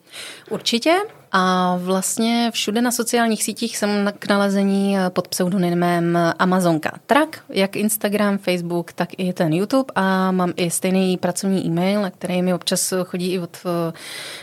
Určitě. 0.49 0.95
A 1.37 1.75
vlastně 1.81 2.51
všude 2.53 2.81
na 2.81 2.91
sociálních 2.91 3.43
sítích 3.43 3.77
jsem 3.77 4.13
k 4.19 4.27
nalezení 4.27 4.95
pod 5.09 5.27
pseudonymem 5.27 6.17
Amazonka 6.39 6.91
Trak, 7.05 7.43
jak 7.49 7.75
Instagram, 7.75 8.37
Facebook, 8.37 8.93
tak 8.93 9.09
i 9.17 9.33
ten 9.33 9.53
YouTube 9.53 9.93
a 9.95 10.31
mám 10.31 10.53
i 10.55 10.71
stejný 10.71 11.17
pracovní 11.17 11.65
e-mail, 11.65 12.01
na 12.01 12.09
který 12.09 12.41
mi 12.41 12.53
občas 12.53 12.93
chodí 13.03 13.31
i 13.31 13.39
od, 13.39 13.57